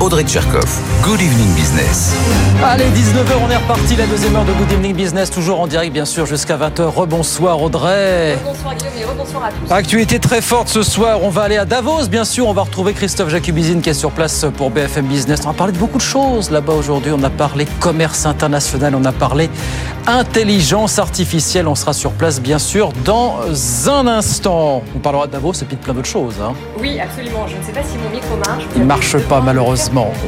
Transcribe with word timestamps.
Audrey 0.00 0.22
Tcherkov. 0.22 0.64
Good 1.02 1.20
evening 1.20 1.52
business. 1.56 2.14
Allez, 2.64 2.84
19h, 2.84 3.32
on 3.44 3.50
est 3.50 3.56
reparti, 3.56 3.96
la 3.96 4.06
deuxième 4.06 4.36
heure 4.36 4.44
de 4.44 4.52
Good 4.52 4.70
Evening 4.72 4.94
Business, 4.94 5.28
toujours 5.30 5.60
en 5.60 5.66
direct 5.66 5.92
bien 5.92 6.04
sûr 6.04 6.24
jusqu'à 6.24 6.56
20h. 6.56 6.82
Rebonsoir 6.82 7.60
Audrey. 7.60 8.38
Bonsoir 8.44 8.74
Guillaume 8.76 8.92
et 9.00 9.04
rebonsoir 9.04 9.44
à 9.46 9.48
tous. 9.50 9.72
Actualité 9.72 10.20
très 10.20 10.40
forte 10.40 10.68
ce 10.68 10.82
soir, 10.82 11.18
on 11.24 11.30
va 11.30 11.42
aller 11.42 11.56
à 11.56 11.64
Davos 11.64 12.06
bien 12.08 12.24
sûr, 12.24 12.46
on 12.46 12.52
va 12.52 12.62
retrouver 12.62 12.92
Christophe 12.92 13.30
Jacubizine 13.30 13.80
qui 13.80 13.90
est 13.90 13.94
sur 13.94 14.12
place 14.12 14.46
pour 14.56 14.70
BFM 14.70 15.06
Business. 15.06 15.40
On 15.44 15.48
va 15.48 15.54
parler 15.54 15.72
de 15.72 15.78
beaucoup 15.78 15.98
de 15.98 16.02
choses 16.02 16.50
là-bas 16.50 16.74
aujourd'hui, 16.74 17.10
on 17.12 17.22
a 17.24 17.30
parlé 17.30 17.66
commerce 17.80 18.24
international, 18.24 18.94
on 18.94 19.04
a 19.04 19.12
parlé 19.12 19.50
intelligence 20.06 20.98
artificielle, 21.00 21.66
on 21.66 21.74
sera 21.74 21.92
sur 21.92 22.12
place 22.12 22.40
bien 22.40 22.58
sûr 22.58 22.92
dans 23.04 23.40
un 23.88 24.06
instant. 24.06 24.82
On 24.94 24.98
parlera 25.00 25.26
de 25.26 25.32
Davos 25.32 25.52
et 25.54 25.64
puis 25.64 25.76
de 25.76 25.82
plein 25.82 25.92
d'autres 25.94 26.08
choses. 26.08 26.34
hein. 26.42 26.52
Oui, 26.80 26.98
absolument. 27.00 27.46
Je 27.48 27.56
ne 27.56 27.62
sais 27.62 27.72
pas 27.72 27.82
si 27.82 27.98
mon 27.98 28.08
micro 28.10 28.36
marche. 28.36 28.64
Il 28.76 28.84
marche 28.84 29.16
pas 29.28 29.40
malheureusement. 29.40 29.77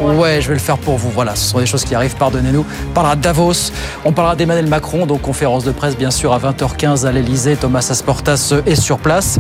Ouais, 0.01 0.41
je 0.41 0.49
vais 0.49 0.55
le 0.55 0.61
faire 0.61 0.79
pour 0.79 0.97
vous. 0.97 1.11
Voilà, 1.11 1.35
ce 1.35 1.49
sont 1.51 1.59
des 1.59 1.67
choses 1.67 1.85
qui 1.85 1.95
arrivent, 1.95 2.17
pardonnez-nous. 2.17 2.65
On 2.89 2.93
parlera 2.93 3.17
de 3.17 3.21
Davos, 3.21 3.73
on 4.05 4.13
parlera 4.13 4.37
d'Emmanuel 4.37 4.67
Macron, 4.67 5.07
donc 5.07 5.23
conférence 5.23 5.65
de 5.65 5.73
presse 5.73 5.97
bien 5.97 6.11
sûr 6.11 6.33
à 6.33 6.39
20h15 6.39 7.05
à 7.05 7.13
l'Elysée. 7.13 7.57
Thomas 7.57 7.87
Asportas 7.91 8.55
est 8.67 8.81
sur 8.81 8.99
place. 8.99 9.39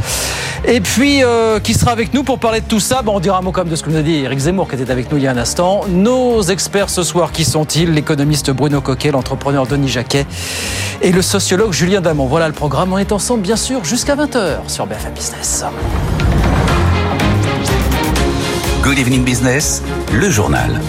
Et 0.64 0.80
puis, 0.80 1.22
euh, 1.22 1.58
qui 1.60 1.74
sera 1.74 1.92
avec 1.92 2.12
nous 2.12 2.22
pour 2.22 2.38
parler 2.38 2.60
de 2.60 2.66
tout 2.66 2.80
ça? 2.80 3.02
Bon, 3.02 3.16
On 3.16 3.20
dira 3.20 3.38
un 3.38 3.42
mot 3.42 3.52
comme 3.52 3.68
de 3.68 3.76
ce 3.76 3.82
que 3.82 3.90
nous 3.90 3.96
a 3.96 4.02
dit 4.02 4.16
Eric 4.16 4.38
Zemmour 4.40 4.68
qui 4.68 4.74
était 4.74 4.90
avec 4.90 5.10
nous 5.10 5.16
il 5.16 5.24
y 5.24 5.26
a 5.26 5.30
un 5.30 5.36
instant. 5.36 5.82
Nos 5.88 6.42
experts 6.42 6.90
ce 6.90 7.02
soir, 7.02 7.32
qui 7.32 7.44
sont-ils? 7.44 7.92
L'économiste 7.92 8.50
Bruno 8.50 8.80
Coquet, 8.80 9.10
l'entrepreneur 9.10 9.66
Denis 9.66 9.88
Jacquet 9.88 10.26
et 11.02 11.12
le 11.12 11.22
sociologue 11.22 11.72
Julien 11.72 12.00
Damon. 12.00 12.26
Voilà 12.26 12.48
le 12.48 12.54
programme. 12.54 12.92
On 12.92 12.98
est 12.98 13.12
ensemble 13.12 13.42
bien 13.42 13.56
sûr 13.56 13.84
jusqu'à 13.84 14.16
20h 14.16 14.68
sur 14.68 14.86
BFM 14.86 15.12
Business. 15.14 15.64
Good 18.90 18.98
evening 18.98 19.24
business, 19.24 19.84
le 20.12 20.30
journal. 20.30 20.80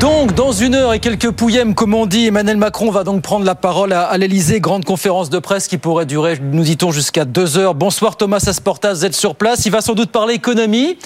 Donc, 0.00 0.32
dans 0.32 0.52
une 0.52 0.74
heure 0.74 0.94
et 0.94 1.00
quelques 1.00 1.32
pouillèmes, 1.32 1.74
comme 1.74 1.92
on 1.92 2.06
dit, 2.06 2.28
Emmanuel 2.28 2.56
Macron 2.56 2.90
va 2.90 3.04
donc 3.04 3.20
prendre 3.20 3.44
la 3.44 3.54
parole 3.54 3.92
à, 3.92 4.16
l'Elysée. 4.16 4.60
Grande 4.60 4.86
conférence 4.86 5.28
de 5.28 5.38
presse 5.38 5.68
qui 5.68 5.76
pourrait 5.76 6.06
durer, 6.06 6.38
nous 6.40 6.62
dit-on, 6.62 6.92
jusqu'à 6.92 7.26
deux 7.26 7.58
heures. 7.58 7.74
Bonsoir 7.74 8.16
Thomas 8.16 8.42
Asportas, 8.46 8.94
vous 8.94 9.04
êtes 9.04 9.14
sur 9.14 9.36
place. 9.36 9.66
Il 9.66 9.72
va 9.72 9.82
sans 9.82 9.92
doute 9.92 10.10
parler 10.10 10.32
économie. 10.32 10.96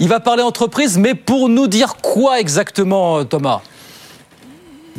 Il 0.00 0.08
va 0.08 0.20
parler 0.20 0.42
entreprise, 0.42 0.96
mais 0.96 1.14
pour 1.14 1.50
nous 1.50 1.66
dire 1.66 1.96
quoi 1.96 2.40
exactement, 2.40 3.26
Thomas? 3.26 3.60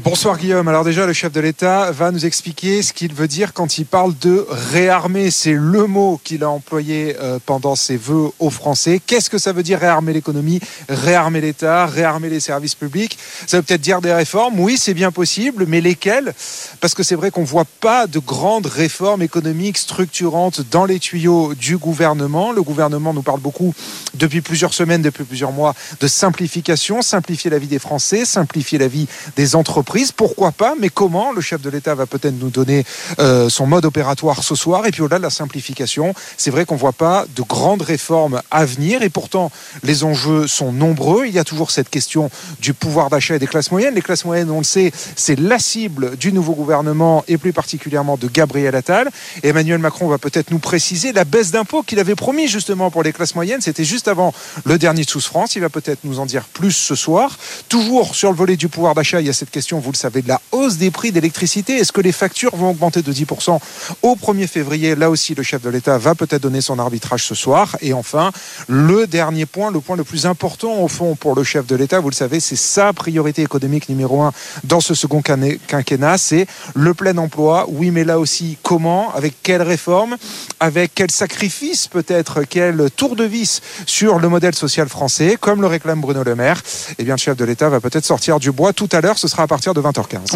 Bonsoir 0.04 0.38
Guillaume. 0.38 0.68
Alors 0.68 0.84
déjà, 0.84 1.08
le 1.08 1.14
chef 1.14 1.32
de 1.32 1.40
l'État 1.40 1.92
va 1.92 2.12
nous 2.12 2.28
expliquer 2.28 2.84
ce 2.84 2.94
qu'il 2.94 3.16
veut 3.16 3.28
dire 3.28 3.54
quand 3.54 3.80
il 3.80 3.86
parle 3.86 4.14
de 4.22 4.46
réarmer. 4.72 5.32
C'est 5.32 5.54
le 5.54 5.88
mot 5.88 6.22
qu'il 6.24 6.44
a 6.44 6.50
employé 6.52 7.16
euh, 7.20 7.40
pendant 7.44 7.76
ses 7.76 7.98
vœux 7.98 8.30
aux 8.38 8.52
Français. 8.52 9.02
Qu'est-ce 9.06 9.32
que 9.32 9.40
ça 9.40 9.54
veut 9.54 9.64
dire 9.64 9.80
réarmer 9.80 10.14
l'économie, 10.14 10.60
réarmer 10.88 11.42
l'État, 11.42 11.88
réarmer 11.88 12.30
les 12.30 12.40
services 12.40 12.76
publics? 12.76 13.18
Ça 13.48 13.58
veut 13.58 13.64
peut-être 13.64 13.82
dire 13.82 14.00
des 14.00 14.14
réformes? 14.14 14.60
Oui, 14.60 14.78
c'est 14.78 14.94
bien 14.94 15.12
possible, 15.12 15.66
mais 15.68 15.82
lesquelles? 15.82 16.32
Parce 16.80 16.94
que 16.94 17.02
c'est 17.02 17.16
vrai 17.16 17.32
qu'on 17.32 17.44
voit 17.44 17.66
pas 17.82 18.06
de 18.06 18.20
grandes 18.20 18.68
réformes 18.68 19.24
économiques 19.24 19.80
structurantes 19.80 20.62
dans 20.70 20.86
les 20.86 21.00
tuyaux 21.00 21.56
du 21.56 21.78
gouvernement. 21.78 22.52
Le 22.52 22.62
gouvernement 22.62 23.16
nous 23.16 23.24
parle 23.24 23.40
beaucoup 23.40 23.74
depuis 24.14 24.42
plusieurs 24.42 24.76
semaines, 24.76 25.02
depuis 25.02 25.24
plusieurs 25.24 25.52
mois, 25.52 25.74
de 26.00 26.08
simplification, 26.08 27.02
simplifier 27.02 27.50
la 27.50 27.58
vie 27.58 27.68
des 27.68 27.80
Français, 27.80 28.26
simplifier 28.26 28.78
la 28.78 28.88
vie 28.88 29.08
des 29.36 29.56
entreprises. 29.56 29.87
Pourquoi 30.16 30.52
pas 30.52 30.76
Mais 30.80 30.90
comment 30.90 31.32
Le 31.32 31.42
chef 31.42 31.62
de 31.62 31.70
l'État 31.70 31.96
va 31.96 32.06
peut-être 32.06 32.38
nous 32.40 32.50
donner 32.50 32.86
euh, 33.20 33.50
son 33.50 33.66
mode 33.66 33.86
opératoire 33.86 34.44
ce 34.44 34.54
soir. 34.54 34.86
Et 34.86 34.92
puis 34.92 35.02
au-delà 35.02 35.18
de 35.18 35.24
la 35.24 35.30
simplification, 35.30 36.14
c'est 36.38 36.52
vrai 36.52 36.66
qu'on 36.66 36.76
voit 36.76 36.92
pas 36.92 37.26
de 37.36 37.42
grandes 37.42 37.82
réformes 37.82 38.42
à 38.52 38.66
venir. 38.66 39.02
Et 39.02 39.10
pourtant, 39.10 39.52
les 39.84 40.04
enjeux 40.04 40.48
sont 40.48 40.72
nombreux. 40.72 41.26
Il 41.26 41.34
y 41.34 41.40
a 41.40 41.44
toujours 41.44 41.72
cette 41.72 41.90
question 41.90 42.30
du 42.60 42.74
pouvoir 42.74 43.10
d'achat 43.10 43.36
et 43.36 43.40
des 43.40 43.48
classes 43.48 43.72
moyennes. 43.72 43.96
Les 43.96 44.02
classes 44.02 44.26
moyennes, 44.26 44.52
on 44.52 44.60
le 44.60 44.64
sait, 44.64 44.92
c'est 45.16 45.40
la 45.40 45.60
cible 45.60 46.18
du 46.18 46.34
nouveau 46.34 46.54
gouvernement 46.54 47.24
et 47.28 47.38
plus 47.38 47.54
particulièrement 47.54 48.18
de 48.18 48.28
Gabriel 48.28 48.76
Attal. 48.76 49.10
Emmanuel 49.44 49.80
Macron 49.80 50.08
va 50.08 50.18
peut-être 50.18 50.52
nous 50.52 50.60
préciser 50.60 51.14
la 51.14 51.24
baisse 51.24 51.52
d'impôts 51.52 51.84
qu'il 51.84 52.00
avait 52.00 52.16
promis 52.16 52.48
justement 52.48 52.92
pour 52.92 53.04
les 53.04 53.14
classes 53.14 53.36
moyennes. 53.36 53.62
C'était 53.62 53.86
juste 53.86 54.08
avant 54.08 54.34
le 54.66 54.78
dernier 54.78 55.04
de 55.04 55.10
Tous 55.10 55.26
France. 55.26 55.56
Il 55.56 55.62
va 55.62 55.70
peut-être 55.70 56.00
nous 56.04 56.20
en 56.20 56.26
dire 56.26 56.44
plus 56.44 56.74
ce 56.74 56.96
soir. 56.96 57.38
Toujours 57.70 58.16
sur 58.16 58.32
le 58.32 58.38
volet 58.38 58.58
du 58.58 58.68
pouvoir 58.68 58.96
d'achat, 58.96 59.22
il 59.22 59.28
y 59.28 59.30
a 59.30 59.34
cette 59.34 59.52
question, 59.52 59.77
vous 59.80 59.92
le 59.92 59.98
savez, 59.98 60.22
de 60.22 60.28
la 60.28 60.42
hausse 60.52 60.78
des 60.78 60.92
prix 60.92 61.12
d'électricité. 61.12 61.78
Est-ce 61.78 61.92
que 61.92 62.02
les 62.02 62.12
factures 62.12 62.56
vont 62.56 62.70
augmenter 62.72 63.02
de 63.02 63.12
10% 63.14 63.60
au 64.02 64.16
1er 64.16 64.48
février? 64.48 64.96
Là 64.96 65.10
aussi, 65.10 65.36
le 65.36 65.44
chef 65.44 65.62
de 65.62 65.70
l'État 65.70 65.98
va 65.98 66.16
peut-être 66.16 66.42
donner 66.42 66.62
son 66.62 66.80
arbitrage 66.80 67.24
ce 67.24 67.36
soir. 67.36 67.78
Et 67.82 67.94
enfin, 67.94 68.32
le 68.68 69.08
dernier 69.08 69.46
point, 69.46 69.72
le 69.72 69.80
point 69.80 69.96
le 69.96 70.04
plus 70.04 70.26
important 70.26 70.82
au 70.82 70.88
fond 70.88 71.16
pour 71.16 71.36
le 71.36 71.44
chef 71.44 71.66
de 71.68 71.76
l'État, 71.76 72.00
vous 72.00 72.10
le 72.10 72.16
savez, 72.16 72.40
c'est 72.40 72.56
sa 72.56 72.94
priorité 72.94 73.42
économique 73.42 73.90
numéro 73.90 74.22
un 74.22 74.32
dans 74.64 74.80
ce 74.80 74.94
second 74.94 75.22
quinquennat- 75.22 76.18
c'est 76.18 76.48
le 76.76 76.94
plein 76.94 77.18
emploi. 77.18 77.66
Oui, 77.70 77.92
mais 77.92 78.04
là 78.04 78.20
aussi, 78.20 78.58
comment? 78.64 79.14
Avec 79.14 79.36
quelle 79.44 79.62
réforme? 79.62 80.18
Avec 80.60 80.92
quel 80.96 81.12
sacrifice 81.12 81.88
peut-être? 81.88 82.44
Quel 82.44 82.90
tour 82.96 83.16
de 83.16 83.24
vis 83.24 83.62
sur 83.86 84.20
le 84.20 84.30
modèle 84.30 84.56
social 84.56 84.90
français? 84.90 85.38
Comme 85.40 85.62
le 85.62 85.68
réclame 85.68 86.02
Bruno 86.02 86.24
Le 86.24 86.36
Maire, 86.36 86.62
eh 86.98 87.04
bien, 87.04 87.16
le 87.16 87.20
chef 87.20 87.38
de 87.38 87.46
l'État 87.46 87.70
va 87.70 87.80
peut-être 87.80 88.06
sortir 88.06 88.40
du 88.40 88.52
bois 88.52 88.74
tout 88.74 88.90
à 88.92 89.02
l'heure. 89.02 89.18
Ce 89.18 89.28
sera 89.28 89.44
à 89.44 89.48
partir 89.48 89.67
de 89.74 89.82
20h15. 89.82 90.36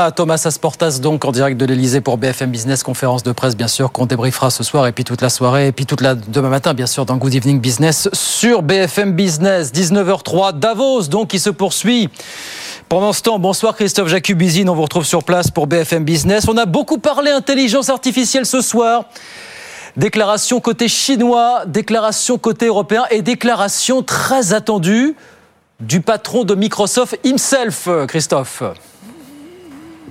Ah, 0.00 0.12
Thomas 0.12 0.40
Asportas, 0.44 1.00
donc 1.02 1.24
en 1.24 1.32
direct 1.32 1.58
de 1.58 1.64
l'Elysée 1.64 2.00
pour 2.00 2.18
BFM 2.18 2.52
Business, 2.52 2.84
conférence 2.84 3.24
de 3.24 3.32
presse, 3.32 3.56
bien 3.56 3.66
sûr, 3.66 3.90
qu'on 3.90 4.06
débriefera 4.06 4.48
ce 4.48 4.62
soir, 4.62 4.86
et 4.86 4.92
puis 4.92 5.02
toute 5.02 5.20
la 5.22 5.28
soirée, 5.28 5.66
et 5.66 5.72
puis 5.72 5.86
toute 5.86 6.02
la 6.02 6.14
demain 6.14 6.50
matin, 6.50 6.72
bien 6.72 6.86
sûr, 6.86 7.04
dans 7.04 7.16
Good 7.16 7.34
Evening 7.34 7.58
Business 7.58 8.08
sur 8.12 8.62
BFM 8.62 9.14
Business. 9.14 9.72
19h03, 9.72 10.56
Davos, 10.56 11.08
donc, 11.08 11.30
qui 11.30 11.40
se 11.40 11.50
poursuit. 11.50 12.10
Pendant 12.88 13.12
ce 13.12 13.22
temps, 13.22 13.40
bonsoir 13.40 13.74
Christophe 13.74 14.06
Jacubizine, 14.06 14.68
on 14.70 14.76
vous 14.76 14.82
retrouve 14.82 15.04
sur 15.04 15.24
place 15.24 15.50
pour 15.50 15.66
BFM 15.66 16.04
Business. 16.04 16.46
On 16.46 16.56
a 16.56 16.64
beaucoup 16.66 16.98
parlé 16.98 17.32
intelligence 17.32 17.88
artificielle 17.88 18.46
ce 18.46 18.60
soir. 18.60 19.06
Déclaration 19.96 20.60
côté 20.60 20.86
chinois, 20.86 21.64
déclaration 21.66 22.38
côté 22.38 22.66
européen 22.66 23.04
et 23.10 23.20
déclaration 23.20 24.04
très 24.04 24.52
attendue 24.52 25.16
du 25.80 26.00
patron 26.00 26.44
de 26.44 26.54
Microsoft 26.54 27.18
himself, 27.24 27.88
Christophe. 28.08 28.62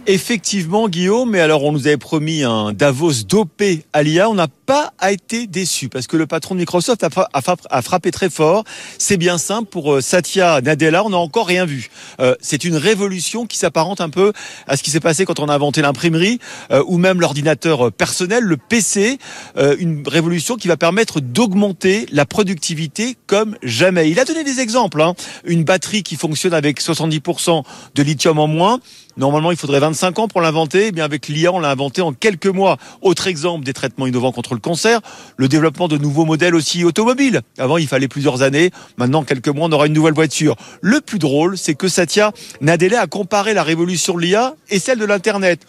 Effectivement, 0.05 0.87
Guillaume, 0.87 1.31
mais 1.31 1.41
alors 1.41 1.63
on 1.65 1.73
nous 1.73 1.87
avait 1.87 1.97
promis 1.97 2.43
un 2.43 2.71
Davos 2.71 3.23
dopé 3.27 3.83
à 3.91 4.03
l'IA. 4.03 4.29
On 4.29 4.35
n'a 4.35 4.47
pas 4.67 4.91
été 5.09 5.47
déçus 5.47 5.87
parce 5.87 6.07
que 6.07 6.17
le 6.17 6.27
patron 6.27 6.53
de 6.53 6.59
Microsoft 6.59 7.03
a, 7.03 7.09
a 7.33 7.41
a 7.69 7.81
frappé 7.81 8.11
très 8.11 8.29
fort. 8.29 8.65
C'est 8.97 9.15
bien 9.17 9.37
simple 9.37 9.69
pour 9.69 9.93
euh, 9.93 10.01
Satya 10.01 10.61
Nadella, 10.61 11.03
on 11.05 11.09
n'a 11.09 11.17
encore 11.17 11.47
rien 11.47 11.65
vu. 11.65 11.89
Euh, 12.19 12.35
c'est 12.41 12.65
une 12.65 12.75
révolution 12.75 13.45
qui 13.47 13.57
s'apparente 13.57 14.01
un 14.01 14.09
peu 14.09 14.33
à 14.67 14.75
ce 14.75 14.83
qui 14.83 14.91
s'est 14.91 14.99
passé 14.99 15.25
quand 15.25 15.39
on 15.39 15.47
a 15.47 15.55
inventé 15.55 15.81
l'imprimerie 15.81 16.39
euh, 16.71 16.83
ou 16.85 16.97
même 16.97 17.21
l'ordinateur 17.21 17.87
euh, 17.87 17.91
personnel, 17.91 18.43
le 18.43 18.57
PC. 18.57 19.17
Euh, 19.57 19.75
une 19.79 20.05
révolution 20.07 20.57
qui 20.57 20.67
va 20.67 20.75
permettre 20.75 21.21
d'augmenter 21.21 22.05
la 22.11 22.25
productivité 22.25 23.15
comme 23.25 23.55
jamais. 23.63 24.09
Il 24.09 24.19
a 24.19 24.25
donné 24.25 24.43
des 24.43 24.59
exemples. 24.59 25.01
hein. 25.01 25.15
Une 25.45 25.63
batterie 25.63 26.03
qui 26.03 26.17
fonctionne 26.17 26.53
avec 26.53 26.81
70% 26.81 27.63
de 27.95 28.03
lithium 28.03 28.37
en 28.37 28.47
moins. 28.47 28.79
Normalement, 29.15 29.51
il 29.51 29.57
faudrait 29.57 29.79
25 29.79 30.19
ans 30.19 30.27
pour 30.27 30.41
l'inventer. 30.41 30.87
Eh 30.87 30.91
bien, 30.91 31.03
avec 31.05 31.27
l'IA, 31.27 31.51
on 31.51 31.59
l'a 31.59 31.71
inventé 31.71 32.01
en 32.01 32.13
quelques 32.13 32.45
mois. 32.47 32.77
Autre 33.01 33.25
exemple 33.27 33.65
des 33.65 33.73
traitements 33.73 34.05
innovants 34.05 34.31
contre 34.31 34.53
le 34.57 34.61
cancer, 34.61 34.99
le 35.37 35.47
développement 35.47 35.87
de 35.87 35.97
nouveaux 35.97 36.25
modèles 36.25 36.55
aussi 36.55 36.83
automobiles. 36.83 37.41
Avant, 37.57 37.77
il 37.77 37.87
fallait 37.87 38.07
plusieurs 38.07 38.41
années. 38.41 38.71
Maintenant, 38.97 39.19
en 39.19 39.23
quelques 39.23 39.47
mois, 39.47 39.67
on 39.67 39.71
aura 39.71 39.87
une 39.87 39.93
nouvelle 39.93 40.13
voiture. 40.13 40.55
Le 40.81 40.99
plus 40.99 41.19
drôle, 41.19 41.57
c'est 41.57 41.75
que 41.75 41.87
Satya 41.87 42.31
Nadella 42.59 43.01
a 43.01 43.07
comparé 43.07 43.53
la 43.53 43.63
révolution 43.63 44.15
de 44.15 44.21
l'IA 44.21 44.55
et 44.69 44.79
celle 44.79 44.99
de 44.99 45.05
l'Internet. 45.05 45.61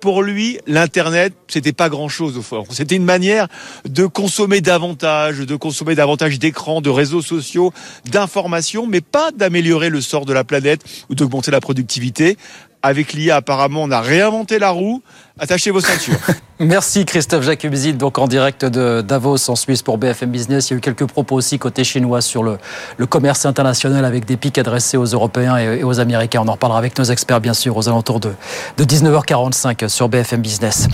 Pour 0.00 0.22
lui, 0.22 0.58
l'Internet, 0.66 1.32
c'était 1.48 1.72
pas 1.72 1.88
grand-chose 1.88 2.36
au 2.36 2.42
fond. 2.42 2.64
C'était 2.68 2.96
une 2.96 3.04
manière 3.04 3.48
de 3.88 4.04
consommer 4.04 4.60
davantage, 4.60 5.38
de 5.38 5.56
consommer 5.56 5.94
davantage 5.94 6.38
d'écrans, 6.38 6.82
de 6.82 6.90
réseaux 6.90 7.22
sociaux, 7.22 7.72
d'informations, 8.10 8.86
mais 8.86 9.00
pas 9.00 9.30
d'améliorer 9.30 9.88
le 9.88 10.02
sort 10.02 10.26
de 10.26 10.34
la 10.34 10.44
planète 10.44 10.84
ou 11.08 11.14
d'augmenter 11.14 11.50
la 11.50 11.60
productivité. 11.60 12.36
Avec 12.84 13.14
l'IA, 13.14 13.36
apparemment, 13.36 13.82
on 13.82 13.90
a 13.90 14.02
réinventé 14.02 14.58
la 14.58 14.68
roue. 14.68 15.00
Attachez 15.38 15.70
vos 15.70 15.80
ceintures. 15.80 16.18
Merci 16.60 17.06
Christophe 17.06 17.42
Jacobzil, 17.42 17.96
donc 17.96 18.18
en 18.18 18.28
direct 18.28 18.66
de 18.66 19.00
Davos 19.00 19.48
en 19.48 19.56
Suisse 19.56 19.80
pour 19.80 19.96
BFM 19.96 20.30
Business. 20.30 20.68
Il 20.68 20.74
y 20.74 20.76
a 20.76 20.76
eu 20.76 20.80
quelques 20.82 21.06
propos 21.06 21.34
aussi 21.34 21.58
côté 21.58 21.82
chinois 21.82 22.20
sur 22.20 22.42
le, 22.42 22.58
le 22.98 23.06
commerce 23.06 23.46
international 23.46 24.04
avec 24.04 24.26
des 24.26 24.36
pics 24.36 24.58
adressés 24.58 24.98
aux 24.98 25.06
Européens 25.06 25.56
et, 25.56 25.82
aux 25.82 25.98
Américains. 25.98 26.42
On 26.44 26.48
en 26.48 26.52
reparlera 26.52 26.78
avec 26.78 26.98
nos 26.98 27.04
experts 27.04 27.40
bien 27.40 27.54
sûr 27.54 27.74
aux 27.74 27.88
alentours 27.88 28.20
de, 28.20 28.34
de 28.76 28.84
19h45 28.84 29.88
sur 29.88 30.10
BFM 30.10 30.42
Business. 30.42 30.86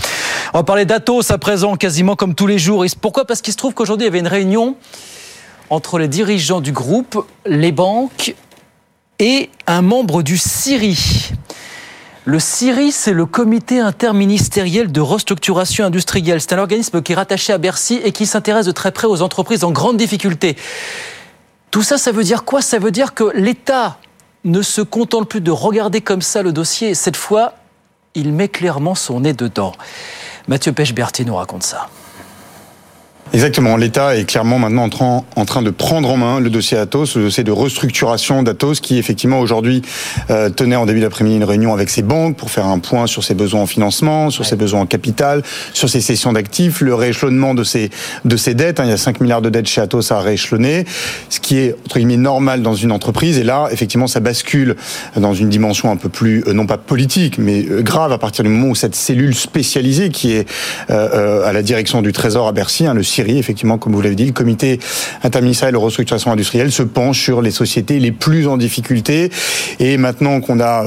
On 0.53 0.59
va 0.59 0.63
parler 0.63 0.85
d'Atos 0.85 1.29
à 1.29 1.37
présent 1.37 1.75
quasiment 1.75 2.15
comme 2.15 2.35
tous 2.35 2.47
les 2.47 2.57
jours. 2.57 2.85
Pourquoi? 3.01 3.25
Parce 3.25 3.41
qu'il 3.41 3.51
se 3.51 3.57
trouve 3.57 3.73
qu'aujourd'hui 3.73 4.05
il 4.05 4.07
y 4.07 4.11
avait 4.11 4.19
une 4.19 4.27
réunion 4.29 4.77
entre 5.69 5.99
les 5.99 6.07
dirigeants 6.07 6.61
du 6.61 6.71
groupe, 6.71 7.27
les 7.45 7.73
banques 7.73 8.33
et 9.19 9.49
un 9.67 9.81
membre 9.81 10.23
du 10.23 10.37
CIRI. 10.37 11.33
Le 12.23 12.37
CIRI, 12.37 12.91
c'est 12.91 13.13
le 13.13 13.25
comité 13.25 13.79
interministériel 13.79 14.91
de 14.91 15.01
restructuration 15.01 15.85
industrielle. 15.85 16.39
C'est 16.39 16.53
un 16.53 16.59
organisme 16.59 17.01
qui 17.01 17.13
est 17.13 17.15
rattaché 17.15 17.51
à 17.51 17.57
Bercy 17.57 17.99
et 18.03 18.11
qui 18.11 18.27
s'intéresse 18.27 18.67
de 18.67 18.71
très 18.71 18.91
près 18.91 19.07
aux 19.07 19.23
entreprises 19.23 19.63
en 19.63 19.71
grande 19.71 19.97
difficulté. 19.97 20.55
Tout 21.71 21.81
ça, 21.81 21.97
ça 21.97 22.11
veut 22.11 22.23
dire 22.23 22.43
quoi? 22.43 22.61
Ça 22.61 22.77
veut 22.77 22.91
dire 22.91 23.15
que 23.15 23.31
l'État 23.33 23.97
ne 24.43 24.61
se 24.61 24.81
contente 24.81 25.29
plus 25.29 25.41
de 25.41 25.49
regarder 25.49 26.01
comme 26.01 26.21
ça 26.21 26.43
le 26.43 26.51
dossier. 26.51 26.93
Cette 26.93 27.15
fois, 27.15 27.53
il 28.13 28.33
met 28.33 28.49
clairement 28.49 28.93
son 28.93 29.21
nez 29.21 29.33
dedans. 29.33 29.73
Mathieu 30.47 30.73
Pech-Berti 30.73 31.25
nous 31.25 31.35
raconte 31.35 31.63
ça. 31.63 31.89
Exactement. 33.33 33.77
L'État 33.77 34.17
est 34.17 34.25
clairement 34.25 34.59
maintenant 34.59 34.83
en 35.35 35.45
train, 35.45 35.61
de 35.61 35.69
prendre 35.69 36.09
en 36.09 36.17
main 36.17 36.39
le 36.41 36.49
dossier 36.49 36.77
Atos, 36.77 37.15
le 37.15 37.23
dossier 37.23 37.45
de 37.45 37.51
restructuration 37.51 38.43
d'Atos, 38.43 38.81
qui 38.81 38.97
effectivement 38.97 39.39
aujourd'hui 39.39 39.81
euh, 40.29 40.49
tenait 40.49 40.75
en 40.75 40.85
début 40.85 40.99
d'après-midi 40.99 41.37
une 41.37 41.45
réunion 41.45 41.73
avec 41.73 41.89
ses 41.89 42.01
banques 42.01 42.35
pour 42.35 42.51
faire 42.51 42.65
un 42.65 42.79
point 42.79 43.07
sur 43.07 43.23
ses 43.23 43.33
besoins 43.33 43.61
en 43.61 43.67
financement, 43.67 44.31
sur 44.31 44.45
ses 44.45 44.57
besoins 44.57 44.81
en 44.81 44.85
capital, 44.85 45.43
sur 45.71 45.89
ses 45.89 46.01
cessions 46.01 46.33
d'actifs, 46.33 46.81
le 46.81 46.93
rééchelonnement 46.93 47.53
de 47.53 47.63
ses 47.63 47.89
de 48.25 48.35
ses 48.35 48.53
dettes. 48.53 48.81
Hein. 48.81 48.83
Il 48.85 48.89
y 48.89 48.93
a 48.93 48.97
5 48.97 49.21
milliards 49.21 49.41
de 49.41 49.49
dettes 49.49 49.67
chez 49.67 49.79
Atos 49.79 50.11
à 50.11 50.19
rééchelonner, 50.19 50.85
ce 51.29 51.39
qui 51.39 51.57
est 51.57 51.73
entre 51.85 51.99
guillemets 51.99 52.17
normal 52.17 52.61
dans 52.61 52.75
une 52.75 52.91
entreprise. 52.91 53.37
Et 53.37 53.43
là, 53.43 53.69
effectivement, 53.71 54.07
ça 54.07 54.19
bascule 54.19 54.75
dans 55.15 55.33
une 55.33 55.47
dimension 55.47 55.89
un 55.89 55.95
peu 55.97 56.09
plus 56.09 56.43
euh, 56.47 56.53
non 56.53 56.65
pas 56.65 56.77
politique, 56.77 57.37
mais 57.37 57.65
euh, 57.69 57.81
grave 57.81 58.11
à 58.11 58.17
partir 58.17 58.43
du 58.43 58.49
moment 58.49 58.67
où 58.67 58.75
cette 58.75 58.95
cellule 58.95 59.35
spécialisée 59.35 60.09
qui 60.09 60.33
est 60.33 60.45
à 60.89 61.53
la 61.53 61.61
direction 61.61 62.01
du 62.01 62.11
Trésor 62.11 62.47
à 62.47 62.51
Bercy, 62.51 62.85
hein, 62.85 62.93
le 62.93 63.03
effectivement, 63.29 63.77
comme 63.77 63.93
vous 63.93 64.01
l'avez 64.01 64.15
dit, 64.15 64.25
le 64.25 64.31
comité 64.31 64.79
interministériel 65.23 65.73
de 65.73 65.79
restructuration 65.79 66.31
industrielle 66.31 66.71
se 66.71 66.83
penche 66.83 67.21
sur 67.21 67.41
les 67.41 67.51
sociétés 67.51 67.99
les 67.99 68.11
plus 68.11 68.47
en 68.47 68.57
difficulté. 68.57 69.31
Et 69.79 69.97
maintenant 69.97 70.41
qu'on 70.41 70.59
a 70.59 70.83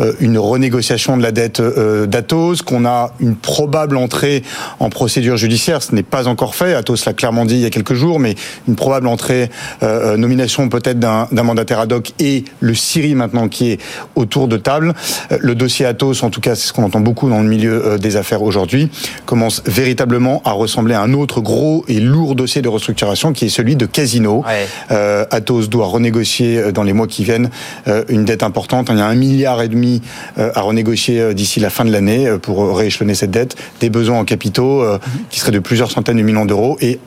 euh, 0.00 0.12
une 0.20 0.38
renégociation 0.38 1.16
de 1.16 1.22
la 1.22 1.32
dette 1.32 1.60
euh, 1.60 2.06
d'Atos, 2.06 2.62
qu'on 2.62 2.84
a 2.84 3.12
une 3.20 3.36
probable 3.36 3.96
entrée 3.96 4.42
en 4.80 4.90
procédure 4.90 5.36
judiciaire, 5.36 5.82
ce 5.82 5.94
n'est 5.94 6.02
pas 6.02 6.28
encore 6.28 6.54
fait. 6.54 6.74
Atos 6.74 7.04
l'a 7.06 7.12
clairement 7.12 7.44
dit 7.44 7.54
il 7.54 7.60
y 7.60 7.66
a 7.66 7.70
quelques 7.70 7.94
jours, 7.94 8.20
mais 8.20 8.34
une 8.68 8.76
probable 8.76 9.06
entrée, 9.06 9.50
euh, 9.82 10.16
nomination 10.16 10.68
peut-être 10.68 10.98
d'un 10.98 11.26
mandataire 11.42 11.80
ad 11.80 11.92
hoc 11.92 12.12
et 12.18 12.44
le 12.60 12.74
Syrie 12.74 13.14
maintenant 13.14 13.48
qui 13.48 13.72
est 13.72 13.80
autour 14.14 14.48
de 14.48 14.56
table. 14.56 14.94
Le 15.38 15.54
dossier 15.54 15.86
Atos, 15.86 16.22
en 16.22 16.30
tout 16.30 16.40
cas, 16.40 16.54
c'est 16.54 16.68
ce 16.68 16.72
qu'on 16.72 16.84
entend 16.84 17.00
beaucoup 17.00 17.28
dans 17.28 17.40
le 17.40 17.48
milieu 17.48 17.98
des 17.98 18.16
affaires 18.16 18.42
aujourd'hui, 18.42 18.90
commence 19.26 19.62
véritablement 19.66 20.42
à 20.44 20.52
ressembler 20.52 20.94
à 20.94 21.02
un 21.02 21.12
autre 21.12 21.40
gros 21.40 21.73
et 21.88 21.98
lourd 21.98 22.34
dossier 22.34 22.62
de 22.62 22.68
restructuration 22.68 23.32
qui 23.32 23.46
est 23.46 23.48
celui 23.48 23.74
de 23.76 23.86
Casino. 23.86 24.44
Euh, 24.90 25.24
Atos 25.30 25.68
doit 25.68 25.86
renégocier 25.86 26.58
euh, 26.58 26.72
dans 26.72 26.82
les 26.82 26.92
mois 26.92 27.06
qui 27.06 27.24
viennent 27.24 27.50
euh, 27.88 28.04
une 28.08 28.24
dette 28.24 28.42
importante. 28.42 28.88
Il 28.90 28.98
y 28.98 29.00
a 29.00 29.06
un 29.06 29.14
milliard 29.14 29.62
et 29.62 29.68
demi 29.68 30.02
à 30.36 30.60
renégocier 30.60 31.34
d'ici 31.34 31.60
la 31.60 31.70
fin 31.70 31.84
de 31.84 31.90
l'année 31.90 32.28
pour 32.40 32.76
rééchelonner 32.76 33.14
cette 33.14 33.30
dette. 33.30 33.56
Des 33.80 33.90
besoins 33.90 34.18
en 34.18 34.24
capitaux 34.24 34.84
qui 35.30 35.40
seraient 35.40 35.52
de 35.52 35.58
plusieurs 35.58 35.90
centaines 35.90 36.16
de 36.16 36.22
millions 36.22 36.44
d'euros 36.44 36.76
et 36.80 36.98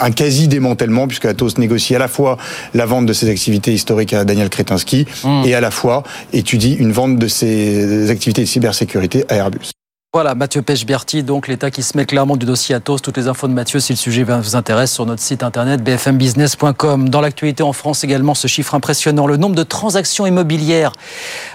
un 0.00 0.10
quasi 0.10 0.48
démantèlement 0.48 1.06
puisque 1.06 1.26
Atos 1.26 1.58
négocie 1.58 1.94
à 1.94 1.98
la 1.98 2.08
fois 2.08 2.36
la 2.74 2.86
vente 2.86 3.06
de 3.06 3.12
ses 3.12 3.30
activités 3.30 3.72
historiques 3.72 4.12
à 4.12 4.24
Daniel 4.24 4.50
Kretinsky 4.50 5.06
mmh. 5.24 5.42
et 5.44 5.54
à 5.54 5.60
la 5.60 5.70
fois 5.70 6.02
étudie 6.32 6.74
une 6.74 6.92
vente 6.92 7.18
de 7.18 7.28
ses 7.28 8.10
activités 8.10 8.42
de 8.42 8.46
cybersécurité 8.46 9.24
à 9.28 9.36
Airbus. 9.36 9.70
Voilà, 10.16 10.34
Mathieu 10.34 10.62
Pechberti, 10.62 11.22
donc 11.22 11.46
l'État 11.46 11.70
qui 11.70 11.82
se 11.82 11.94
met 11.94 12.06
clairement 12.06 12.38
du 12.38 12.46
dossier 12.46 12.74
Atos. 12.74 13.02
Toutes 13.02 13.18
les 13.18 13.28
infos 13.28 13.48
de 13.48 13.52
Mathieu, 13.52 13.80
si 13.80 13.92
le 13.92 13.98
sujet 13.98 14.24
vous 14.24 14.56
intéresse, 14.56 14.90
sur 14.90 15.04
notre 15.04 15.20
site 15.20 15.42
internet 15.42 15.84
bfmbusiness.com. 15.84 17.10
Dans 17.10 17.20
l'actualité 17.20 17.62
en 17.62 17.74
France 17.74 18.02
également, 18.02 18.32
ce 18.32 18.48
chiffre 18.48 18.74
impressionnant. 18.74 19.26
Le 19.26 19.36
nombre 19.36 19.54
de 19.54 19.62
transactions 19.62 20.24
immobilières 20.24 20.92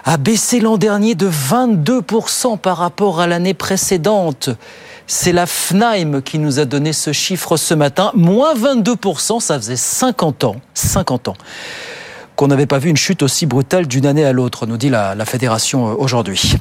a 0.06 0.18
baissé 0.18 0.60
l'an 0.60 0.78
dernier 0.78 1.16
de 1.16 1.28
22% 1.28 2.60
par 2.60 2.78
rapport 2.78 3.20
à 3.20 3.26
l'année 3.26 3.56
précédente. 3.56 4.52
C'est 5.08 5.32
la 5.32 5.48
FNAIM 5.48 6.22
qui 6.22 6.38
nous 6.38 6.60
a 6.60 6.66
donné 6.66 6.94
ce 6.94 7.14
chiffre 7.14 7.58
ce 7.58 7.74
matin. 7.74 8.12
Moins 8.14 8.54
22%, 8.54 9.40
ça 9.40 9.58
faisait 9.58 9.76
50 9.76 10.44
ans. 10.44 10.58
50 10.76 11.30
ans 11.30 11.36
qu'on 12.36 12.48
n'avait 12.48 12.66
pas 12.66 12.80
vu 12.80 12.90
une 12.90 12.98
chute 12.98 13.24
aussi 13.24 13.46
brutale 13.46 13.88
d'une 13.88 14.06
année 14.06 14.26
à 14.26 14.34
l'autre, 14.34 14.66
nous 14.66 14.78
dit 14.78 14.90
la, 14.90 15.16
fédération 15.26 15.90
euh, 15.90 15.96
aujourd'hui. 15.98 16.56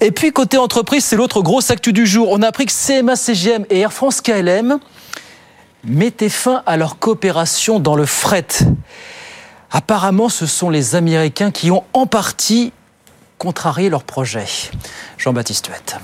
Et 0.00 0.10
puis 0.10 0.32
côté 0.32 0.58
entreprise, 0.58 1.04
c'est 1.04 1.16
l'autre 1.16 1.42
grosse 1.42 1.70
actu 1.70 1.92
du 1.92 2.06
jour. 2.06 2.28
On 2.30 2.42
a 2.42 2.48
appris 2.48 2.66
que 2.66 2.72
CMA 2.72 3.16
CGM 3.16 3.64
et 3.70 3.80
Air 3.80 3.92
France 3.92 4.20
KLM 4.20 4.78
mettaient 5.84 6.28
fin 6.28 6.62
à 6.66 6.76
leur 6.76 6.98
coopération 6.98 7.78
dans 7.78 7.94
le 7.94 8.06
fret. 8.06 8.46
Apparemment, 9.70 10.28
ce 10.28 10.46
sont 10.46 10.70
les 10.70 10.94
Américains 10.94 11.50
qui 11.50 11.70
ont 11.70 11.84
en 11.92 12.06
partie 12.06 12.72
contrarié 13.38 13.90
leur 13.90 14.04
projet. 14.04 14.46
Jean-Baptiste 15.18 15.68
Huette. 15.68 15.96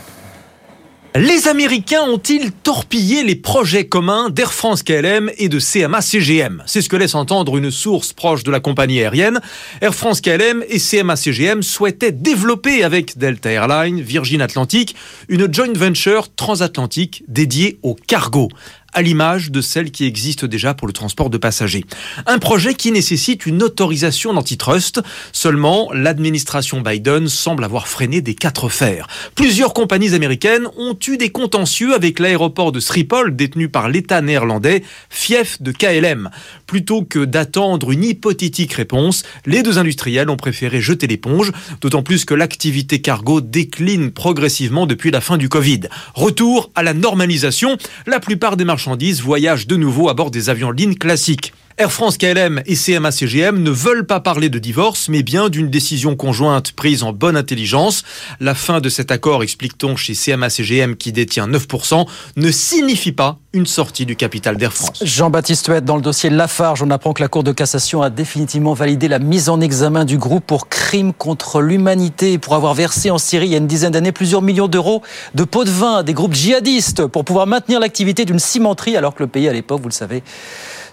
Les 1.14 1.47
Américains 1.47 2.05
ont-ils 2.05 2.53
torpillé 2.53 3.23
les 3.23 3.35
projets 3.35 3.87
communs 3.87 4.31
d'Air 4.31 4.55
France 4.55 4.82
KLM 4.82 5.31
et 5.37 5.50
de 5.50 5.61
CMA 5.61 6.00
CGM 6.00 6.62
C'est 6.64 6.81
ce 6.81 6.88
que 6.88 6.97
laisse 6.97 7.14
entendre 7.14 7.59
une 7.59 7.70
source 7.70 8.14
proche 8.14 8.44
de 8.44 8.50
la 8.50 8.61
compagnie 8.61 9.00
aérienne. 9.00 9.38
Air 9.82 9.94
France 9.94 10.23
KLM 10.23 10.64
et 10.70 10.79
CMA 10.79 11.17
CGM 11.17 11.62
souhaitaient 11.62 12.12
développer 12.12 12.82
avec 12.82 13.19
Delta 13.19 13.50
Airlines, 13.50 14.00
Virgin 14.00 14.41
Atlantic, 14.41 14.97
une 15.29 15.53
joint 15.53 15.75
venture 15.75 16.35
transatlantique 16.35 17.25
dédiée 17.29 17.79
au 17.82 17.94
cargo 17.94 18.49
à 18.93 19.03
l'image 19.03 19.50
de 19.50 19.61
celle 19.61 19.91
qui 19.91 20.05
existe 20.05 20.44
déjà 20.44 20.75
pour 20.75 20.87
le 20.87 20.93
transport 20.93 21.31
de 21.31 21.39
passagers. 21.39 21.85
Un 22.27 22.39
projet 22.39 22.75
qui 22.75 22.93
nécessite 22.93 23.47
une 23.47 23.62
autorisation 23.62 24.35
d'antitrust. 24.35 25.00
Seulement, 25.33 25.91
l'administration 25.93 26.81
Biden 26.81 27.29
semble 27.29 27.65
avoir 27.65 27.89
freiné 27.89 28.21
des 28.21 28.35
quatre 28.35 28.69
fers. 28.69 29.06
Plusieurs 29.35 29.73
compagnies 29.73 30.15
américaines 30.15 30.67
ont 30.77 30.97
eu 31.09 31.17
des 31.17 31.31
contentieux 31.31 31.94
avec 31.94 32.19
l'aéroport 32.19 32.73
de 32.73 32.81
Schiphol 32.81 33.35
détenu 33.35 33.69
par 33.69 33.89
l'État 33.89 34.21
néerlandais, 34.21 34.83
fief 35.09 35.62
de 35.62 35.73
KLM. 35.73 36.31
Plutôt 36.67 37.03
que 37.03 37.25
d'attendre 37.25 37.93
une 37.93 38.05
hypothétique 38.05 38.75
réponse, 38.75 39.23
les 39.47 39.62
deux 39.62 39.79
industriels 39.79 40.29
ont 40.29 40.37
préféré 40.37 40.81
jeter 40.81 41.06
l'éponge, 41.06 41.53
d'autant 41.81 42.03
plus 42.03 42.25
que 42.25 42.35
l'activité 42.35 43.00
cargo 43.00 43.41
décline 43.41 44.11
progressivement 44.11 44.87
depuis 44.87 45.11
la 45.11 45.21
fin 45.21 45.39
du 45.39 45.49
Covid. 45.49 45.81
Retour 46.15 46.71
à 46.75 46.83
la 46.83 46.93
normalisation, 46.94 47.79
la 48.06 48.21
plupart 48.21 48.56
des 48.56 48.65
marchés 48.65 48.81
marchandises 48.82 49.22
voyagent 49.22 49.69
de 49.69 49.77
nouveau 49.77 50.08
à 50.08 50.15
bord 50.15 50.32
des 50.32 50.51
avions 50.51 50.72
lignes 50.72 50.96
classiques. 50.96 51.53
Air 51.82 51.91
France 51.91 52.17
KLM 52.17 52.62
et 52.65 52.77
CMA 52.77 53.10
CGM 53.10 53.60
ne 53.60 53.72
veulent 53.72 54.06
pas 54.06 54.20
parler 54.20 54.48
de 54.48 54.60
divorce, 54.60 55.08
mais 55.08 55.24
bien 55.24 55.48
d'une 55.48 55.69
décision 55.69 56.15
conjointe 56.15 56.70
prise 56.70 57.03
en 57.03 57.12
bonne 57.12 57.36
intelligence. 57.36 58.05
La 58.39 58.55
fin 58.55 58.81
de 58.81 58.89
cet 58.89 59.10
accord, 59.10 59.43
explique-t-on 59.43 59.96
chez 59.96 60.15
CMA 60.15 60.48
CGM 60.48 60.94
qui 60.94 61.10
détient 61.10 61.48
9%, 61.48 62.06
ne 62.36 62.51
signifie 62.53 63.10
pas 63.10 63.41
une 63.53 63.67
sortie 63.67 64.06
du 64.06 64.15
capital 64.15 64.58
d'Air 64.58 64.72
France. 64.72 65.03
Jean-Baptiste 65.05 65.67
Huette, 65.67 65.84
dans 65.84 65.96
le 65.96 66.03
dossier 66.03 66.31
Lafarge, 66.31 66.84
on 66.84 66.91
apprend 66.91 67.12
que 67.15 67.20
la 67.20 67.27
Cour 67.27 67.43
de 67.43 67.51
cassation 67.51 68.01
a 68.01 68.10
définitivement 68.10 68.74
validé 68.74 69.08
la 69.08 69.19
mise 69.19 69.48
en 69.48 69.60
examen 69.60 70.05
du 70.05 70.19
groupe 70.19 70.46
pour 70.46 70.69
crime 70.69 71.12
contre 71.12 71.60
l'humanité, 71.60 72.39
pour 72.39 72.55
avoir 72.55 72.74
versé 72.74 73.10
en 73.10 73.19
Syrie 73.19 73.46
il 73.46 73.53
y 73.53 73.55
a 73.56 73.58
une 73.58 73.67
dizaine 73.67 73.93
d'années 73.93 74.12
plusieurs 74.12 74.41
millions 74.41 74.69
d'euros 74.69 75.03
de 75.34 75.43
pots 75.43 75.65
de 75.65 75.70
vin 75.70 75.96
à 75.96 76.03
des 76.05 76.15
groupes 76.15 76.34
djihadistes 76.34 77.06
pour 77.06 77.24
pouvoir 77.24 77.48
maintenir 77.48 77.81
l'activité 77.81 78.24
d'une 78.24 78.39
cimenterie 78.39 78.96
alors 78.96 79.17
que 79.17 79.22
le 79.24 79.29
pays 79.29 79.48
à 79.48 79.53
l'époque, 79.53 79.81
vous 79.82 79.89
le 79.89 79.94
savez, 79.94 80.22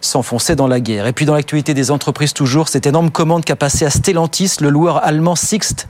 s'enfoncer 0.02 0.56
dans 0.56 0.68
la 0.68 0.80
guerre. 0.80 1.08
Et 1.08 1.14
puis 1.14 1.26
dans 1.26 1.36
l'actualité 1.36 1.74
des 1.74 1.92
entreprises 1.92 2.34
toujours, 2.34 2.68
cette 2.68 2.88
énorme 2.88 3.12
commande 3.12 3.46
qu'a 3.46 3.56
passé 3.56 3.86
à 3.86 3.90
Stellantis, 3.90 4.58
le 4.62 4.70
loueur 4.70 5.04
allemand 5.04 5.36
Sixt, 5.36 5.88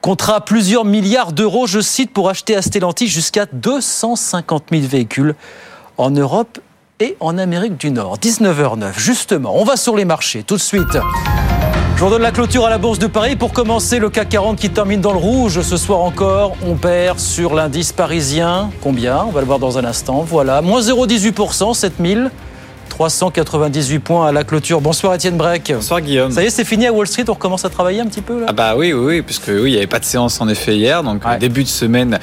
contrat 0.00 0.44
plusieurs 0.44 0.84
milliards 0.84 1.32
d'euros, 1.32 1.66
je 1.66 1.80
cite, 1.80 2.12
pour 2.12 2.28
acheter 2.28 2.56
à 2.56 2.62
Stellantis 2.62 3.08
jusqu'à 3.08 3.46
250 3.52 4.64
000 4.70 4.86
véhicules 4.86 5.34
en 5.98 6.10
Europe 6.10 6.58
et 7.00 7.16
en 7.20 7.38
Amérique 7.38 7.76
du 7.76 7.90
Nord. 7.90 8.18
19h09, 8.18 8.98
justement, 8.98 9.54
on 9.56 9.64
va 9.64 9.76
sur 9.76 9.96
les 9.96 10.04
marchés 10.04 10.42
tout 10.42 10.56
de 10.56 10.62
suite. 10.62 10.98
Je 11.96 12.04
vous 12.04 12.10
donne 12.10 12.20
la 12.20 12.30
clôture 12.30 12.66
à 12.66 12.70
la 12.70 12.76
Bourse 12.76 12.98
de 12.98 13.06
Paris. 13.06 13.36
Pour 13.36 13.54
commencer, 13.54 13.98
le 13.98 14.10
CAC 14.10 14.28
40 14.28 14.58
qui 14.58 14.68
termine 14.68 15.00
dans 15.00 15.12
le 15.12 15.18
rouge 15.18 15.62
ce 15.62 15.78
soir 15.78 16.00
encore. 16.00 16.54
On 16.62 16.74
perd 16.74 17.18
sur 17.18 17.54
l'indice 17.54 17.90
parisien. 17.92 18.70
Combien? 18.82 19.24
On 19.24 19.30
va 19.30 19.40
le 19.40 19.46
voir 19.46 19.58
dans 19.58 19.78
un 19.78 19.84
instant. 19.84 20.20
Voilà, 20.20 20.60
moins 20.60 20.82
0,18%, 20.82 21.72
7000. 21.72 22.30
398 22.88 23.98
points 24.00 24.28
à 24.28 24.32
la 24.32 24.44
clôture. 24.44 24.80
Bonsoir 24.80 25.14
Étienne 25.14 25.36
Breck. 25.36 25.70
Bonsoir 25.74 26.00
Guillaume. 26.00 26.30
Ça 26.30 26.42
y 26.42 26.46
est, 26.46 26.50
c'est 26.50 26.64
fini 26.64 26.86
à 26.86 26.92
Wall 26.92 27.06
Street, 27.06 27.24
on 27.28 27.32
recommence 27.34 27.64
à 27.64 27.70
travailler 27.70 28.00
un 28.00 28.06
petit 28.06 28.20
peu 28.22 28.40
là? 28.40 28.46
Ah 28.48 28.52
bah 28.52 28.74
oui, 28.76 28.92
oui, 28.92 29.04
oui, 29.16 29.22
puisque 29.22 29.48
oui, 29.48 29.64
il 29.66 29.70
n'y 29.72 29.76
avait 29.76 29.86
pas 29.86 29.98
de 29.98 30.04
séance 30.04 30.40
en 30.40 30.48
effet 30.48 30.76
hier, 30.76 31.02
donc 31.02 31.24
Ouais. 31.26 31.38
début 31.38 31.62
de 31.64 31.68
semaine 31.68 32.18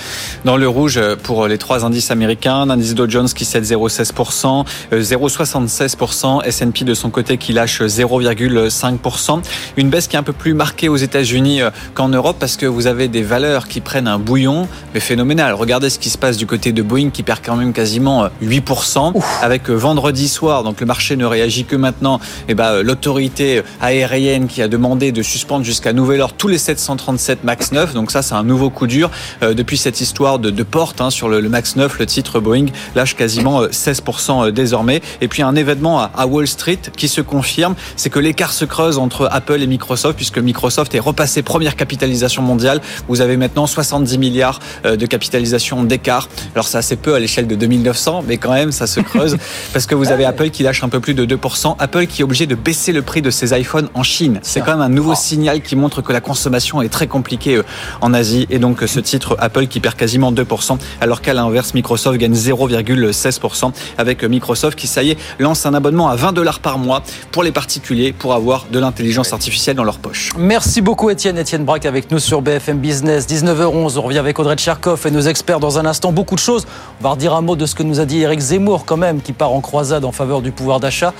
dans 0.45 0.57
le 0.57 0.67
rouge 0.67 0.99
pour 1.23 1.47
les 1.47 1.57
trois 1.57 1.83
indices 1.85 2.11
américains. 2.11 2.65
L'indice 2.65 2.95
Dow 2.95 3.09
Jones 3.09 3.27
qui 3.29 3.45
cède 3.45 3.63
0,16%, 3.65 4.65
euh, 4.93 5.01
0,76%, 5.01 6.41
S&P 6.43 6.85
de 6.85 6.93
son 6.93 7.09
côté 7.09 7.37
qui 7.37 7.53
lâche 7.53 7.81
0,5%. 7.81 9.41
Une 9.77 9.89
baisse 9.89 10.07
qui 10.07 10.15
est 10.15 10.19
un 10.19 10.23
peu 10.23 10.33
plus 10.33 10.53
marquée 10.53 10.89
aux 10.89 10.95
États-Unis 10.97 11.61
euh, 11.61 11.69
qu'en 11.93 12.09
Europe 12.09 12.37
parce 12.39 12.57
que 12.57 12.65
vous 12.65 12.87
avez 12.87 13.07
des 13.07 13.21
valeurs 13.23 13.67
qui 13.67 13.81
prennent 13.81 14.07
un 14.07 14.19
bouillon, 14.19 14.67
mais 14.93 14.99
phénoménal. 14.99 15.53
Regardez 15.53 15.89
ce 15.89 15.99
qui 15.99 16.09
se 16.09 16.17
passe 16.17 16.37
du 16.37 16.45
côté 16.45 16.71
de 16.71 16.81
Boeing 16.81 17.09
qui 17.09 17.23
perd 17.23 17.39
quand 17.43 17.55
même 17.55 17.73
quasiment 17.73 18.25
euh, 18.25 18.29
8% 18.43 19.13
avec 19.41 19.69
euh, 19.69 19.73
vendredi 19.73 20.27
soir, 20.27 20.52
donc 20.61 20.79
le 20.79 20.85
marché 20.85 21.15
ne 21.15 21.25
réagit 21.25 21.65
que 21.65 21.75
maintenant. 21.75 22.19
Et 22.47 22.53
ben 22.53 22.65
euh, 22.65 22.83
l'autorité 22.83 23.63
aérienne 23.81 24.47
qui 24.47 24.61
a 24.61 24.67
demandé 24.67 25.11
de 25.11 25.23
suspendre 25.23 25.65
jusqu'à 25.65 25.93
nouvel 25.93 26.21
ordre 26.21 26.35
tous 26.37 26.47
les 26.47 26.59
737 26.59 27.43
Max 27.43 27.71
9. 27.71 27.93
Donc 27.95 28.11
ça, 28.11 28.21
c'est 28.21 28.35
un 28.35 28.43
nouveau 28.43 28.69
coup 28.69 28.85
dur 28.85 29.09
euh, 29.41 29.55
depuis 29.55 29.77
cette 29.77 30.01
histoire 30.01 30.37
de, 30.37 30.51
de 30.51 30.63
porte 30.63 31.01
hein, 31.01 31.09
sur 31.09 31.29
le, 31.29 31.39
le 31.39 31.49
Max 31.49 31.75
9. 31.75 31.97
Le 31.97 32.05
titre 32.05 32.39
Boeing 32.39 32.67
lâche 32.93 33.15
quasiment 33.15 33.61
euh, 33.61 33.69
16% 33.69 34.51
désormais. 34.51 35.01
Et 35.21 35.27
puis 35.27 35.41
un 35.41 35.55
événement 35.55 35.99
à, 35.99 36.11
à 36.15 36.27
Wall 36.27 36.47
Street 36.47 36.79
qui 36.95 37.07
se 37.07 37.21
confirme, 37.21 37.73
c'est 37.95 38.11
que 38.11 38.19
l'écart 38.19 38.53
se 38.53 38.65
creuse 38.65 38.99
entre 38.99 39.27
Apple 39.31 39.61
et 39.61 39.67
Microsoft 39.67 40.15
puisque 40.15 40.37
Microsoft 40.37 40.93
est 40.93 40.99
repassé 40.99 41.41
première 41.41 41.75
capitalisation 41.75 42.41
mondiale. 42.41 42.81
Vous 43.07 43.21
avez 43.21 43.37
maintenant 43.37 43.65
70 43.67 44.17
milliards 44.17 44.59
euh, 44.85 44.95
de 44.95 45.05
capitalisation 45.05 45.83
d'écart. 45.83 46.27
Alors 46.53 46.67
c'est 46.67 46.77
assez 46.77 46.95
peu 46.95 47.13
à 47.15 47.19
l'échelle 47.19 47.47
de 47.47 47.55
2900, 47.55 48.23
mais 48.27 48.37
quand 48.37 48.53
même 48.53 48.71
ça 48.71 48.87
se 48.87 48.99
creuse 48.99 49.37
parce 49.73 49.85
que 49.85 49.95
vous 49.95 50.11
avez 50.11 50.25
Apple 50.25 50.42
qui 50.49 50.63
lâche 50.63 50.83
un 50.83 50.89
peu 50.89 50.99
plus 50.99 51.13
de 51.13 51.25
2%. 51.25 51.75
Apple 51.79 52.07
qui 52.07 52.21
est 52.21 52.23
obligé 52.23 52.45
de 52.45 52.55
baisser 52.55 52.91
le 52.91 53.01
prix 53.01 53.21
de 53.21 53.29
ses 53.29 53.57
iPhones 53.57 53.89
en 53.93 54.03
Chine. 54.03 54.39
C'est 54.41 54.61
quand 54.61 54.71
même 54.71 54.81
un 54.81 54.89
nouveau 54.89 55.15
signal 55.15 55.61
qui 55.61 55.75
montre 55.75 56.01
que 56.01 56.11
la 56.11 56.21
consommation 56.21 56.81
est 56.81 56.89
très 56.89 57.07
compliquée 57.07 57.55
euh, 57.55 57.63
en 58.01 58.13
Asie 58.13 58.47
et 58.49 58.59
donc 58.59 58.83
euh, 58.83 58.87
ce 58.87 58.99
titre 58.99 59.35
Apple 59.39 59.67
qui 59.67 59.79
perd 59.79 59.95
quasiment 59.95 60.31
2% 60.31 60.77
alors 61.01 61.21
qu'à 61.21 61.33
l'inverse 61.33 61.73
Microsoft 61.73 62.17
gagne 62.17 62.33
0,16% 62.33 63.71
avec 63.97 64.23
euh, 64.23 64.27
Microsoft 64.27 64.77
qui 64.77 64.87
ça 64.87 65.03
y 65.03 65.11
est 65.11 65.17
lance 65.39 65.65
un 65.65 65.73
abonnement 65.73 66.09
à 66.09 66.15
20 66.15 66.33
dollars 66.33 66.59
par 66.59 66.77
mois 66.77 67.03
pour 67.31 67.43
les 67.43 67.51
particuliers 67.51 68.13
pour 68.13 68.33
avoir 68.33 68.65
de 68.71 68.79
l'intelligence 68.79 69.33
artificielle 69.33 69.75
dans 69.75 69.83
leur 69.83 69.99
poche. 69.99 70.31
Merci 70.37 70.81
beaucoup 70.81 71.09
Étienne. 71.09 71.37
Étienne 71.37 71.65
Braque 71.65 71.85
avec 71.85 72.11
nous 72.11 72.19
sur 72.19 72.41
BFM 72.41 72.79
Business. 72.79 73.27
19h11, 73.27 73.97
on 73.97 74.01
revient 74.01 74.19
avec 74.19 74.39
Audrey 74.39 74.55
Tcherkov 74.55 75.05
et 75.05 75.11
nos 75.11 75.21
experts 75.21 75.59
dans 75.59 75.79
un 75.79 75.85
instant. 75.85 76.11
Beaucoup 76.11 76.35
de 76.35 76.39
choses. 76.39 76.65
On 76.99 77.03
va 77.03 77.11
redire 77.11 77.33
un 77.33 77.41
mot 77.41 77.55
de 77.55 77.65
ce 77.65 77.75
que 77.75 77.83
nous 77.83 77.99
a 77.99 78.05
dit 78.05 78.21
Eric 78.21 78.39
Zemmour 78.39 78.85
quand 78.85 78.97
même, 78.97 79.21
qui 79.21 79.33
part 79.33 79.51
en 79.51 79.61
croisade 79.61 80.05
en 80.05 80.11
faveur 80.11 80.32
du 80.41 80.51
pouvoir 80.51 80.79
d'achat. 80.79 81.13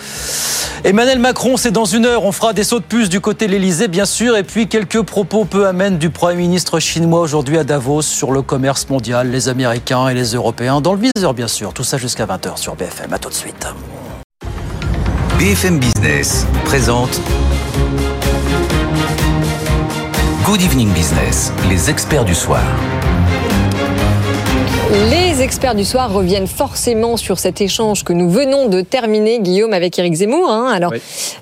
Emmanuel 0.83 1.19
Macron, 1.19 1.55
c'est 1.55 1.71
dans 1.71 1.85
une 1.85 2.05
heure. 2.05 2.25
On 2.25 2.31
fera 2.31 2.51
des 2.51 2.65
sauts 2.65 2.79
de 2.79 2.83
puce 2.83 3.07
du 3.07 3.21
côté 3.21 3.47
de 3.47 3.53
l'Elysée, 3.53 3.87
bien 3.87 4.05
sûr. 4.05 4.35
Et 4.35 4.43
puis 4.43 4.67
quelques 4.67 5.01
propos 5.01 5.45
peu 5.45 5.65
amènes 5.65 5.97
du 5.97 6.09
Premier 6.09 6.35
ministre 6.35 6.79
chinois 6.79 7.21
aujourd'hui 7.21 7.57
à 7.57 7.63
Davos 7.63 8.01
sur 8.01 8.31
le 8.31 8.41
commerce 8.41 8.89
mondial, 8.89 9.31
les 9.31 9.47
Américains 9.47 10.09
et 10.09 10.13
les 10.13 10.33
Européens. 10.33 10.81
Dans 10.81 10.93
le 10.93 10.99
viseur, 11.15 11.33
bien 11.33 11.47
sûr. 11.47 11.73
Tout 11.73 11.85
ça 11.85 11.97
jusqu'à 11.97 12.25
20h 12.25 12.57
sur 12.57 12.75
BFM. 12.75 13.13
À 13.13 13.17
tout 13.17 13.29
de 13.29 13.33
suite. 13.33 13.67
BFM 15.39 15.79
Business 15.79 16.45
présente 16.65 17.21
Good 20.45 20.61
Evening 20.61 20.89
Business, 20.89 21.53
les 21.69 21.89
experts 21.89 22.25
du 22.25 22.35
soir. 22.35 22.61
Les 24.91 25.22
experts 25.43 25.75
du 25.75 25.83
soir 25.83 26.11
reviennent 26.13 26.47
forcément 26.47 27.17
sur 27.17 27.37
cet 27.37 27.59
échange 27.59 28.03
que 28.05 28.13
nous 28.13 28.29
venons 28.29 28.67
de 28.69 28.79
terminer, 28.81 29.39
Guillaume, 29.41 29.73
avec 29.73 29.99
Eric 29.99 30.13
Zemmour. 30.15 30.49
hein. 30.49 30.71
Alors, 30.73 30.91
Oui. 30.93 30.99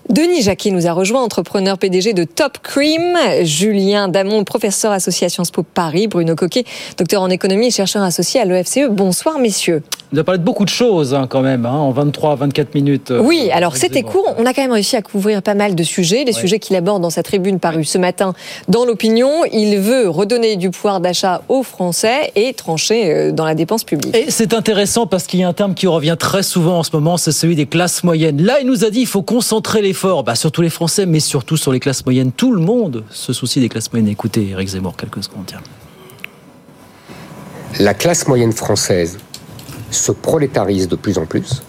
Denis 0.09 0.41
Jacquet 0.41 0.71
nous 0.71 0.87
a 0.87 0.91
rejoint, 0.91 1.21
entrepreneur 1.21 1.77
PDG 1.77 2.13
de 2.13 2.23
Top 2.23 2.57
Cream. 2.63 3.15
Julien 3.43 4.07
Damon, 4.07 4.43
professeur 4.43 4.91
associé 4.91 5.27
à 5.27 5.29
Sciences 5.29 5.51
Po 5.51 5.61
Paris. 5.63 6.07
Bruno 6.07 6.35
Coquet, 6.35 6.63
docteur 6.97 7.21
en 7.21 7.29
économie 7.29 7.67
et 7.67 7.71
chercheur 7.71 8.01
associé 8.03 8.41
à 8.41 8.45
l'EFCE. 8.45 8.89
Bonsoir, 8.89 9.37
messieurs. 9.39 9.83
On 10.13 10.17
a 10.17 10.23
parlé 10.25 10.39
de 10.39 10.43
beaucoup 10.43 10.65
de 10.65 10.69
choses 10.69 11.13
hein, 11.13 11.25
quand 11.29 11.39
même, 11.39 11.65
hein, 11.65 11.71
en 11.71 11.91
23 11.91 12.35
24 12.35 12.75
minutes. 12.75 13.11
euh, 13.11 13.21
Oui, 13.21 13.49
alors 13.53 13.77
c'était 13.77 14.01
court. 14.01 14.35
On 14.37 14.45
a 14.45 14.53
quand 14.53 14.61
même 14.61 14.73
réussi 14.73 14.97
à 14.97 15.01
couvrir 15.01 15.41
pas 15.41 15.53
mal 15.53 15.73
de 15.73 15.83
sujets. 15.83 16.25
Les 16.25 16.33
Ouais. 16.33 16.39
sujets 16.41 16.59
qu'il 16.59 16.75
aborde 16.75 17.01
dans 17.01 17.09
sa 17.09 17.23
tribune 17.23 17.59
parue 17.59 17.85
ce 17.85 17.97
matin 17.97 18.33
dans 18.67 18.83
l'opinion. 18.83 19.29
Il 19.53 19.77
veut 19.79 20.09
redonner 20.09 20.57
du 20.57 20.69
pouvoir 20.69 20.99
d'achat 20.99 21.41
aux 21.47 21.63
Français 21.63 22.31
et 22.35 22.53
trancher 22.53 23.09
euh, 23.13 23.31
dans 23.31 23.45
la 23.45 23.55
dépense 23.55 23.85
publique. 23.85 23.90
Et 24.13 24.31
c'est 24.31 24.53
intéressant 24.53 25.07
parce 25.07 25.27
qu'il 25.27 25.39
y 25.39 25.43
a 25.43 25.47
un 25.47 25.53
terme 25.53 25.73
qui 25.73 25.87
revient 25.87 26.15
très 26.17 26.43
souvent 26.43 26.79
en 26.79 26.83
ce 26.83 26.91
moment, 26.93 27.17
c'est 27.17 27.31
celui 27.31 27.55
des 27.55 27.65
classes 27.65 28.03
moyennes. 28.03 28.41
Là, 28.41 28.59
il 28.59 28.67
nous 28.67 28.83
a 28.85 28.89
dit 28.89 29.01
il 29.01 29.07
faut 29.07 29.21
concentrer 29.21 29.81
l'effort 29.81 30.23
bah, 30.23 30.35
sur 30.35 30.51
tous 30.51 30.61
les 30.61 30.69
Français, 30.69 31.05
mais 31.05 31.19
surtout 31.19 31.57
sur 31.57 31.71
les 31.71 31.79
classes 31.79 32.05
moyennes. 32.05 32.31
Tout 32.31 32.53
le 32.53 32.61
monde 32.61 33.03
se 33.09 33.33
soucie 33.33 33.59
des 33.59 33.69
classes 33.69 33.91
moyennes. 33.91 34.09
Écoutez, 34.09 34.49
Eric 34.49 34.69
Zemmour, 34.69 34.95
quelques 34.95 35.23
secondes. 35.23 35.45
tiens. 35.47 35.61
la 37.79 37.93
classe 37.93 38.27
moyenne 38.27 38.53
française 38.53 39.17
se 39.89 40.11
prolétarise 40.11 40.87
de 40.87 40.95
plus 40.95 41.17
en 41.17 41.25
plus. 41.25 41.63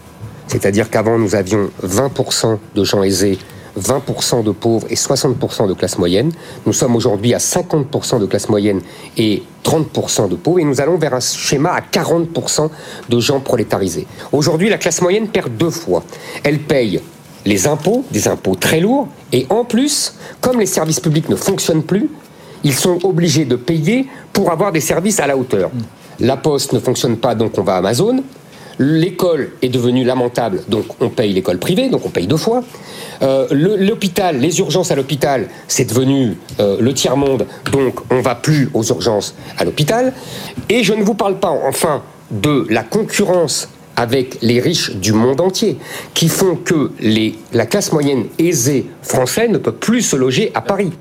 C'est-à-dire 0.46 0.90
qu'avant, 0.90 1.18
nous 1.18 1.34
avions 1.34 1.70
20% 1.82 2.58
de 2.74 2.84
gens 2.84 3.02
aisés, 3.02 3.38
20% 3.78 4.44
de 4.44 4.50
pauvres 4.50 4.86
et 4.90 4.94
60% 4.94 5.68
de 5.68 5.74
classe 5.74 5.98
moyenne. 5.98 6.32
Nous 6.66 6.72
sommes 6.72 6.96
aujourd'hui 6.96 7.34
à 7.34 7.38
50% 7.38 8.20
de 8.20 8.26
classe 8.26 8.48
moyenne 8.48 8.80
et 9.16 9.42
30% 9.64 10.28
de 10.28 10.36
pauvres. 10.36 10.58
Et 10.58 10.64
nous 10.64 10.80
allons 10.80 10.96
vers 10.96 11.14
un 11.14 11.20
schéma 11.20 11.70
à 11.70 11.80
40% 11.80 12.70
de 13.08 13.20
gens 13.20 13.40
prolétarisés. 13.40 14.06
Aujourd'hui, 14.32 14.68
la 14.68 14.78
classe 14.78 15.00
moyenne 15.00 15.28
perd 15.28 15.56
deux 15.56 15.70
fois. 15.70 16.04
Elle 16.44 16.58
paye 16.58 17.00
les 17.44 17.66
impôts, 17.66 18.04
des 18.10 18.28
impôts 18.28 18.54
très 18.54 18.80
lourds, 18.80 19.08
et 19.32 19.46
en 19.50 19.64
plus, 19.64 20.14
comme 20.40 20.60
les 20.60 20.66
services 20.66 21.00
publics 21.00 21.28
ne 21.28 21.36
fonctionnent 21.36 21.82
plus, 21.82 22.08
ils 22.64 22.74
sont 22.74 23.04
obligés 23.04 23.44
de 23.44 23.56
payer 23.56 24.06
pour 24.32 24.52
avoir 24.52 24.70
des 24.70 24.80
services 24.80 25.18
à 25.18 25.26
la 25.26 25.36
hauteur. 25.36 25.70
La 26.20 26.36
poste 26.36 26.72
ne 26.72 26.78
fonctionne 26.78 27.16
pas, 27.16 27.34
donc 27.34 27.58
on 27.58 27.62
va 27.62 27.74
à 27.74 27.78
Amazon. 27.78 28.22
L'école 28.78 29.50
est 29.62 29.68
devenue 29.68 30.04
lamentable, 30.04 30.60
donc 30.68 30.84
on 31.00 31.08
paye 31.08 31.32
l'école 31.32 31.58
privée, 31.58 31.88
donc 31.88 32.06
on 32.06 32.10
paye 32.10 32.26
deux 32.26 32.36
fois. 32.36 32.62
Euh, 33.22 33.46
L'hôpital, 33.50 34.38
les 34.38 34.58
urgences 34.58 34.90
à 34.90 34.96
l'hôpital, 34.96 35.48
c'est 35.68 35.84
devenu 35.84 36.36
euh, 36.60 36.78
le 36.80 36.92
tiers-monde, 36.94 37.46
donc 37.70 38.00
on 38.10 38.20
va 38.20 38.34
plus 38.34 38.70
aux 38.74 38.82
urgences 38.84 39.34
à 39.58 39.64
l'hôpital. 39.64 40.12
Et 40.68 40.82
je 40.82 40.94
ne 40.94 41.02
vous 41.02 41.14
parle 41.14 41.38
pas, 41.38 41.50
enfin, 41.50 42.02
de 42.30 42.66
la 42.70 42.82
concurrence 42.82 43.68
avec 43.96 44.38
les 44.40 44.58
riches 44.58 44.90
du 44.96 45.12
monde 45.12 45.40
entier, 45.40 45.76
qui 46.14 46.28
font 46.28 46.56
que 46.56 46.90
la 47.52 47.66
classe 47.66 47.92
moyenne 47.92 48.24
aisée 48.38 48.86
française 49.02 49.50
ne 49.50 49.58
peut 49.58 49.72
plus 49.72 50.02
se 50.02 50.16
loger 50.16 50.50
à 50.54 50.62
Paris. 50.62 50.92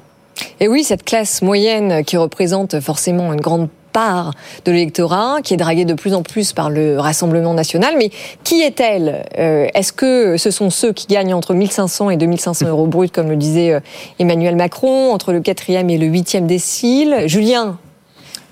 Et 0.60 0.68
oui, 0.68 0.84
cette 0.84 1.04
classe 1.04 1.42
moyenne 1.42 2.04
qui 2.04 2.18
représente 2.18 2.80
forcément 2.80 3.32
une 3.34 3.42
grande 3.42 3.70
part 3.92 4.34
de 4.66 4.72
l'électorat, 4.72 5.38
qui 5.44 5.54
est 5.54 5.58
draguée 5.58 5.86
de 5.86 5.94
plus 5.94 6.14
en 6.14 6.24
plus 6.24 6.54
par 6.54 6.70
le 6.70 7.00
Rassemblement 7.00 7.54
national. 7.54 7.96
Mais 7.98 8.10
qui 8.44 8.62
est-elle 8.62 9.26
Euh, 9.38 9.68
Est-ce 9.74 9.94
que 9.94 10.38
ce 10.38 10.52
sont 10.52 10.70
ceux 10.70 10.94
qui 10.94 11.08
gagnent 11.08 11.34
entre 11.34 11.54
1500 11.54 12.10
et 12.10 12.18
2500 12.18 12.68
euros 12.68 12.88
bruts, 12.88 13.10
comme 13.10 13.30
le 13.30 13.36
disait 13.36 13.74
euh, 13.74 13.80
Emmanuel 14.20 14.56
Macron, 14.56 15.12
entre 15.14 15.34
le 15.34 15.42
quatrième 15.42 15.90
et 15.90 15.98
le 15.98 16.08
huitième 16.08 16.48
décile? 16.48 17.24
Julien 17.26 17.78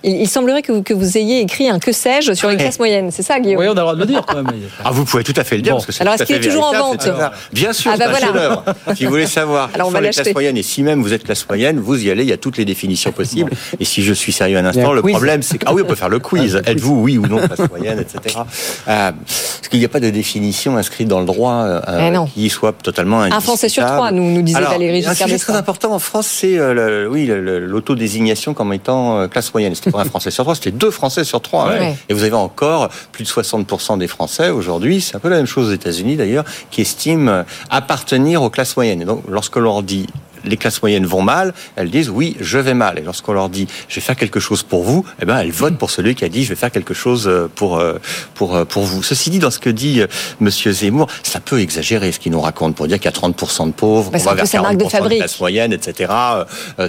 il, 0.03 0.22
il 0.22 0.27
semblerait 0.27 0.62
que 0.62 0.72
vous, 0.72 0.84
que 0.84 0.94
vous 0.94 1.18
ayez 1.18 1.41
écrit 1.41 1.70
un 1.70 1.79
que 1.79 1.91
sais-je 1.91 2.34
sur 2.34 2.50
les 2.50 2.58
classes 2.58 2.79
moyennes. 2.79 3.12
C'est 3.12 3.24
ça, 3.24 3.39
Guillaume 3.39 3.60
Oui, 3.62 3.68
on 3.68 3.72
a 3.72 3.75
le 3.75 3.79
droit 3.82 3.96
de 3.96 4.00
le 4.00 4.06
dire 4.06 4.24
quand 4.27 4.36
même. 4.36 4.51
Ah, 4.84 4.91
vous 4.91 5.06
pouvez 5.06 5.24
tout 5.24 5.34
à 5.36 5.44
fait 5.44 5.56
le 5.56 5.62
dire. 5.62 5.74
Bon. 5.74 5.77
parce 5.77 5.86
que 5.88 5.91
c'est 5.91 6.01
Alors, 6.01 6.13
est-ce 6.15 6.24
qu'il 6.24 6.36
est 6.36 6.39
toujours 6.39 6.68
en 6.68 6.74
vente 6.74 7.01
c'est 7.01 7.10
ça. 7.10 7.32
Bien 7.53 7.74
sûr, 7.74 7.91
Ah, 7.94 7.98
c'est 7.98 8.06
bah 8.06 8.10
voilà. 8.12 8.25
chef-d'œuvre. 8.27 8.63
Si 8.96 9.06
vous 9.06 9.12
voulez 9.12 9.25
savoir 9.27 9.70
Alors, 9.74 9.88
on 9.88 9.91
va 9.91 10.01
les 10.01 10.10
classes 10.10 10.34
moyennes, 10.34 10.58
et 10.58 10.63
si 10.63 10.84
même 10.84 11.01
vous 11.01 11.13
êtes 11.13 11.24
classe 11.24 11.48
moyenne, 11.48 11.79
vous 11.79 12.03
y 12.06 12.10
allez, 12.12 12.24
il 12.24 12.29
y 12.29 12.34
a 12.34 12.38
toutes 12.38 12.58
les 12.58 12.65
définitions 12.65 13.12
possibles. 13.12 13.51
Et 13.79 13.86
si 13.86 14.03
je 14.03 14.13
suis 14.13 14.32
sérieux 14.32 14.58
un 14.58 14.65
instant, 14.65 14.94
le 14.94 15.01
quiz. 15.01 15.13
problème, 15.13 15.41
c'est 15.41 15.58
que. 15.58 15.65
Ah 15.68 15.74
oui, 15.74 15.82
on 15.84 15.88
peut 15.88 15.96
faire 15.96 16.10
le 16.10 16.20
quiz. 16.29 16.62
Êtes-vous 16.65 17.01
oui 17.01 17.18
ou 17.18 17.25
non 17.27 17.38
classe 17.48 17.70
moyenne, 17.70 18.00
etc. 18.00 18.38
Euh, 18.88 19.12
parce 19.12 19.68
qu'il 19.70 19.79
n'y 19.79 19.86
a 19.86 19.89
pas 19.89 20.00
de 20.00 20.10
définition 20.10 20.77
inscrite 20.77 21.08
dans 21.08 21.20
le 21.20 21.25
droit 21.25 21.53
euh, 21.63 21.82
Eh 22.25 22.29
qui 22.34 22.50
soit 22.50 22.74
totalement 22.74 23.22
Un 23.22 23.39
Français 23.39 23.70
sur 23.70 23.86
trois, 23.86 24.12
nous, 24.12 24.24
nous 24.32 24.41
disait 24.41 24.60
Valérie 24.62 24.98
Giscard 24.98 25.15
sujet 25.15 25.25
très 25.27 25.36
d'Estaing. 25.36 25.56
important 25.60 25.94
en 25.94 26.00
France, 26.00 26.27
c'est 26.27 26.58
euh, 26.58 27.08
oui, 27.10 27.29
l'autodésignation 27.29 28.53
comme 28.53 28.74
étant 28.74 29.20
euh, 29.20 29.27
classe 29.27 29.53
moyenne. 29.53 29.74
Pas 29.91 30.01
un 30.01 30.05
Français 30.05 30.31
sur 30.31 30.43
trois, 30.43 30.55
c'était 30.55 30.72
deux 30.72 30.91
Français 30.91 31.24
sur 31.24 31.41
trois. 31.41 31.67
Ouais. 31.67 31.79
ouais. 31.79 31.96
Et 32.10 32.13
vous 32.13 32.24
avez 32.24 32.34
encore 32.34 32.89
plus 33.12 33.24
de 33.24 33.29
60% 33.29 33.98
des 33.98 34.08
Français 34.08 34.50
aujourd'hui, 34.50 35.01
c'est 35.01 35.15
un 35.15 35.19
peu 35.19 35.29
la 35.29 35.38
même 35.38 35.46
chose 35.46 35.69
aux 35.69 35.74
États-Unis 35.74 36.15
d'ailleurs, 36.15 36.46
qui 36.72 36.81
estiment 36.81 37.43
appartenir 37.69 38.41
aux 38.43 38.50
classes 38.50 38.75
moyennes. 38.75 39.01
Et 39.01 39.05
donc, 39.05 39.24
lorsque 39.27 39.58
l'on 39.58 39.81
dit 39.81 40.08
les 40.46 40.58
classes 40.58 40.81
moyennes 40.81 41.05
vont 41.05 41.22
mal, 41.22 41.53
elles 41.75 41.89
disent 41.89 42.10
oui, 42.10 42.36
je 42.39 42.58
vais 42.58 42.74
mal. 42.74 43.00
Et 43.00 43.01
lorsqu'on 43.01 43.34
leur 43.34 43.50
dit 43.50 43.67
je 43.88 43.96
vais 43.96 44.01
faire 44.01 44.15
quelque 44.15 44.39
chose 44.39 44.63
pour 44.63 44.84
vous, 44.84 45.05
eh 45.22 45.25
ben 45.25 45.38
elles 45.38 45.51
votent 45.51 45.77
pour 45.77 45.91
celui 45.91 46.15
qui 46.15 46.25
a 46.25 46.29
dit 46.29 46.43
je 46.43 46.50
vais 46.50 46.55
faire 46.55 46.72
quelque 46.72 46.93
chose 46.93 47.27
euh, 47.27 47.50
pour 47.53 47.79
euh, 47.79 47.98
pour 48.36 48.55
euh, 48.55 48.65
pour 48.65 48.84
vous. 48.84 49.03
Ceci 49.03 49.29
dit, 49.29 49.39
dans 49.39 49.51
ce 49.51 49.60
que 49.60 49.69
dit 49.69 50.01
Monsieur 50.39 50.72
Zemmour, 50.72 51.08
ça 51.24 51.39
peut 51.39 51.60
exagérer 51.60 52.12
ce 52.12 52.19
qu'il 52.19 52.31
nous 52.31 52.41
raconte 52.41 52.75
pour 52.75 52.88
dire 52.88 52.98
qu'il 52.98 53.12
y 53.12 53.13
a 53.13 53.17
30% 53.17 53.67
de 53.67 53.72
pauvres, 53.72 54.12
bah, 54.12 54.19
on 54.22 54.24
va 54.24 54.36
vers 54.36 54.46
40% 54.46 54.77
de, 54.77 55.10
de 55.10 55.15
classe 55.15 55.39
moyenne, 55.39 55.74
etc. 55.74 56.12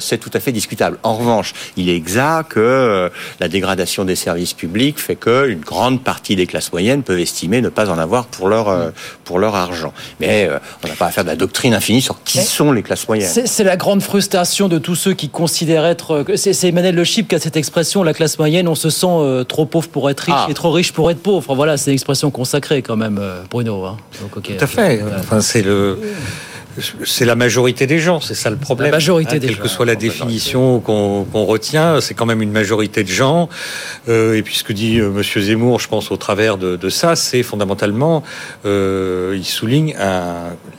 C'est 0.00 0.18
tout 0.18 0.30
à 0.34 0.40
fait 0.40 0.52
discutable. 0.52 0.98
En 1.02 1.16
revanche, 1.16 1.52
il 1.76 1.88
est 1.88 1.96
exact 1.96 2.52
que 2.52 3.10
la 3.40 3.48
dégradation 3.48 4.04
des 4.04 4.16
services 4.16 4.54
publics 4.54 4.98
fait 4.98 5.16
que 5.16 5.48
une 5.48 5.60
grande 5.60 6.02
partie 6.02 6.36
des 6.36 6.46
classes 6.46 6.72
moyennes 6.72 7.02
peuvent 7.02 7.20
estimer 7.20 7.60
ne 7.60 7.68
pas 7.68 7.90
en 7.90 7.98
avoir 7.98 8.26
pour 8.26 8.48
leur 8.48 8.92
pour 9.30 9.38
leur 9.38 9.54
argent. 9.54 9.92
Mais 10.18 10.50
on 10.84 10.88
n'a 10.88 10.94
pas 10.94 11.06
à 11.06 11.10
faire 11.12 11.22
de 11.22 11.28
la 11.28 11.36
doctrine 11.36 11.72
infinie 11.72 12.02
sur 12.02 12.24
qui 12.24 12.38
sont 12.38 12.72
les 12.72 12.82
classes 12.82 13.06
moyennes. 13.06 13.30
C'est 13.46 13.64
la 13.64 13.76
grande 13.76 14.02
frustration 14.02 14.66
de 14.66 14.78
tous 14.78 14.96
ceux 14.96 15.14
qui 15.14 15.28
considèrent 15.28 15.86
être. 15.86 16.24
C'est 16.34 16.68
Emmanuel 16.68 16.96
Le 16.96 17.04
Chip 17.04 17.28
qui 17.28 17.36
a 17.36 17.38
cette 17.38 17.56
expression 17.56 18.00
la 18.02 18.14
classe 18.14 18.38
moyenne, 18.38 18.68
on 18.68 18.74
se 18.74 18.90
sent 18.90 19.06
euh, 19.08 19.44
trop 19.44 19.66
pauvre 19.66 19.88
pour 19.88 20.10
être 20.10 20.20
riche 20.20 20.34
ah. 20.36 20.46
et 20.50 20.54
trop 20.54 20.70
riche 20.72 20.92
pour 20.92 21.10
être 21.10 21.22
pauvre. 21.22 21.54
Voilà, 21.54 21.76
c'est 21.76 21.90
une 21.90 21.94
expression 21.94 22.30
consacrée 22.30 22.82
quand 22.82 22.96
même, 22.96 23.18
euh, 23.20 23.42
Bruno. 23.50 23.84
Hein. 23.84 23.96
Tout 24.42 24.52
à 24.60 24.66
fait. 24.66 25.02
Enfin, 25.18 25.40
c'est 25.40 25.62
le. 25.62 25.98
C'est 27.04 27.24
la 27.24 27.34
majorité 27.34 27.86
des 27.86 27.98
gens, 27.98 28.20
c'est 28.20 28.34
ça 28.34 28.50
le 28.50 28.56
problème. 28.56 28.90
La 28.90 28.96
majorité 28.96 29.36
hein, 29.36 29.38
des 29.38 29.48
quelle 29.48 29.58
que 29.58 29.68
soit 29.68 29.86
la 29.86 29.96
définition 29.96 30.80
qu'on 30.80 31.44
retient, 31.44 32.00
c'est 32.00 32.14
quand 32.14 32.26
même 32.26 32.42
une 32.42 32.52
majorité 32.52 33.02
de 33.04 33.08
gens. 33.08 33.48
Euh, 34.08 34.34
et 34.34 34.42
puis 34.42 34.54
ce 34.54 34.64
que 34.64 34.72
dit 34.72 34.98
M. 34.98 35.12
Monsieur 35.12 35.40
Zemmour, 35.40 35.80
je 35.80 35.88
pense 35.88 36.10
au 36.10 36.16
travers 36.16 36.56
de, 36.56 36.76
de 36.76 36.88
ça, 36.88 37.16
c'est 37.16 37.42
fondamentalement, 37.42 38.22
il 38.64 39.44
souligne 39.44 39.94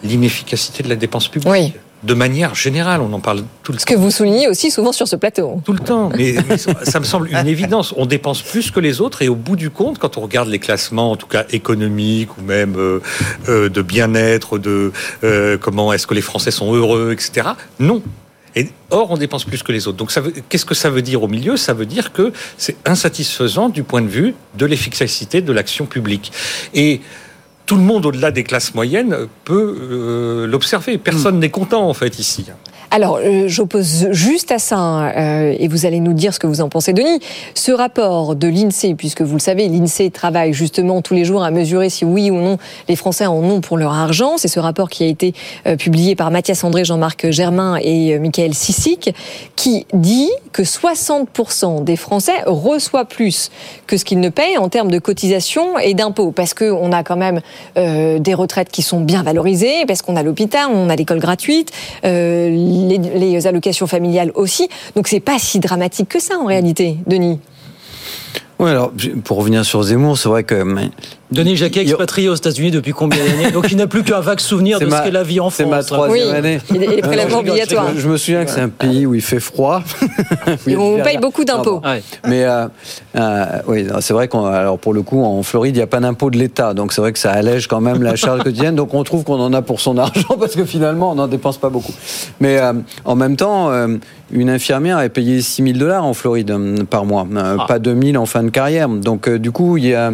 l'inefficacité 0.03 0.83
de 0.83 0.89
la 0.89 0.95
dépense 0.95 1.27
publique. 1.27 1.51
Oui 1.51 1.74
de 2.03 2.13
manière 2.13 2.55
générale. 2.55 3.01
On 3.01 3.12
en 3.13 3.20
parle 3.20 3.43
tout 3.63 3.72
le 3.72 3.77
temps. 3.77 3.81
Ce 3.81 3.86
que 3.86 4.00
vous 4.00 4.12
soulignez 4.12 4.48
aussi 4.48 4.72
souvent 4.72 4.91
sur 4.91 5.08
ce 5.08 5.15
plateau. 5.15 5.62
Tout 5.63 5.74
le 5.74 5.79
temps. 5.79 6.12
Mais, 6.15 6.36
ça 6.58 7.00
me 7.00 7.05
semble 7.05 7.29
une 7.31 7.48
évidence. 7.48 7.93
On 7.98 8.05
dépense 8.05 8.41
plus 8.41 8.72
que 8.72 8.79
les 8.79 9.01
autres 9.01 9.22
et 9.22 9.29
au 9.29 9.36
bout 9.36 9.55
du 9.55 9.70
compte, 9.70 10.00
quand 10.00 10.17
on 10.17 10.22
regarde 10.22 10.50
les 10.50 10.60
classements, 10.60 11.12
en 11.12 11.15
tout 11.15 11.27
cas 11.27 11.46
économiques 11.51 12.38
ou 12.38 12.41
même 12.41 12.75
euh, 12.77 13.00
euh, 13.50 13.70
de 13.70 13.81
bien-être, 13.81 14.58
de 14.58 14.91
euh, 15.24 15.58
comment 15.58 15.93
est-ce 15.93 16.08
que 16.08 16.13
les 16.13 16.22
Français 16.22 16.51
sont 16.51 16.74
heureux, 16.74 17.12
etc. 17.12 17.50
Non. 17.79 18.01
Et, 18.55 18.70
or, 18.89 19.12
on 19.12 19.17
dépense 19.17 19.46
plus 19.46 19.63
que 19.63 19.72
les 19.72 19.88
autres. 19.88 19.98
Donc, 19.98 20.12
qu'est-ce 20.50 20.65
que 20.65 20.75
ça 20.75 20.89
veut 20.89 21.01
dire 21.01 21.24
au 21.24 21.29
milieu? 21.29 21.55
Ça 21.55 21.74
veut 21.74 21.86
dire 21.86 22.12
que 22.12 22.34
c'est 22.58 22.75
insatisfaisant 22.86 23.70
du 23.70 23.84
point 23.84 24.01
de 24.01 24.08
vue 24.08 24.36
de 24.58 24.65
l'efficacité 24.65 25.41
de 25.41 25.53
l'action 25.53 25.86
publique. 25.86 26.34
Et 26.74 27.00
tout 27.71 27.77
le 27.77 27.83
monde 27.83 28.05
au-delà 28.05 28.31
des 28.31 28.43
classes 28.43 28.75
moyennes 28.75 29.15
peut 29.45 29.77
euh, 29.79 30.45
l'observer. 30.45 30.97
Personne 30.97 31.37
hmm. 31.37 31.39
n'est 31.39 31.49
content 31.51 31.87
en 31.87 31.93
fait 31.93 32.19
ici. 32.19 32.47
Alors, 32.93 33.19
euh, 33.23 33.45
j'oppose 33.47 34.09
juste 34.11 34.51
à 34.51 34.59
ça, 34.59 35.11
euh, 35.11 35.55
et 35.57 35.69
vous 35.69 35.85
allez 35.85 36.01
nous 36.01 36.11
dire 36.11 36.33
ce 36.33 36.39
que 36.39 36.47
vous 36.47 36.59
en 36.59 36.67
pensez, 36.67 36.91
Denis. 36.91 37.21
Ce 37.55 37.71
rapport 37.71 38.35
de 38.35 38.49
l'INSEE, 38.49 38.95
puisque 38.95 39.21
vous 39.21 39.35
le 39.35 39.39
savez, 39.39 39.69
l'INSEE 39.69 40.09
travaille 40.11 40.51
justement 40.51 41.01
tous 41.01 41.13
les 41.13 41.23
jours 41.23 41.41
à 41.41 41.51
mesurer 41.51 41.89
si 41.89 42.03
oui 42.03 42.29
ou 42.29 42.35
non 42.35 42.57
les 42.89 42.97
Français 42.97 43.25
en 43.25 43.37
ont 43.37 43.61
pour 43.61 43.77
leur 43.77 43.93
argent. 43.93 44.33
C'est 44.35 44.49
ce 44.49 44.59
rapport 44.59 44.89
qui 44.89 45.05
a 45.05 45.07
été 45.07 45.33
euh, 45.67 45.77
publié 45.77 46.17
par 46.17 46.31
Mathias 46.31 46.65
André, 46.65 46.83
Jean-Marc 46.83 47.31
Germain 47.31 47.77
et 47.81 48.19
Michael 48.19 48.53
Sissic, 48.53 49.15
qui 49.55 49.87
dit 49.93 50.29
que 50.51 50.63
60% 50.63 51.85
des 51.85 51.95
Français 51.95 52.43
reçoivent 52.45 53.05
plus 53.05 53.51
que 53.87 53.95
ce 53.95 54.03
qu'ils 54.03 54.19
ne 54.19 54.27
payent 54.27 54.57
en 54.57 54.67
termes 54.67 54.91
de 54.91 54.99
cotisation 54.99 55.79
et 55.79 55.93
d'impôts, 55.93 56.31
parce 56.31 56.53
qu'on 56.53 56.91
a 56.91 57.03
quand 57.03 57.15
même 57.15 57.39
des 57.75 58.33
retraites 58.33 58.69
qui 58.69 58.81
sont 58.81 59.01
bien 59.01 59.23
valorisées, 59.23 59.85
parce 59.87 60.01
qu'on 60.01 60.15
a 60.15 60.23
l'hôpital, 60.23 60.67
on 60.71 60.89
a 60.89 60.95
l'école 60.95 61.19
gratuite 61.19 61.71
les, 62.03 63.47
allocations 63.47 63.87
familiales 63.87 64.31
aussi. 64.35 64.69
Donc 64.95 65.07
c'est 65.07 65.19
pas 65.19 65.39
si 65.39 65.59
dramatique 65.59 66.09
que 66.09 66.19
ça 66.19 66.37
en 66.37 66.45
réalité, 66.45 66.97
Denis. 67.07 67.39
Oui, 68.59 68.69
alors 68.69 68.91
pour 69.23 69.37
revenir 69.37 69.65
sur 69.65 69.81
Zemmour, 69.81 70.17
c'est 70.17 70.29
vrai 70.29 70.43
que 70.43 70.63
Denis 71.31 71.55
Jacquet, 71.55 71.81
expatrié 71.81 72.27
aux 72.27 72.35
États-Unis 72.35 72.71
depuis 72.71 72.91
combien 72.91 73.19
d'années 73.23 73.51
Donc 73.51 73.71
il 73.71 73.77
n'a 73.77 73.88
plus 73.88 74.03
qu'un 74.03 74.19
vague 74.19 74.41
souvenir 74.41 74.79
de 74.79 74.89
ce 74.89 75.03
qu'est 75.03 75.11
la 75.11 75.23
vie 75.23 75.39
en 75.39 75.50
France. 75.50 75.55
C'est 75.55 75.65
ma 75.65 75.81
troisième 75.83 76.35
année. 76.35 76.59
Et 76.73 76.77
les 76.77 77.01
prélèvements 77.01 77.39
obligatoires. 77.39 77.88
Je, 77.95 78.07
me 78.07 78.17
souviens 78.17 78.43
que 78.43 78.51
c'est 78.51 78.59
un 78.59 78.69
pays 78.69 79.05
où 79.05 79.15
il 79.15 79.21
fait 79.21 79.39
froid. 79.39 79.81
on 80.77 81.00
paye 81.01 81.17
beaucoup 81.17 81.45
d'impôts. 81.45 81.81
Mais 82.27 82.43
euh, 82.43 82.67
euh, 83.15 83.45
oui, 83.67 83.88
c'est 84.01 84.13
vrai 84.13 84.27
qu'on 84.27 84.45
alors 84.45 84.77
pour 84.77 84.93
le 84.93 85.01
coup 85.01 85.23
en 85.23 85.41
Floride 85.43 85.75
il 85.75 85.79
n'y 85.79 85.83
a 85.83 85.88
pas 85.88 86.00
d'impôt 86.00 86.29
de 86.29 86.38
l'État, 86.38 86.73
donc 86.73 86.91
c'est 86.91 87.01
vrai 87.01 87.13
que 87.13 87.19
ça 87.19 87.31
allège 87.31 87.67
quand 87.67 87.81
même 87.81 88.03
la 88.03 88.15
charge 88.15 88.43
quotidienne. 88.43 88.75
Donc 88.75 88.93
on 88.93 89.03
trouve 89.03 89.23
qu'on 89.23 89.39
en 89.39 89.53
a 89.53 89.61
pour 89.61 89.79
son 89.79 89.97
argent 89.97 90.35
parce 90.38 90.55
que 90.55 90.65
finalement 90.65 91.11
on 91.11 91.15
n'en 91.15 91.27
dépense 91.27 91.57
pas 91.57 91.69
beaucoup. 91.69 91.93
Mais 92.41 92.59
euh, 92.59 92.73
en 93.05 93.15
même 93.15 93.38
temps, 93.38 93.71
une 94.31 94.50
infirmière 94.50 95.00
est 95.00 95.09
payée 95.09 95.41
6 95.41 95.63
000 95.63 95.77
dollars 95.77 96.05
en 96.05 96.13
Floride 96.13 96.53
par 96.89 97.05
mois, 97.05 97.25
ah. 97.38 97.65
pas 97.67 97.79
2 97.79 98.11
000 98.11 98.21
en 98.21 98.25
fin 98.25 98.43
de 98.43 98.50
carrière. 98.50 98.89
Donc 98.89 99.29
du 99.29 99.51
coup 99.51 99.77
il 99.77 99.88
y 99.88 99.93
a 99.93 100.11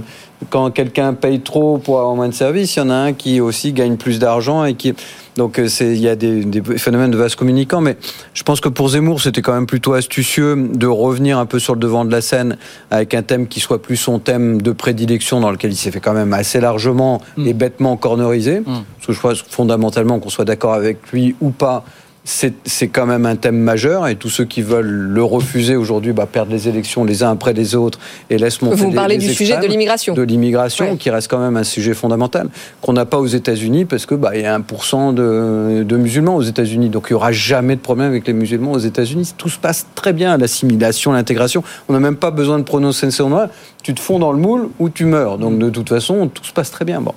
quand 0.49 0.69
quelqu'un 0.71 1.13
paye 1.13 1.39
trop 1.39 1.77
pour 1.77 1.99
avoir 1.99 2.15
moins 2.15 2.29
de 2.29 2.33
services, 2.33 2.75
il 2.75 2.79
y 2.79 2.81
en 2.81 2.89
a 2.89 2.95
un 2.95 3.13
qui 3.13 3.41
aussi 3.41 3.73
gagne 3.73 3.97
plus 3.97 4.19
d'argent 4.19 4.65
et 4.65 4.75
qui 4.75 4.93
donc 5.37 5.59
euh, 5.59 5.67
il 5.79 5.99
y 5.99 6.09
a 6.09 6.15
des, 6.15 6.61
phénomènes 6.77 7.11
de 7.11 7.17
vases 7.17 7.35
communicants, 7.35 7.79
mais 7.79 7.95
je 8.33 8.43
pense 8.43 8.59
que 8.59 8.69
pour 8.69 8.89
Zemmour, 8.89 9.21
c'était 9.21 9.43
quand 9.43 9.53
même 9.53 9.67
plutôt 9.67 9.93
astucieux 9.93 10.55
de 10.73 10.87
revenir 10.87 11.37
un 11.37 11.45
peu 11.45 11.59
sur 11.59 11.75
le 11.75 11.79
devant 11.79 12.05
de 12.05 12.11
la 12.11 12.21
scène 12.21 12.57
avec 12.89 13.13
un 13.13 13.21
thème 13.21 13.47
qui 13.47 13.59
soit 13.59 13.81
plus 13.81 13.97
son 13.97 14.19
thème 14.19 14.61
de 14.61 14.71
prédilection, 14.71 15.39
dans 15.39 15.51
lequel 15.51 15.71
il 15.71 15.75
s'est 15.75 15.91
fait 15.91 15.99
quand 15.99 16.13
même 16.13 16.33
assez 16.33 16.59
largement 16.59 17.21
mm. 17.37 17.47
et 17.47 17.53
bêtement 17.53 17.97
cornerisé. 17.97 18.61
Mm. 18.61 18.63
Parce 18.63 19.07
que 19.07 19.13
je 19.13 19.19
crois 19.19 19.35
fondamentalement 19.35 20.19
qu'on 20.19 20.29
soit 20.29 20.45
d'accord 20.45 20.73
avec 20.73 21.11
lui 21.11 21.35
ou 21.39 21.51
pas, 21.51 21.85
c'est 22.27 22.87
quand 22.89 23.05
même 23.05 23.25
un 23.25 23.37
thème 23.37 23.57
majeur 23.57 24.05
et 24.05 24.15
tous 24.15 24.29
ceux 24.29 24.43
qui 24.43 24.61
veulent 24.61 24.85
le 24.85 25.23
refuser 25.23 25.77
aujourd'hui 25.77 26.11
bah, 26.11 26.27
perdent 26.29 26.51
les 26.51 26.67
élections 26.67 27.05
les 27.05 27.23
uns 27.23 27.31
après 27.31 27.53
les 27.53 27.73
autres 27.73 27.99
et 28.29 28.37
laissent 28.37 28.61
monter 28.61 28.75
Vous 28.75 28.91
parlez 28.91 29.17
du 29.17 29.33
sujet 29.33 29.57
de 29.57 29.65
l'immigration. 29.65 30.13
De 30.13 30.23
l'immigration 30.23 30.97
qui 30.97 31.09
reste 31.09 31.29
quand 31.29 31.39
même 31.39 31.55
un 31.55 31.63
sujet 31.63 31.93
fondamental 31.93 32.49
qu'on 32.81 32.91
n'a 32.91 33.05
pas 33.05 33.17
aux 33.17 33.27
États-Unis 33.27 33.85
parce 33.85 34.05
que 34.05 34.13
bah, 34.13 34.31
il 34.35 34.41
y 34.41 34.45
a 34.45 34.59
1% 34.59 35.13
de, 35.13 35.83
de, 35.83 35.97
musulmans 35.97 36.35
aux 36.35 36.41
États-Unis 36.41 36.89
donc 36.89 37.07
il 37.09 37.13
n'y 37.13 37.15
aura 37.15 37.31
jamais 37.31 37.77
de 37.77 37.81
problème 37.81 38.09
avec 38.09 38.27
les 38.27 38.33
musulmans 38.33 38.73
aux 38.73 38.79
États-Unis. 38.79 39.33
Tout 39.37 39.49
se 39.49 39.57
passe 39.57 39.87
très 39.95 40.11
bien 40.11 40.37
l'assimilation, 40.37 41.13
l'intégration. 41.13 41.63
On 41.87 41.93
n'a 41.93 41.99
même 42.01 42.17
pas 42.17 42.31
besoin 42.31 42.59
de 42.59 42.63
prononcer 42.63 43.09
son 43.09 43.29
nom. 43.29 43.47
Tu 43.83 43.93
te 43.93 44.01
fonds 44.01 44.19
dans 44.19 44.33
le 44.33 44.39
moule 44.39 44.67
ou 44.79 44.89
tu 44.89 45.05
meurs. 45.05 45.37
Donc 45.37 45.59
de 45.59 45.69
toute 45.69 45.87
façon 45.87 46.27
tout 46.27 46.43
se 46.43 46.51
passe 46.51 46.71
très 46.71 46.83
bien. 46.83 46.99
Bon. 46.99 47.13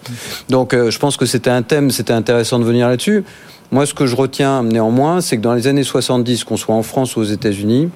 Donc 0.48 0.72
euh, 0.72 0.92
je 0.92 0.98
pense 1.00 1.16
que 1.16 1.26
c'était 1.26 1.50
un 1.50 1.62
thème, 1.62 1.90
c'était 1.90 2.12
intéressant 2.12 2.60
de 2.60 2.64
venir 2.64 2.88
là-dessus. 2.88 3.24
Moi, 3.72 3.86
ce 3.86 3.94
que 3.94 4.06
je 4.06 4.16
retiens 4.16 4.62
néanmoins, 4.62 5.20
c'est 5.20 5.36
que 5.36 5.42
dans 5.42 5.54
les 5.54 5.66
années 5.66 5.84
70, 5.84 6.44
qu'on 6.44 6.56
soit 6.56 6.74
en 6.74 6.82
France 6.82 7.16
ou 7.16 7.20
aux 7.20 7.24
États-Unis, 7.24 7.90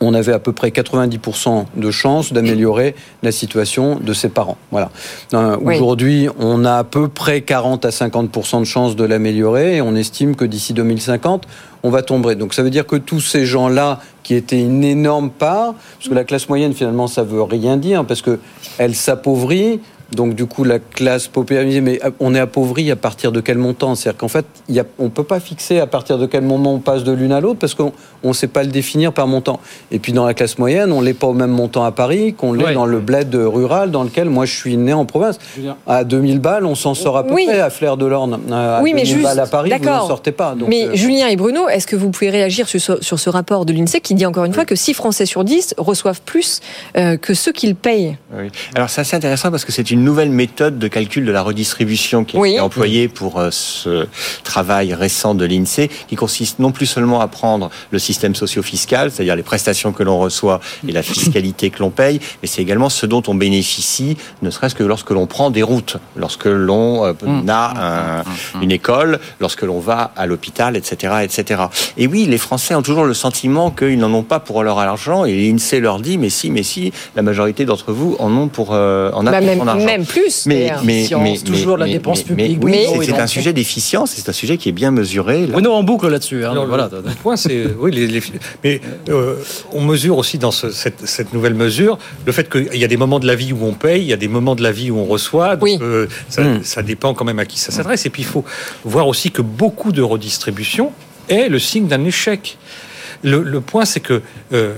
on 0.00 0.14
avait 0.14 0.32
à 0.32 0.38
peu 0.38 0.52
près 0.52 0.70
90% 0.70 1.66
de 1.76 1.90
chances 1.90 2.32
d'améliorer 2.32 2.94
la 3.22 3.32
situation 3.32 4.00
de 4.00 4.12
ses 4.14 4.30
parents. 4.30 4.56
Voilà. 4.70 4.90
Euh, 5.34 5.56
aujourd'hui, 5.62 6.28
on 6.38 6.64
a 6.64 6.78
à 6.78 6.84
peu 6.84 7.08
près 7.08 7.42
40 7.42 7.84
à 7.84 7.90
50% 7.90 8.60
de 8.60 8.64
chances 8.64 8.96
de 8.96 9.04
l'améliorer 9.04 9.76
et 9.76 9.82
on 9.82 9.94
estime 9.94 10.36
que 10.36 10.46
d'ici 10.46 10.72
2050, 10.72 11.46
on 11.82 11.90
va 11.90 12.02
tomber. 12.02 12.34
Donc 12.34 12.54
ça 12.54 12.62
veut 12.62 12.70
dire 12.70 12.86
que 12.86 12.96
tous 12.96 13.20
ces 13.20 13.44
gens-là 13.44 14.00
qui 14.22 14.34
étaient 14.34 14.60
une 14.60 14.84
énorme 14.84 15.30
part, 15.30 15.74
parce 15.98 16.08
que 16.08 16.14
la 16.14 16.24
classe 16.24 16.48
moyenne 16.48 16.72
finalement 16.72 17.06
ça 17.06 17.22
veut 17.22 17.42
rien 17.42 17.76
dire 17.76 18.04
parce 18.04 18.22
que 18.22 18.38
elle 18.78 18.94
s'appauvrit, 18.94 19.80
donc 20.12 20.34
du 20.34 20.46
coup, 20.46 20.64
la 20.64 20.78
classe 20.78 21.28
paupérisée, 21.28 21.80
mais 21.80 22.00
euh, 22.04 22.10
on 22.20 22.34
est 22.34 22.40
appauvri 22.40 22.90
à 22.90 22.96
partir 22.96 23.32
de 23.32 23.40
quel 23.40 23.58
montant? 23.58 23.94
C'est-à-dire 23.94 24.18
qu'en 24.18 24.28
fait, 24.28 24.44
y 24.68 24.80
a, 24.80 24.84
on 24.98 25.04
ne 25.04 25.08
peut 25.08 25.24
pas 25.24 25.40
fixer 25.40 25.78
à 25.78 25.86
partir 25.86 26.18
de 26.18 26.26
quel 26.26 26.42
moment 26.42 26.74
on 26.74 26.78
passe 26.78 27.04
de 27.04 27.12
l'une 27.12 27.32
à 27.32 27.40
l'autre 27.40 27.58
parce 27.58 27.74
qu'on 27.74 27.92
ne 28.24 28.32
sait 28.32 28.48
pas 28.48 28.62
le 28.62 28.70
définir 28.70 29.12
par 29.12 29.26
montant. 29.26 29.60
Et 29.92 29.98
puis 29.98 30.12
dans 30.12 30.26
la 30.26 30.34
classe 30.34 30.58
moyenne, 30.58 30.92
on 30.92 31.00
l'est 31.00 31.14
pas 31.14 31.28
au 31.28 31.32
même 31.32 31.50
montant 31.50 31.84
à 31.84 31.92
Paris 31.92 32.34
qu'on 32.34 32.52
l'est 32.52 32.74
dans 32.74 32.86
le 32.86 33.00
bled 33.00 33.34
rural 33.34 33.90
dans 33.90 34.02
lequel 34.02 34.28
moi 34.28 34.46
je 34.46 34.54
suis 34.54 34.76
né 34.76 34.92
en 34.92 35.04
province. 35.04 35.38
À 35.86 36.04
2000 36.04 36.40
balles, 36.40 36.66
on 36.66 36.74
s'en 36.74 36.94
sort 36.94 37.16
à 37.16 37.24
peu 37.24 37.34
près 37.34 37.60
à 37.60 37.70
Flair 37.70 37.96
de 37.96 38.06
l'Orne. 38.06 38.40
À 38.52 38.80
oui, 38.82 38.92
mais 38.94 39.04
juste, 39.04 39.22
balles 39.22 39.40
à 39.40 39.46
Paris, 39.46 39.72
vous 39.78 39.84
n'en 39.84 40.06
sortez 40.06 40.32
pas. 40.32 40.54
mais 40.66 40.88
euh, 40.88 40.94
Julien 40.94 41.28
et 41.28 41.36
Bruno, 41.36 41.68
est-ce 41.68 41.86
que 41.86 41.96
vous 41.96 42.10
pouvez 42.10 42.30
réagir 42.30 42.68
sur 42.68 42.80
ce, 42.80 43.02
sur 43.02 43.18
ce 43.18 43.30
rapport 43.30 43.64
de 43.64 43.72
l'INSEE 43.72 44.00
qui 44.00 44.14
dit 44.14 44.26
encore 44.26 44.44
une 44.44 44.54
fois 44.54 44.64
que 44.64 44.74
6 44.74 44.94
Français 44.94 45.26
sur 45.26 45.44
10 45.44 45.74
reçoivent 45.78 46.20
plus 46.22 46.60
euh, 46.96 47.16
que 47.16 47.34
ceux 47.34 47.52
qu'ils 47.52 47.76
payent? 47.76 48.16
Oui. 48.36 48.50
Alors 48.74 48.90
c'est 48.90 49.02
assez 49.02 49.16
intéressant 49.16 49.50
parce 49.50 49.64
que 49.64 49.72
c'est 49.72 49.90
une 49.90 49.99
nouvelle 50.04 50.30
méthode 50.30 50.78
de 50.78 50.88
calcul 50.88 51.24
de 51.24 51.32
la 51.32 51.42
redistribution 51.42 52.24
qui 52.24 52.36
est 52.36 52.60
employé 52.60 53.08
pour 53.08 53.38
euh, 53.38 53.50
ce 53.50 54.06
travail 54.44 54.94
récent 54.94 55.34
de 55.34 55.44
l'INSEE, 55.44 55.88
qui 56.08 56.16
consiste 56.16 56.58
non 56.58 56.72
plus 56.72 56.86
seulement 56.86 57.20
à 57.20 57.28
prendre 57.28 57.70
le 57.90 57.98
système 57.98 58.34
socio-fiscal, 58.34 59.10
c'est-à-dire 59.10 59.36
les 59.36 59.42
prestations 59.42 59.92
que 59.92 60.02
l'on 60.02 60.18
reçoit 60.18 60.60
et 60.86 60.92
la 60.92 61.02
fiscalité 61.02 61.70
que 61.70 61.80
l'on 61.80 61.90
paye, 61.90 62.20
mais 62.42 62.48
c'est 62.48 62.62
également 62.62 62.88
ce 62.88 63.06
dont 63.06 63.22
on 63.26 63.34
bénéficie, 63.34 64.16
ne 64.42 64.50
serait-ce 64.50 64.74
que 64.74 64.84
lorsque 64.84 65.10
l'on 65.10 65.26
prend 65.26 65.50
des 65.50 65.62
routes, 65.62 65.96
lorsque 66.16 66.46
l'on 66.46 67.04
euh, 67.04 67.12
mmh. 67.12 67.48
a 67.48 68.22
mmh. 68.22 68.62
une 68.62 68.72
école, 68.72 69.20
lorsque 69.40 69.62
l'on 69.62 69.80
va 69.80 70.12
à 70.16 70.26
l'hôpital, 70.26 70.76
etc., 70.76 71.14
etc. 71.22 71.62
Et 71.96 72.06
oui, 72.06 72.26
les 72.26 72.38
Français 72.38 72.74
ont 72.74 72.82
toujours 72.82 73.04
le 73.04 73.14
sentiment 73.14 73.70
qu'ils 73.70 73.98
n'en 73.98 74.12
ont 74.12 74.22
pas 74.22 74.40
pour 74.40 74.62
leur 74.62 74.78
argent, 74.78 75.24
et 75.24 75.34
l'INSEE 75.34 75.80
leur 75.80 76.00
dit, 76.00 76.18
mais 76.18 76.30
si, 76.30 76.50
mais 76.50 76.62
si, 76.62 76.92
la 77.16 77.22
majorité 77.22 77.64
d'entre 77.64 77.92
vous 77.92 78.16
en 78.18 78.30
ont 78.36 78.48
pour 78.48 78.70
euh, 78.72 79.10
en 79.12 79.26
a 79.26 79.30
bah, 79.30 79.40
pour 79.40 79.64
même, 79.64 79.89
Même 79.90 80.06
plus. 80.06 80.46
Mais, 80.46 80.70
mais, 80.84 81.08
mais, 81.20 81.38
toujours 81.38 81.76
la 81.76 81.86
dépense 81.86 82.22
publique. 82.22 82.58
oui, 82.62 82.86
c'est 83.02 83.18
un 83.18 83.26
sujet 83.26 83.52
d'efficience, 83.52 84.12
c'est 84.14 84.28
un 84.28 84.32
sujet 84.32 84.56
qui 84.56 84.68
est 84.68 84.72
bien 84.72 84.90
mesuré. 84.90 85.46
Bruno 85.46 85.72
en 85.72 85.82
boucle 85.82 86.08
là-dessus. 86.08 86.44
Hein, 86.44 86.54
voilà. 86.66 86.88
Le, 86.92 87.10
point, 87.22 87.36
c'est 87.36 87.66
oui, 87.78 87.90
les, 87.92 88.22
mais 88.62 88.80
euh, 89.08 89.36
on 89.72 89.82
mesure 89.82 90.18
aussi 90.18 90.38
dans 90.38 90.50
ce, 90.50 90.70
cette, 90.70 91.06
cette, 91.06 91.32
nouvelle 91.32 91.54
mesure 91.54 91.98
le 92.26 92.32
fait 92.32 92.48
qu'il 92.48 92.76
y 92.76 92.84
a 92.84 92.88
des 92.88 92.96
moments 92.96 93.18
de 93.18 93.26
la 93.26 93.34
vie 93.34 93.52
où 93.52 93.64
on 93.64 93.72
paye, 93.72 94.02
il 94.02 94.08
y 94.08 94.12
a 94.12 94.16
des 94.16 94.28
moments 94.28 94.54
de 94.54 94.62
la 94.62 94.72
vie 94.72 94.90
où 94.90 94.98
on 94.98 95.04
reçoit. 95.04 95.56
Donc, 95.56 95.64
oui. 95.64 95.78
euh, 95.80 96.06
ça, 96.28 96.42
hmm. 96.42 96.62
ça, 96.62 96.82
dépend 96.82 97.14
quand 97.14 97.24
même 97.24 97.38
à 97.38 97.44
qui 97.44 97.58
ça 97.58 97.72
s'adresse. 97.72 98.06
Et 98.06 98.10
puis 98.10 98.22
il 98.22 98.28
faut 98.28 98.44
voir 98.84 99.08
aussi 99.08 99.30
que 99.30 99.42
beaucoup 99.42 99.92
de 99.92 100.02
redistribution 100.02 100.92
est 101.28 101.48
le 101.48 101.58
signe 101.58 101.86
d'un 101.86 102.04
échec. 102.04 102.58
Le, 103.22 103.42
le 103.42 103.60
point, 103.60 103.84
c'est 103.84 104.00
que 104.00 104.22
euh, 104.52 104.74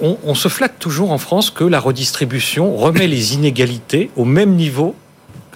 on, 0.00 0.18
on, 0.24 0.34
se 0.34 0.48
flatte 0.48 0.78
toujours 0.78 1.12
en 1.12 1.18
France 1.18 1.50
que 1.50 1.64
la 1.64 1.80
redistribution 1.80 2.76
remet 2.76 3.06
les 3.06 3.34
inégalités 3.34 4.10
au 4.16 4.24
même 4.24 4.54
niveau 4.54 4.94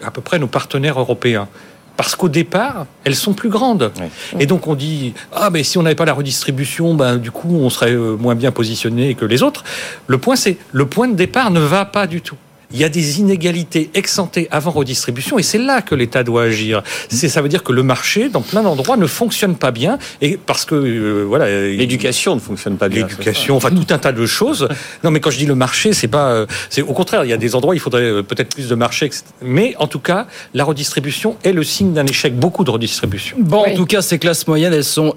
à 0.03 0.11
peu 0.11 0.21
près 0.21 0.39
nos 0.39 0.47
partenaires 0.47 0.99
européens. 0.99 1.49
Parce 1.97 2.17
qu'au 2.17 2.29
départ, 2.29 2.87
elles 3.05 3.15
sont 3.15 3.35
plus 3.35 3.49
grandes. 3.49 3.93
Oui. 4.01 4.07
Et 4.41 4.47
donc 4.47 4.67
on 4.67 4.75
dit 4.75 5.15
ah 5.33 5.51
mais 5.51 5.63
si 5.63 5.79
on 5.79 5.83
n'avait 5.83 5.95
pas 5.95 6.05
la 6.05 6.13
redistribution, 6.13 6.95
ben 6.95 7.19
du 7.19 7.31
coup 7.31 7.57
on 7.57 7.71
serait 7.71 7.93
euh, 7.93 8.17
moins 8.17 8.35
bien 8.35 8.51
positionné 8.51 9.15
que 9.15 9.25
les 9.25 9.43
autres. 9.43 9.65
Le 10.07 10.19
point 10.19 10.37
c'est 10.37 10.57
le 10.73 10.87
point 10.87 11.07
de 11.09 11.15
départ 11.15 11.51
ne 11.51 11.61
va 11.61 11.85
pas 11.85 12.07
du 12.07 12.21
tout 12.21 12.37
il 12.75 12.81
y 12.81 12.85
a 12.85 12.89
des 12.89 13.21
inégalités 13.21 13.89
exemptées 13.95 14.49
avant 14.51 14.73
redistribution 14.73 15.39
et 15.39 15.43
c'est 15.43 15.59
là 15.59 15.81
que 15.81 15.95
l'État 15.95 16.25
doit 16.25 16.43
agir. 16.43 16.83
C'est 17.09 17.29
ça 17.29 17.41
veut 17.41 17.49
dire 17.49 17.63
que 17.63 17.73
le 17.73 17.85
marché 17.85 18.29
dans 18.29 18.43
plein 18.43 18.63
d'endroits 18.63 18.97
ne 18.97 19.07
fonctionne 19.07 19.55
pas 19.55 19.71
bien 19.71 19.99
et 20.21 20.37
parce 20.37 20.65
que 20.65 20.75
euh, 20.75 21.25
voilà 21.27 21.47
l'éducation 21.49 22.35
ne 22.35 22.41
fonctionne 22.41 22.77
pas 22.77 22.89
bien. 22.89 23.07
L'éducation, 23.07 23.57
enfin 23.57 23.71
tout 23.71 23.87
un 23.91 23.99
tas 23.99 24.13
de 24.13 24.27
choses. 24.27 24.69
Non 25.03 25.11
mais 25.11 25.21
quand 25.21 25.31
je 25.31 25.39
dis 25.39 25.47
le 25.47 25.55
marché, 25.55 25.93
c'est 25.93 26.09
pas 26.09 26.31
euh, 26.31 26.47
c'est 26.71 26.83
au 26.83 26.93
contraire, 26.93 27.25
il 27.25 27.31
y 27.31 27.33
a 27.33 27.37
des 27.37 27.55
endroits 27.55 27.75
il 27.75 27.79
faudrait 27.79 28.03
euh, 28.03 28.23
peut-être 28.23 28.55
plus 28.55 28.69
de 28.69 28.75
marché 28.75 29.11
mais 29.43 29.75
en 29.79 29.87
tout 29.87 29.99
cas, 29.99 30.27
la 30.55 30.65
redistribution 30.65 31.37
est 31.45 31.53
le 31.53 31.63
signe 31.63 31.93
d'un 31.93 32.07
échec 32.07 32.35
beaucoup 32.35 32.65
de 32.65 32.71
redistribution. 32.71 33.37
Bon, 33.39 33.63
oui. 33.65 33.73
en 33.73 33.77
tout 33.77 33.87
cas, 33.87 34.03
ces 34.03 34.19
classes 34.19 34.47
moyennes, 34.47 34.73
elles 34.73 34.85
sont 34.85 35.15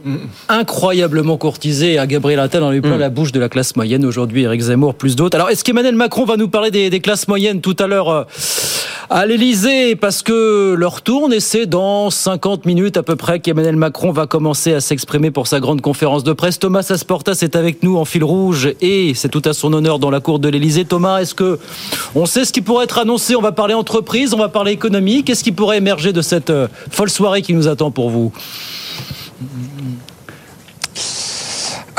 incroyablement 0.49 1.37
courtisées. 1.37 1.97
À 1.97 2.07
Gabriel 2.07 2.39
Attal, 2.39 2.63
on 2.63 2.69
a 2.69 2.75
eu 2.75 2.81
plein 2.81 2.97
mm. 2.97 2.99
la 2.99 3.09
bouche 3.09 3.31
de 3.31 3.39
la 3.39 3.49
classe 3.49 3.75
moyenne 3.75 4.05
aujourd'hui, 4.05 4.43
Eric 4.43 4.61
Zemmour 4.61 4.95
plus 4.95 5.15
d'autres. 5.15 5.35
Alors, 5.35 5.49
est-ce 5.49 5.63
qu'Emmanuel 5.63 5.95
Macron 5.95 6.25
va 6.25 6.37
nous 6.37 6.49
parler 6.49 6.71
des, 6.71 6.89
des 6.89 6.99
classes 6.99 7.27
moyennes 7.27 7.46
tout 7.55 7.75
à 7.79 7.87
l'heure 7.87 8.09
euh, 8.09 8.23
à 9.09 9.25
l'Elysée 9.25 9.95
parce 9.95 10.21
que 10.21 10.75
leur 10.77 11.01
tourne 11.01 11.31
et 11.33 11.39
c'est 11.39 11.65
dans 11.65 12.09
50 12.09 12.65
minutes 12.65 12.97
à 12.97 13.03
peu 13.03 13.15
près 13.15 13.39
qu'Emmanuel 13.39 13.77
Macron 13.77 14.11
va 14.11 14.27
commencer 14.27 14.73
à 14.73 14.81
s'exprimer 14.81 15.31
pour 15.31 15.47
sa 15.47 15.59
grande 15.59 15.81
conférence 15.81 16.23
de 16.23 16.33
presse. 16.33 16.59
Thomas 16.59 16.85
Asportas 16.89 17.39
est 17.41 17.55
avec 17.55 17.83
nous 17.83 17.97
en 17.97 18.05
fil 18.05 18.23
rouge 18.23 18.73
et 18.81 19.13
c'est 19.15 19.29
tout 19.29 19.41
à 19.45 19.53
son 19.53 19.71
honneur 19.73 19.99
dans 19.99 20.09
la 20.09 20.19
cour 20.19 20.39
de 20.39 20.49
l'Elysée. 20.49 20.85
Thomas, 20.85 21.19
est-ce 21.19 21.35
que 21.35 21.59
on 22.15 22.25
sait 22.25 22.43
ce 22.43 22.51
qui 22.51 22.61
pourrait 22.61 22.83
être 22.83 22.99
annoncé? 22.99 23.35
On 23.35 23.41
va 23.41 23.53
parler 23.53 23.73
entreprise, 23.73 24.33
on 24.33 24.37
va 24.37 24.49
parler 24.49 24.73
économie. 24.73 25.23
Qu'est-ce 25.23 25.43
qui 25.43 25.53
pourrait 25.53 25.77
émerger 25.77 26.11
de 26.11 26.21
cette 26.21 26.49
euh, 26.49 26.67
folle 26.91 27.09
soirée 27.09 27.41
qui 27.41 27.53
nous 27.53 27.67
attend 27.67 27.91
pour 27.91 28.09
vous? 28.09 28.33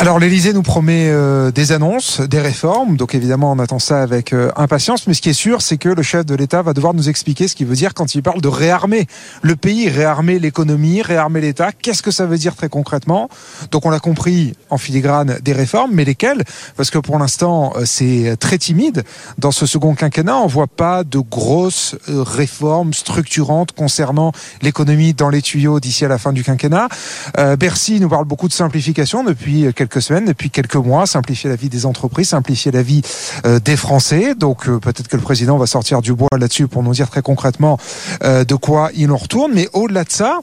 Alors 0.00 0.20
l'Elysée 0.20 0.52
nous 0.52 0.62
promet 0.62 1.08
euh, 1.10 1.50
des 1.50 1.72
annonces, 1.72 2.20
des 2.20 2.38
réformes, 2.38 2.96
donc 2.96 3.16
évidemment 3.16 3.50
on 3.50 3.58
attend 3.58 3.80
ça 3.80 4.00
avec 4.00 4.32
euh, 4.32 4.52
impatience, 4.54 5.08
mais 5.08 5.14
ce 5.14 5.20
qui 5.20 5.28
est 5.28 5.32
sûr 5.32 5.60
c'est 5.60 5.76
que 5.76 5.88
le 5.88 6.04
chef 6.04 6.24
de 6.24 6.36
l'État 6.36 6.62
va 6.62 6.72
devoir 6.72 6.94
nous 6.94 7.08
expliquer 7.08 7.48
ce 7.48 7.56
qu'il 7.56 7.66
veut 7.66 7.74
dire 7.74 7.94
quand 7.94 8.14
il 8.14 8.22
parle 8.22 8.40
de 8.40 8.46
réarmer 8.46 9.08
le 9.42 9.56
pays, 9.56 9.88
réarmer 9.88 10.38
l'économie, 10.38 11.02
réarmer 11.02 11.40
l'État, 11.40 11.72
qu'est-ce 11.72 12.04
que 12.04 12.12
ça 12.12 12.26
veut 12.26 12.38
dire 12.38 12.54
très 12.54 12.68
concrètement? 12.68 13.28
Donc 13.72 13.86
on 13.86 13.90
l'a 13.90 13.98
compris 13.98 14.54
en 14.70 14.78
filigrane 14.78 15.40
des 15.42 15.52
réformes, 15.52 15.90
mais 15.92 16.04
lesquelles? 16.04 16.44
Parce 16.76 16.90
que 16.90 16.98
pour 16.98 17.18
l'instant 17.18 17.72
euh, 17.74 17.82
c'est 17.84 18.36
très 18.38 18.58
timide. 18.58 19.02
Dans 19.38 19.50
ce 19.50 19.66
second 19.66 19.96
quinquennat, 19.96 20.36
on 20.36 20.46
voit 20.46 20.68
pas 20.68 21.02
de 21.02 21.18
grosses 21.18 21.96
euh, 22.08 22.22
réformes 22.22 22.94
structurantes 22.94 23.72
concernant 23.72 24.30
l'économie 24.62 25.12
dans 25.12 25.28
les 25.28 25.42
tuyaux 25.42 25.80
d'ici 25.80 26.04
à 26.04 26.08
la 26.08 26.18
fin 26.18 26.32
du 26.32 26.44
quinquennat. 26.44 26.88
Euh, 27.36 27.56
Bercy 27.56 27.98
nous 27.98 28.08
parle 28.08 28.26
beaucoup 28.26 28.46
de 28.46 28.52
simplification 28.52 29.24
depuis 29.24 29.74
quelques 29.74 29.87
quelques 29.88 30.02
semaines, 30.02 30.26
depuis 30.26 30.50
quelques 30.50 30.76
mois, 30.76 31.06
simplifier 31.06 31.48
la 31.48 31.56
vie 31.56 31.70
des 31.70 31.86
entreprises, 31.86 32.28
simplifier 32.28 32.70
la 32.70 32.82
vie 32.82 33.02
euh, 33.46 33.58
des 33.58 33.76
Français. 33.76 34.34
Donc 34.34 34.68
euh, 34.68 34.78
peut-être 34.78 35.08
que 35.08 35.16
le 35.16 35.22
président 35.22 35.56
va 35.56 35.66
sortir 35.66 36.02
du 36.02 36.12
bois 36.12 36.28
là-dessus 36.38 36.68
pour 36.68 36.82
nous 36.82 36.92
dire 36.92 37.08
très 37.08 37.22
concrètement 37.22 37.78
euh, 38.22 38.44
de 38.44 38.54
quoi 38.54 38.90
il 38.94 39.10
en 39.10 39.16
retourne. 39.16 39.52
Mais 39.54 39.68
au-delà 39.72 40.04
de 40.04 40.10
ça, 40.10 40.40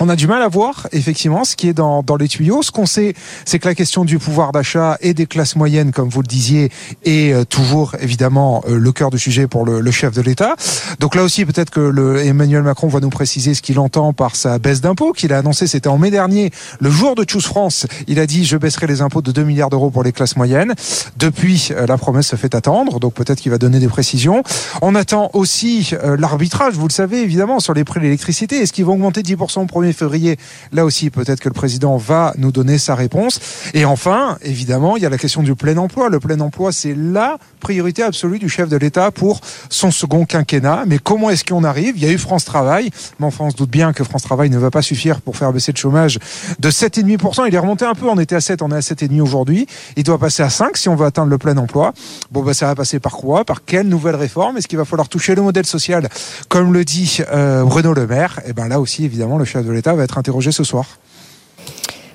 on 0.00 0.08
a 0.08 0.16
du 0.16 0.26
mal 0.26 0.42
à 0.42 0.48
voir 0.48 0.88
effectivement 0.92 1.44
ce 1.44 1.56
qui 1.56 1.68
est 1.68 1.72
dans, 1.72 2.02
dans 2.02 2.16
les 2.16 2.28
tuyaux. 2.28 2.62
Ce 2.62 2.70
qu'on 2.70 2.86
sait, 2.86 3.14
c'est 3.44 3.58
que 3.58 3.66
la 3.66 3.74
question 3.74 4.04
du 4.04 4.18
pouvoir 4.18 4.52
d'achat 4.52 4.98
et 5.00 5.14
des 5.14 5.26
classes 5.26 5.56
moyennes, 5.56 5.92
comme 5.92 6.08
vous 6.08 6.20
le 6.20 6.26
disiez, 6.26 6.70
est 7.04 7.32
euh, 7.32 7.44
toujours 7.44 7.96
évidemment 8.00 8.62
euh, 8.68 8.78
le 8.78 8.92
cœur 8.92 9.10
du 9.10 9.18
sujet 9.18 9.46
pour 9.46 9.64
le, 9.64 9.80
le 9.80 9.90
chef 9.90 10.14
de 10.14 10.20
l'État. 10.20 10.54
Donc 11.00 11.14
là 11.14 11.22
aussi, 11.22 11.46
peut-être 11.46 11.70
que 11.70 11.80
le 11.80 12.24
Emmanuel 12.24 12.62
Macron 12.62 12.88
va 12.88 13.00
nous 13.00 13.10
préciser 13.10 13.54
ce 13.54 13.62
qu'il 13.62 13.78
entend 13.78 14.12
par 14.12 14.36
sa 14.36 14.58
baisse 14.58 14.80
d'impôts 14.80 15.12
qu'il 15.12 15.32
a 15.32 15.38
annoncé. 15.38 15.66
C'était 15.66 15.88
en 15.88 15.98
mai 15.98 16.10
dernier, 16.10 16.50
le 16.80 16.90
jour 16.90 17.14
de 17.14 17.24
Choose 17.28 17.46
France. 17.46 17.86
Il 18.06 18.20
a 18.20 18.26
dit 18.26 18.44
je 18.44 18.56
baisserai 18.56 18.86
les 18.86 19.00
impôts 19.00 19.22
de 19.22 19.32
2 19.32 19.44
milliards 19.44 19.70
d'euros 19.70 19.90
pour 19.90 20.02
les 20.02 20.12
classes 20.12 20.36
moyennes. 20.36 20.74
Depuis, 21.16 21.70
euh, 21.70 21.86
la 21.86 21.96
promesse 21.96 22.26
se 22.26 22.36
fait 22.36 22.54
attendre. 22.54 23.00
Donc 23.00 23.14
peut-être 23.14 23.40
qu'il 23.40 23.50
va 23.50 23.58
donner 23.58 23.80
des 23.80 23.88
précisions. 23.88 24.42
On 24.82 24.94
attend 24.94 25.30
aussi 25.32 25.92
l'arbitrage. 26.18 26.74
Vous 26.74 26.88
le 26.88 26.92
savez 26.92 27.22
évidemment 27.22 27.60
sur 27.60 27.72
les 27.72 27.84
prix 27.84 28.00
de 28.00 28.04
l'électricité. 28.04 28.60
Est-ce 28.60 28.72
qu'ils 28.72 28.84
vont 28.84 28.94
augmenter 28.94 29.22
10% 29.22 29.62
au 29.62 29.66
premier 29.66 29.85
février. 29.92 30.38
Là 30.72 30.84
aussi, 30.84 31.10
peut-être 31.10 31.40
que 31.40 31.48
le 31.48 31.54
président 31.54 31.96
va 31.96 32.34
nous 32.38 32.52
donner 32.52 32.78
sa 32.78 32.94
réponse. 32.94 33.40
Et 33.74 33.84
enfin, 33.84 34.38
évidemment, 34.42 34.96
il 34.96 35.02
y 35.02 35.06
a 35.06 35.10
la 35.10 35.18
question 35.18 35.42
du 35.42 35.54
plein 35.54 35.76
emploi. 35.76 36.08
Le 36.08 36.20
plein 36.20 36.40
emploi, 36.40 36.72
c'est 36.72 36.94
la 36.94 37.38
priorité 37.60 38.02
absolue 38.02 38.38
du 38.38 38.48
chef 38.48 38.68
de 38.68 38.76
l'État 38.76 39.10
pour 39.10 39.40
son 39.70 39.90
second 39.90 40.24
quinquennat. 40.24 40.84
Mais 40.86 40.98
comment 40.98 41.30
est-ce 41.30 41.44
qu'on 41.44 41.64
arrive? 41.64 41.94
Il 41.96 42.04
y 42.04 42.06
a 42.06 42.12
eu 42.12 42.18
France 42.18 42.44
Travail, 42.44 42.90
mais 43.18 43.26
enfin, 43.26 43.44
on 43.44 43.50
se 43.50 43.56
doute 43.56 43.70
bien 43.70 43.92
que 43.92 44.04
France 44.04 44.22
Travail 44.22 44.50
ne 44.50 44.58
va 44.58 44.70
pas 44.70 44.82
suffire 44.82 45.20
pour 45.20 45.36
faire 45.36 45.52
baisser 45.52 45.72
le 45.72 45.78
chômage 45.78 46.18
de 46.58 46.70
7,5%. 46.70 47.44
Il 47.48 47.54
est 47.54 47.58
remonté 47.58 47.84
un 47.84 47.94
peu, 47.94 48.06
on 48.08 48.18
était 48.18 48.36
à 48.36 48.40
7, 48.40 48.62
on 48.62 48.70
est 48.70 48.76
à 48.76 48.80
7,5 48.80 49.20
aujourd'hui. 49.20 49.66
Il 49.96 50.04
doit 50.04 50.18
passer 50.18 50.42
à 50.42 50.50
5 50.50 50.76
si 50.76 50.88
on 50.88 50.96
veut 50.96 51.06
atteindre 51.06 51.30
le 51.30 51.38
plein 51.38 51.56
emploi. 51.56 51.92
Bon, 52.30 52.42
bah, 52.42 52.54
ça 52.54 52.66
va 52.66 52.74
passer 52.74 53.00
par 53.00 53.12
quoi? 53.12 53.44
Par 53.44 53.64
quelle 53.64 53.88
nouvelle 53.88 54.16
réforme? 54.16 54.56
Est-ce 54.56 54.68
qu'il 54.68 54.78
va 54.78 54.84
falloir 54.84 55.08
toucher 55.08 55.34
le 55.34 55.42
modèle 55.42 55.66
social, 55.66 56.08
comme 56.48 56.72
le 56.72 56.84
dit 56.84 57.18
euh, 57.32 57.62
Bruno 57.64 57.92
Le 57.92 58.06
Maire 58.06 58.40
Et 58.46 58.52
ben 58.52 58.68
là 58.68 58.80
aussi, 58.80 59.04
évidemment, 59.04 59.38
le 59.38 59.44
chef 59.44 59.64
de 59.64 59.72
l'État 59.72 59.75
va 59.84 60.04
être 60.04 60.18
interrogé 60.18 60.52
ce 60.52 60.64
soir. 60.64 60.98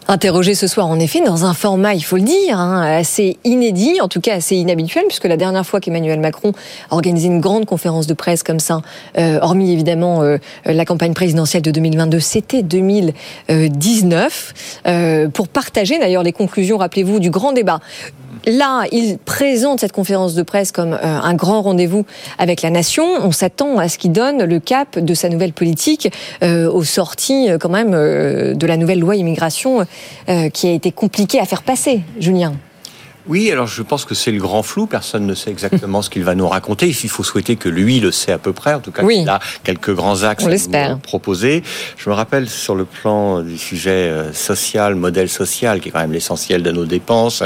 Interrogé 0.07 0.55
ce 0.55 0.67
soir, 0.67 0.87
en 0.87 0.99
effet, 0.99 1.21
dans 1.21 1.45
un 1.45 1.53
format, 1.53 1.93
il 1.93 2.01
faut 2.01 2.17
le 2.17 2.23
dire, 2.23 2.59
hein, 2.59 2.81
assez 2.81 3.37
inédit, 3.45 4.01
en 4.01 4.09
tout 4.09 4.19
cas 4.19 4.35
assez 4.35 4.57
inhabituel, 4.57 5.05
puisque 5.07 5.23
la 5.23 5.37
dernière 5.37 5.65
fois 5.65 5.79
qu'Emmanuel 5.79 6.19
Macron 6.19 6.51
a 6.89 6.95
organisé 6.95 7.27
une 7.27 7.39
grande 7.39 7.65
conférence 7.65 8.07
de 8.07 8.13
presse 8.13 8.43
comme 8.43 8.59
ça, 8.59 8.81
euh, 9.17 9.39
hormis 9.41 9.71
évidemment 9.71 10.21
euh, 10.21 10.37
la 10.65 10.83
campagne 10.83 11.13
présidentielle 11.13 11.61
de 11.61 11.71
2022, 11.71 12.19
c'était 12.19 12.61
2019, 12.61 14.81
euh, 14.87 15.29
pour 15.29 15.47
partager 15.47 15.97
d'ailleurs 15.97 16.23
les 16.23 16.33
conclusions, 16.33 16.77
rappelez-vous, 16.77 17.19
du 17.19 17.29
grand 17.29 17.53
débat 17.53 17.79
Là, 18.45 18.85
il 18.91 19.17
présente 19.19 19.81
cette 19.81 19.91
conférence 19.91 20.33
de 20.33 20.41
presse 20.41 20.71
comme 20.71 20.93
euh, 20.93 20.97
un 21.01 21.33
grand 21.33 21.61
rendez-vous 21.61 22.05
avec 22.39 22.61
la 22.61 22.71
nation. 22.71 23.05
On 23.21 23.31
s'attend 23.31 23.77
à 23.77 23.87
ce 23.87 23.97
qu'il 23.97 24.11
donne 24.11 24.43
le 24.43 24.59
cap 24.59 24.97
de 24.97 25.13
sa 25.13 25.29
nouvelle 25.29 25.53
politique 25.53 26.11
euh, 26.43 26.71
aux 26.71 26.83
sorties 26.83 27.49
euh, 27.49 27.57
quand 27.57 27.69
même 27.69 27.93
euh, 27.93 28.53
de 28.55 28.65
la 28.65 28.77
nouvelle 28.77 28.99
loi 28.99 29.15
immigration 29.15 29.85
qui 30.53 30.67
a 30.67 30.71
été 30.71 30.91
compliquée 30.91 31.39
à 31.39 31.45
faire 31.45 31.63
passer, 31.63 32.01
Julien. 32.19 32.53
Oui, 33.27 33.51
alors 33.51 33.67
je 33.67 33.81
pense 33.81 34.05
que 34.05 34.15
c'est 34.15 34.31
le 34.31 34.39
grand 34.39 34.63
flou. 34.63 34.87
Personne 34.87 35.25
ne 35.25 35.35
sait 35.35 35.51
exactement 35.51 36.01
ce 36.01 36.09
qu'il 36.09 36.23
va 36.23 36.35
nous 36.35 36.47
raconter. 36.47 36.87
Il 36.87 37.09
faut 37.09 37.23
souhaiter 37.23 37.55
que 37.55 37.69
lui 37.69 37.99
le 37.99 38.11
sait 38.11 38.31
à 38.31 38.37
peu 38.37 38.53
près. 38.53 38.73
En 38.73 38.79
tout 38.79 38.91
cas, 38.91 39.03
oui. 39.03 39.19
il 39.21 39.29
a 39.29 39.39
quelques 39.63 39.93
grands 39.93 40.23
axes 40.23 40.45
à 40.73 40.95
proposer. 40.95 41.63
Je 41.97 42.09
me 42.09 42.15
rappelle 42.15 42.49
sur 42.49 42.75
le 42.75 42.85
plan 42.85 43.41
du 43.41 43.57
sujet 43.57 43.91
euh, 43.91 44.33
social, 44.33 44.95
modèle 44.95 45.29
social, 45.29 45.79
qui 45.79 45.89
est 45.89 45.91
quand 45.91 45.99
même 45.99 46.13
l'essentiel 46.13 46.63
de 46.63 46.71
nos 46.71 46.85
dépenses, 46.85 47.43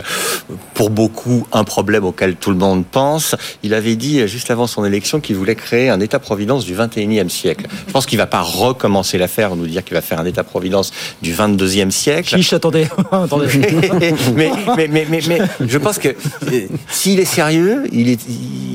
pour 0.74 0.90
beaucoup 0.90 1.48
un 1.52 1.64
problème 1.64 2.06
auquel 2.06 2.36
tout 2.36 2.52
le 2.52 2.58
monde 2.58 2.86
pense. 2.86 3.36
Il 3.64 3.74
avait 3.74 3.96
dit 3.96 4.22
euh, 4.22 4.28
juste 4.28 4.52
avant 4.52 4.68
son 4.68 4.86
élection 4.86 5.20
qu'il 5.20 5.36
voulait 5.36 5.56
créer 5.56 5.90
un 5.90 6.00
État-providence 6.00 6.66
du 6.66 6.76
21e 6.76 7.30
siècle. 7.30 7.68
Je 7.88 7.92
pense 7.92 8.06
qu'il 8.06 8.18
va 8.18 8.28
pas 8.28 8.42
recommencer 8.42 9.18
l'affaire, 9.18 9.56
nous 9.56 9.68
dire 9.68 9.84
qu'il 9.84 9.96
va 9.96 10.02
faire 10.02 10.20
un 10.20 10.26
État-providence 10.26 10.92
du 11.22 11.34
22e 11.34 11.92
siècle. 11.92 12.36
Chiche, 12.36 12.54
attendez, 12.54 12.88
attendez. 13.12 13.48
mais, 14.36 14.52
mais, 14.78 14.88
mais, 14.88 15.06
mais, 15.10 15.20
mais 15.28 15.40
je 15.68 15.78
pense 15.78 16.00
que 16.00 16.10
s'il 16.90 17.20
est 17.20 17.26
sérieux, 17.26 17.84
il 17.92 18.10
est, 18.10 18.20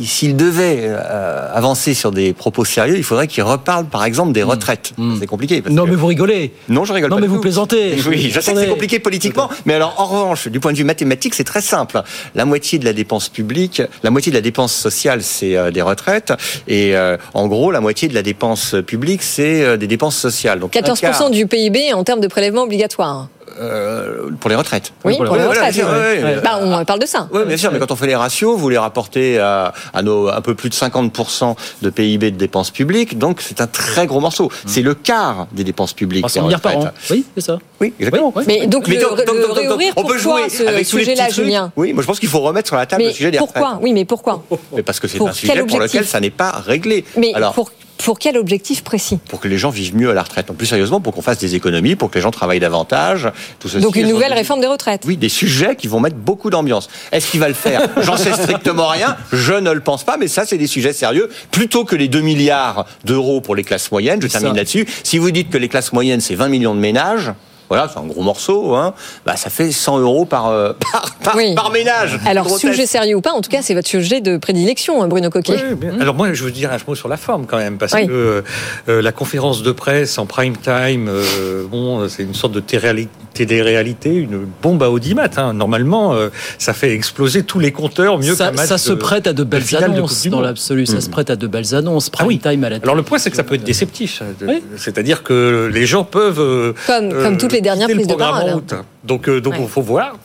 s'il 0.04 0.36
devait 0.36 0.78
euh, 0.82 1.48
avancer 1.52 1.94
sur 1.94 2.10
des 2.10 2.32
propos 2.32 2.64
sérieux, 2.64 2.96
il 2.96 3.04
faudrait 3.04 3.26
qu'il 3.26 3.42
reparle, 3.42 3.86
par 3.86 4.04
exemple, 4.04 4.32
des 4.32 4.42
retraites. 4.42 4.92
Mmh. 4.96 5.16
C'est 5.20 5.26
compliqué. 5.26 5.62
non, 5.68 5.84
que... 5.84 5.90
mais 5.90 5.96
vous 5.96 6.06
rigolez. 6.06 6.52
Non, 6.68 6.84
je 6.84 6.92
rigole 6.92 7.10
non, 7.10 7.16
pas. 7.16 7.22
mais 7.22 7.28
vous 7.28 7.40
plaisantez. 7.40 7.96
Oui, 8.10 8.30
je 8.32 8.40
sais 8.40 8.52
que 8.52 8.58
c'est 8.58 8.66
compliqué 8.66 8.98
politiquement, 8.98 9.48
mais 9.66 9.74
alors 9.74 9.94
en 9.98 10.06
revanche, 10.06 10.48
du 10.48 10.58
point 10.58 10.72
de 10.72 10.78
vue 10.78 10.84
mathématique, 10.84 11.34
c'est 11.34 11.44
très 11.44 11.60
simple. 11.60 12.02
La 12.34 12.44
moitié 12.44 12.78
de 12.78 12.84
la 12.84 12.92
dépense 12.92 13.28
publique, 13.28 13.82
la 14.02 14.10
moitié 14.10 14.32
de 14.32 14.36
la 14.36 14.42
dépense 14.42 14.72
sociale, 14.74 15.22
c'est 15.22 15.56
euh, 15.56 15.70
des 15.70 15.82
retraites, 15.82 16.32
et 16.66 16.96
euh, 16.96 17.16
en 17.34 17.46
gros, 17.46 17.70
la 17.70 17.80
moitié 17.80 18.08
de 18.08 18.14
la 18.14 18.22
dépense 18.22 18.74
publique, 18.86 19.22
c'est 19.22 19.62
euh, 19.62 19.76
des 19.76 19.86
dépenses 19.86 20.16
sociales. 20.16 20.58
Donc 20.60 20.72
14% 20.72 21.00
quart... 21.00 21.30
du 21.30 21.46
PIB 21.46 21.92
en 21.92 22.04
termes 22.04 22.20
de 22.20 22.28
prélèvement 22.28 22.62
obligatoire. 22.62 23.28
Euh, 23.60 24.30
pour 24.40 24.50
les 24.50 24.56
retraites. 24.56 24.92
Oui, 25.04 25.16
pour, 25.16 25.36
les 25.36 25.44
retraites. 25.44 25.76
Ouais, 25.76 26.40
bah, 26.42 26.58
on 26.62 26.84
parle 26.84 27.00
de 27.00 27.06
ça. 27.06 27.28
Oui, 27.32 27.42
bien 27.46 27.56
sûr, 27.56 27.70
mais 27.72 27.78
quand 27.78 27.90
on 27.90 27.96
fait 27.96 28.06
les 28.06 28.16
ratios, 28.16 28.58
vous 28.58 28.68
les 28.68 28.78
rapportez 28.78 29.38
à, 29.38 29.72
à 29.92 30.02
nos 30.02 30.28
un 30.28 30.40
peu 30.40 30.54
plus 30.54 30.70
de 30.70 30.74
50% 30.74 31.54
de 31.82 31.90
PIB 31.90 32.30
de 32.30 32.36
dépenses 32.36 32.70
publiques, 32.70 33.18
donc 33.18 33.40
c'est 33.40 33.60
un 33.60 33.66
très 33.66 34.06
gros 34.06 34.20
morceau. 34.20 34.46
Mmh. 34.46 34.68
C'est 34.68 34.82
le 34.82 34.94
quart 34.94 35.46
des 35.52 35.64
dépenses 35.64 35.92
publiques. 35.92 36.22
300 36.22 36.42
milliards 36.42 36.60
par 36.60 36.76
an. 36.76 36.90
Oui, 37.10 37.24
c'est 37.34 37.42
ça. 37.42 37.58
Oui, 37.80 37.92
exactement. 37.98 38.32
Oui, 38.34 38.44
mais 38.46 38.66
donc, 38.66 38.88
mais 38.88 38.96
le, 38.96 39.02
donc, 39.02 39.16
donc, 39.16 39.36
le 39.36 39.46
donc, 39.46 39.56
réouvrir, 39.56 39.92
on 39.96 40.04
peut 40.04 40.18
jouer 40.18 40.48
ce 40.48 40.64
avec 40.64 40.86
sujet-là, 40.86 41.28
Julien? 41.28 41.72
Oui, 41.76 41.92
moi 41.92 42.02
je 42.02 42.06
pense 42.06 42.20
qu'il 42.20 42.28
faut 42.28 42.40
remettre 42.40 42.68
sur 42.68 42.76
la 42.76 42.86
table 42.86 43.02
mais 43.02 43.08
le 43.08 43.14
sujet 43.14 43.30
des 43.30 43.38
pourquoi? 43.38 43.60
retraites. 43.60 43.82
Oui, 43.82 43.92
mais 43.92 44.04
pourquoi? 44.04 44.42
Mais 44.74 44.82
Parce 44.82 45.00
que 45.00 45.08
c'est 45.08 45.20
un 45.20 45.32
sujet 45.32 45.64
pour 45.64 45.80
lequel 45.80 46.06
ça 46.06 46.20
n'est 46.20 46.30
pas 46.30 46.52
réglé. 46.52 47.04
Mais 47.16 47.32
Alors, 47.34 47.52
pour 47.52 47.70
pour 48.04 48.18
quel 48.18 48.36
objectif 48.36 48.82
précis? 48.82 49.18
Pour 49.28 49.40
que 49.40 49.48
les 49.48 49.58
gens 49.58 49.70
vivent 49.70 49.96
mieux 49.96 50.10
à 50.10 50.14
la 50.14 50.22
retraite. 50.22 50.50
En 50.50 50.54
plus 50.54 50.66
sérieusement, 50.66 51.00
pour 51.00 51.14
qu'on 51.14 51.22
fasse 51.22 51.38
des 51.38 51.54
économies, 51.54 51.96
pour 51.96 52.10
que 52.10 52.16
les 52.16 52.22
gens 52.22 52.30
travaillent 52.30 52.60
davantage. 52.60 53.30
Tout 53.58 53.68
ceci, 53.68 53.82
Donc 53.82 53.96
une 53.96 54.08
nouvelle 54.08 54.32
réforme 54.32 54.60
des 54.60 54.66
retraites. 54.66 55.02
Oui, 55.06 55.16
des 55.16 55.28
sujets 55.28 55.76
qui 55.76 55.88
vont 55.88 56.00
mettre 56.00 56.16
beaucoup 56.16 56.50
d'ambiance. 56.50 56.88
Est-ce 57.12 57.30
qu'il 57.30 57.40
va 57.40 57.48
le 57.48 57.54
faire? 57.54 57.82
J'en 58.02 58.16
sais 58.16 58.32
strictement 58.32 58.88
rien. 58.88 59.16
Je 59.32 59.52
ne 59.52 59.70
le 59.70 59.80
pense 59.80 60.04
pas, 60.04 60.16
mais 60.16 60.28
ça, 60.28 60.44
c'est 60.44 60.58
des 60.58 60.66
sujets 60.66 60.92
sérieux. 60.92 61.30
Plutôt 61.50 61.84
que 61.84 61.96
les 61.96 62.08
2 62.08 62.20
milliards 62.20 62.86
d'euros 63.04 63.40
pour 63.40 63.54
les 63.54 63.64
classes 63.64 63.90
moyennes, 63.90 64.20
je 64.22 64.28
termine 64.28 64.56
là-dessus. 64.56 64.86
Si 65.02 65.18
vous 65.18 65.30
dites 65.30 65.50
que 65.50 65.58
les 65.58 65.68
classes 65.68 65.92
moyennes, 65.92 66.20
c'est 66.20 66.34
20 66.34 66.48
millions 66.48 66.74
de 66.74 66.80
ménages, 66.80 67.32
voilà, 67.70 67.88
c'est 67.90 67.98
un 67.98 68.06
gros 68.06 68.22
morceau, 68.22 68.74
hein, 68.74 68.92
bah, 69.24 69.36
ça 69.36 69.48
fait 69.48 69.70
100 69.72 70.00
euros 70.00 70.24
par, 70.26 70.48
euh, 70.48 70.72
par, 70.92 71.14
par, 71.22 71.36
oui. 71.36 71.54
par, 71.54 71.70
ménage. 71.70 72.18
Alors, 72.26 72.50
sujet 72.58 72.84
sérieux 72.84 73.14
ou 73.14 73.20
pas, 73.22 73.30
en 73.32 73.40
tout 73.40 73.48
cas, 73.50 73.62
c'est 73.62 73.74
votre 73.74 73.88
sujet 73.88 74.20
de 74.20 74.36
prédilection, 74.36 75.02
hein, 75.02 75.08
Bruno 75.08 75.30
Coquet. 75.30 75.54
Oui. 75.80 75.88
Mmh. 75.88 76.00
Alors, 76.02 76.14
moi, 76.14 76.32
je 76.34 76.44
veux 76.44 76.50
dire 76.50 76.72
un 76.72 76.76
mot 76.86 76.94
sur 76.94 77.08
la 77.08 77.16
forme 77.16 77.46
quand 77.46 77.56
même, 77.58 77.78
parce 77.78 77.92
oui. 77.94 78.06
que 78.06 78.42
euh, 78.88 79.00
la 79.02 79.12
conférence 79.12 79.62
de 79.62 79.70
presse 79.72 80.18
en 80.18 80.26
prime 80.26 80.56
time, 80.56 81.08
euh, 81.08 81.64
bon, 81.70 82.08
c'est 82.08 82.24
une 82.24 82.34
sorte 82.34 82.52
de 82.52 82.60
télé-réalité, 82.60 84.14
une 84.14 84.46
bombe 84.62 84.82
à 84.82 84.90
audimat. 84.90 85.28
Hein. 85.36 85.52
Normalement, 85.54 86.14
euh, 86.14 86.28
ça 86.58 86.72
fait 86.72 86.92
exploser 86.92 87.44
tous 87.44 87.58
les 87.60 87.72
compteurs 87.72 88.18
mieux 88.18 88.34
ça, 88.34 88.46
qu'un 88.50 88.56
match 88.56 88.66
Ça 88.68 88.78
se 88.78 88.92
prête 88.92 89.26
à 89.26 89.32
de 89.32 89.44
belles 89.44 89.76
annonces, 89.76 90.26
dans 90.26 90.40
l'absolu. 90.40 90.86
Ça 90.86 90.96
Mmh. 90.96 91.00
se 91.02 91.10
prête 91.10 91.30
à 91.30 91.36
de 91.36 91.46
belles 91.46 91.74
annonces. 91.74 92.10
Prime 92.10 92.24
ah 92.26 92.28
oui. 92.28 92.38
time 92.38 92.64
à 92.64 92.68
la 92.70 92.76
Alors, 92.82 92.94
le 92.96 93.02
point, 93.02 93.18
c'est 93.18 93.30
que 93.30 93.36
ça 93.36 93.44
peut 93.44 93.54
être 93.54 93.64
déceptif. 93.64 94.22
Oui. 94.46 94.62
C'est-à-dire 94.76 95.22
que 95.22 95.70
les 95.72 95.86
gens 95.86 96.04
peuvent. 96.04 96.40
euh, 96.40 96.72
Comme, 96.86 97.10
comme 97.12 97.38
toutes 97.38 97.52
les 97.52 97.59
dernières 97.60 97.88
prises 97.88 98.06
de 98.06 98.14
parole. 98.14 98.50
Route. 98.50 98.74
Donc, 99.04 99.28
euh, 99.28 99.40
donc, 99.40 99.54
il 99.56 99.62
ouais. 99.62 99.68
faut 99.68 99.82
voir. 99.82 100.18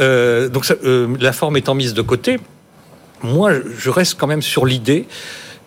Euh, 0.00 0.48
donc, 0.48 0.64
ça, 0.64 0.74
euh, 0.84 1.08
la 1.20 1.32
forme 1.32 1.56
étant 1.56 1.74
mise 1.74 1.94
de 1.94 2.02
côté, 2.02 2.38
moi, 3.22 3.52
je 3.78 3.90
reste 3.90 4.16
quand 4.18 4.26
même 4.26 4.42
sur 4.42 4.66
l'idée 4.66 5.06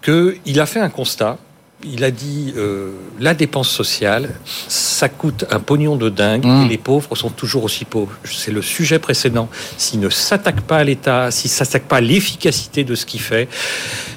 qu'il 0.04 0.60
a 0.60 0.66
fait 0.66 0.80
un 0.80 0.90
constat. 0.90 1.38
Il 1.84 2.04
a 2.04 2.10
dit 2.10 2.54
euh, 2.58 2.92
la 3.20 3.34
dépense 3.34 3.70
sociale, 3.70 4.30
ça 4.46 5.08
coûte 5.08 5.46
un 5.52 5.60
pognon 5.60 5.98
de 5.98 6.10
dingue 6.10 6.46
mmh. 6.46 6.66
et 6.66 6.70
les 6.70 6.78
pauvres 6.78 7.16
sont 7.16 7.30
toujours 7.30 7.66
aussi 7.66 7.86
pauvres. 7.86 8.14
C'est 8.24 8.52
le 8.52 8.62
sujet 8.62 8.98
précédent. 8.98 9.50
S'il 9.78 10.00
ne 10.00 10.10
s'attaque 10.10 10.62
pas 10.62 10.78
à 10.78 10.84
l'État, 10.84 11.32
s'il 11.32 11.52
ne 11.52 11.56
s'attaque 11.56 11.84
pas 11.84 11.98
à 11.98 12.02
l'efficacité 12.02 12.84
de 12.84 12.96
ce 12.96 13.06
qu'il 13.06 13.20
fait, 13.20 13.50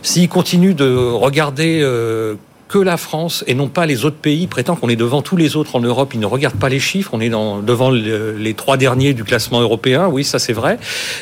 s'il 0.02 0.28
continue 0.28 0.72
de 0.72 0.94
regarder 0.94 1.80
euh, 1.82 2.36
que 2.68 2.78
la 2.78 2.96
France 2.96 3.44
et 3.46 3.54
non 3.54 3.68
pas 3.68 3.86
les 3.86 4.04
autres 4.04 4.16
pays 4.16 4.46
prétend 4.46 4.76
qu'on 4.76 4.88
est 4.88 4.96
devant 4.96 5.22
tous 5.22 5.36
les 5.36 5.56
autres 5.56 5.74
en 5.74 5.80
Europe. 5.80 6.12
Ils 6.14 6.20
ne 6.20 6.26
regardent 6.26 6.58
pas 6.58 6.68
les 6.68 6.80
chiffres. 6.80 7.10
On 7.14 7.20
est 7.20 7.30
dans, 7.30 7.60
devant 7.60 7.90
le, 7.90 8.34
les 8.36 8.54
trois 8.54 8.76
derniers 8.76 9.14
du 9.14 9.24
classement 9.24 9.60
européen. 9.60 10.08
Oui, 10.08 10.22
ça 10.22 10.38
c'est 10.38 10.52
vrai. 10.52 10.78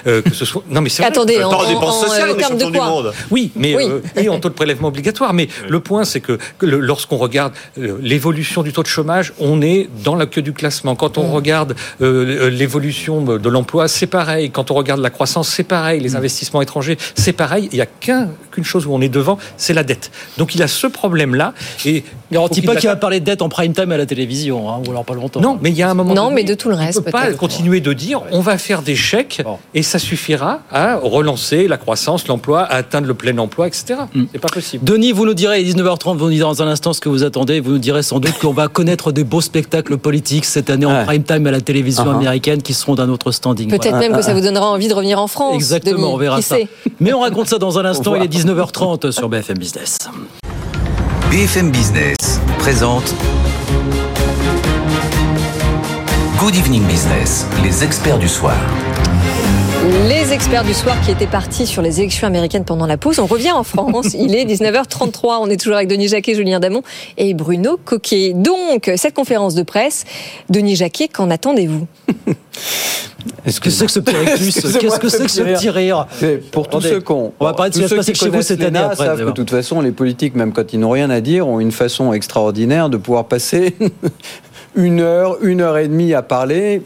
Euh, 0.06 0.22
que 0.22 0.35
ce 0.35 0.44
soit. 0.44 0.62
Non, 0.68 0.80
mais 0.80 0.88
c'est 0.88 1.04
Attendez, 1.04 1.42
en, 1.42 1.50
en, 1.50 1.68
dépenses 1.68 2.00
sociales, 2.00 2.30
en, 2.30 2.35
on 2.35 2.38
est 2.38 2.42
champion 2.42 2.70
du 2.70 2.78
monde. 2.78 3.12
Oui, 3.30 3.52
mais 3.54 3.76
oui. 3.76 3.85
Euh, 3.88 4.00
et 4.20 4.28
en 4.28 4.40
taux 4.40 4.48
de 4.48 4.54
prélèvement 4.54 4.88
obligatoire. 4.88 5.32
Mais 5.32 5.48
oui. 5.62 5.68
le 5.70 5.80
point, 5.80 6.04
c'est 6.04 6.20
que, 6.20 6.38
que 6.59 6.66
lorsqu'on 6.66 7.16
regarde 7.16 7.52
euh, 7.78 7.96
l'évolution 8.02 8.62
du 8.62 8.72
taux 8.72 8.82
de 8.82 8.88
chômage, 8.88 9.32
on 9.38 9.62
est 9.62 9.88
dans 10.02 10.16
la 10.16 10.26
queue 10.26 10.42
du 10.42 10.52
classement. 10.52 10.96
Quand 10.96 11.16
on 11.16 11.28
mmh. 11.28 11.32
regarde 11.32 11.76
euh, 12.02 12.50
l'évolution 12.50 13.22
de 13.22 13.48
l'emploi, 13.48 13.87
c'est 13.87 14.06
pareil. 14.06 14.50
Quand 14.50 14.70
on 14.72 14.74
regarde 14.74 15.00
la 15.00 15.11
croissance, 15.11 15.48
c'est 15.48 15.64
pareil. 15.64 16.00
Les 16.00 16.11
mmh. 16.11 16.16
investissements 16.16 16.62
étrangers, 16.62 16.98
c'est 17.14 17.32
pareil. 17.32 17.68
Il 17.70 17.76
n'y 17.76 17.82
a 17.82 17.87
qu'une 17.87 18.30
qu 18.50 18.64
chose 18.64 18.87
où 18.87 18.92
on 18.92 19.00
est 19.00 19.09
devant, 19.09 19.38
c'est 19.56 19.74
la 19.74 19.85
dette. 19.85 20.11
Donc 20.38 20.54
il 20.56 20.62
a 20.62 20.68
ce 20.68 20.88
problème-là. 21.37 21.55
Et 21.85 22.05
garantit 22.33 22.62
pas 22.62 22.77
qu'il 22.77 22.88
va 22.88 22.96
parler 22.96 23.20
de 23.20 23.25
dette 23.25 23.42
en 23.42 23.49
prime 23.49 23.72
time 23.72 23.92
à 23.92 23.96
la 23.96 24.07
télévision, 24.07 24.70
hein, 24.70 24.83
ou 24.87 24.90
alors 24.90 25.05
pas 25.05 25.14
longtemps. 25.14 25.40
Non, 25.40 25.59
mais 25.61 25.70
il 25.70 25.77
y 25.77 25.83
a 25.83 25.90
un 25.90 25.94
moment. 25.94 26.14
Non, 26.14 26.25
donné, 26.25 26.37
mais 26.37 26.44
de 26.44 26.55
tout 26.55 26.68
le 26.68 26.75
reste. 26.75 26.99
On 26.99 27.03
peut 27.03 27.11
pas 27.11 27.33
continuer 27.33 27.81
de 27.81 27.92
dire 27.92 28.22
on 28.33 28.40
va 28.40 28.59
faire 28.59 28.83
des 28.83 28.96
chèques 28.96 29.42
bon. 29.44 29.59
et 29.75 29.83
ça 29.83 29.99
suffira 29.99 30.61
à 30.70 30.96
relancer 30.96 31.68
la 31.68 31.77
croissance, 31.77 32.27
l'emploi, 32.27 32.62
à 32.62 32.77
atteindre 32.77 33.07
le 33.07 33.14
plein 33.14 33.37
emploi, 33.38 33.68
etc. 33.68 34.01
Mm. 34.14 34.25
C'est 34.33 34.38
pas 34.38 34.49
possible. 34.49 34.85
Denis, 34.85 35.12
vous 35.12 35.27
nous 35.27 35.35
direz, 35.35 35.62
19h30, 35.62 36.16
vous 36.16 36.25
nous 36.27 36.31
direz 36.31 36.40
dans 36.40 36.62
un 36.62 36.68
instant 36.68 36.92
ce 36.92 37.01
que 37.01 37.09
vous 37.09 37.22
attendez. 37.22 37.61
Vous 37.61 37.72
nous 37.72 37.79
direz 37.79 38.03
sans 38.03 38.18
doute 38.18 38.38
qu'on 38.38 38.53
va 38.53 38.68
connaître 38.68 39.12
des 39.12 39.25
beaux 39.25 39.40
spectacles 39.40 39.99
politiques 39.99 40.44
cette 40.44 40.70
année 40.70 40.87
en 40.87 41.05
prime 41.05 41.22
time 41.22 41.46
à 41.46 41.51
la 41.51 41.61
télévision 41.61 42.05
uh 42.05 42.09
-huh. 42.09 42.16
américaine 42.16 42.62
qui 42.62 42.75
seront 42.75 42.94
d'un 42.94 43.09
autre 43.09 43.31
standing. 43.33 43.68
Peut-être 43.68 43.90
voilà. 43.90 44.09
même 44.09 44.16
que 44.16 44.22
ça 44.22 44.35
vous 44.35 44.40
donnera 44.40 44.66
envie 44.70 44.88
de 44.88 44.94
revenir 44.94 45.20
en 45.20 45.29
France. 45.29 45.55
Exactement, 45.55 45.99
Denis. 45.99 46.14
on 46.14 46.16
verra 46.16 46.37
qui 46.37 46.42
ça. 46.42 46.57
Sait 46.57 46.68
mais 47.01 47.12
on 47.12 47.20
raconte 47.20 47.49
ça 47.49 47.59
dans 47.59 47.79
un 47.79 47.85
instant. 47.85 48.14
Il 48.14 48.22
est 48.22 48.33
19h30 48.33 49.11
sur 49.11 49.29
BFM 49.29 49.59
Business. 49.59 49.99
BFM 51.30 51.70
Business 51.72 52.16
présente 52.58 53.14
Good 56.38 56.54
Evening 56.54 56.84
Business, 56.84 57.46
les 57.62 57.82
experts 57.82 58.18
du 58.18 58.28
soir. 58.28 58.56
Les 59.87 60.33
experts 60.33 60.64
du 60.64 60.75
soir 60.75 61.01
qui 61.03 61.12
étaient 61.12 61.29
partis 61.29 61.64
sur 61.64 61.81
les 61.81 62.01
élections 62.01 62.27
américaines 62.27 62.64
pendant 62.64 62.87
la 62.87 62.96
pause, 62.96 63.20
on 63.20 63.27
revient 63.27 63.53
en 63.53 63.62
France. 63.62 64.16
Il 64.18 64.35
est 64.35 64.44
19h33. 64.53 65.38
On 65.40 65.49
est 65.49 65.57
toujours 65.57 65.77
avec 65.77 65.87
Denis 65.87 66.09
Jacquet, 66.09 66.35
Julien 66.35 66.59
Damon 66.59 66.83
et 67.16 67.35
Bruno 67.35 67.79
Coquet. 67.85 68.33
Donc, 68.35 68.90
cette 68.96 69.14
conférence 69.14 69.55
de 69.55 69.62
presse, 69.62 70.05
Denis 70.51 70.75
Jacquet, 70.75 71.07
qu'en 71.07 71.31
attendez-vous? 71.31 71.87
Qu'est-ce 73.44 73.61
que 73.61 73.70
c'est 73.70 73.87
que 73.87 73.92
ce 73.92 74.01
petit 74.01 74.16
rire 74.16 74.27
Qu'est-ce 74.81 74.99
que 74.99 75.09
c'est 75.09 75.22
que 75.22 75.31
ce 75.31 75.42
petit 75.42 75.70
rire 75.70 76.09
Pour 76.51 76.68
tous 76.68 76.81
ceux 76.81 77.01
qu'on. 77.01 77.33
On 77.38 77.44
va 77.44 77.55
parler 77.55 77.70
de 77.70 77.77
ce 77.77 77.81
qui 77.81 77.85
va 77.85 77.88
se 77.90 77.94
passer 77.94 78.14
chez 78.14 78.29
vous 78.29 78.42
cette 78.42 78.62
année 78.62 78.81
après. 78.81 79.07
Savent 79.07 79.20
que 79.20 79.27
de 79.27 79.31
toute 79.31 79.51
façon, 79.51 79.81
les 79.81 79.92
politiques, 79.92 80.35
même 80.35 80.53
quand 80.53 80.72
ils 80.72 80.81
n'ont 80.81 80.90
rien 80.90 81.11
à 81.11 81.20
dire, 81.20 81.46
ont 81.46 81.61
une 81.61 81.72
façon 81.72 82.12
extraordinaire 82.12 82.88
de 82.88 82.96
pouvoir 82.96 83.27
passer 83.27 83.77
une 84.75 85.01
heure, 85.01 85.38
une 85.42 85.61
heure 85.61 85.79
et 85.79 85.87
demie 85.87 86.12
à 86.12 86.22
parler 86.22 86.83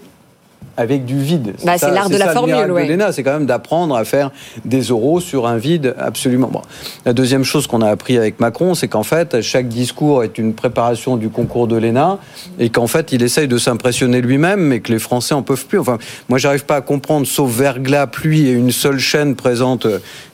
avec 0.80 1.04
du 1.04 1.20
vide. 1.20 1.52
Bah, 1.62 1.76
c'est 1.76 1.90
l'art 1.90 2.08
de 2.08 2.16
la 2.16 2.32
formule. 2.32 2.72
Ouais. 2.72 2.88
C'est 3.12 3.22
quand 3.22 3.34
même 3.34 3.44
d'apprendre 3.44 3.94
à 3.94 4.04
faire 4.06 4.30
des 4.64 4.80
euros 4.80 5.20
sur 5.20 5.46
un 5.46 5.58
vide 5.58 5.94
absolument. 5.98 6.48
Bon. 6.48 6.62
La 7.04 7.12
deuxième 7.12 7.44
chose 7.44 7.66
qu'on 7.66 7.82
a 7.82 7.88
appris 7.88 8.16
avec 8.16 8.40
Macron, 8.40 8.74
c'est 8.74 8.88
qu'en 8.88 9.02
fait, 9.02 9.42
chaque 9.42 9.68
discours 9.68 10.24
est 10.24 10.38
une 10.38 10.54
préparation 10.54 11.18
du 11.18 11.28
concours 11.28 11.66
de 11.66 11.76
l'ENA 11.76 12.18
et 12.58 12.70
qu'en 12.70 12.86
fait, 12.86 13.12
il 13.12 13.22
essaye 13.22 13.46
de 13.46 13.58
s'impressionner 13.58 14.22
lui-même, 14.22 14.60
mais 14.60 14.80
que 14.80 14.90
les 14.90 14.98
Français 14.98 15.34
en 15.34 15.42
peuvent 15.42 15.66
plus. 15.66 15.78
Enfin, 15.78 15.98
moi, 16.30 16.38
j'arrive 16.38 16.64
pas 16.64 16.76
à 16.76 16.80
comprendre, 16.80 17.26
sauf 17.26 17.50
verglas, 17.50 18.06
pluie 18.06 18.48
et 18.48 18.52
une 18.52 18.72
seule 18.72 18.98
chaîne 18.98 19.34
présente 19.34 19.86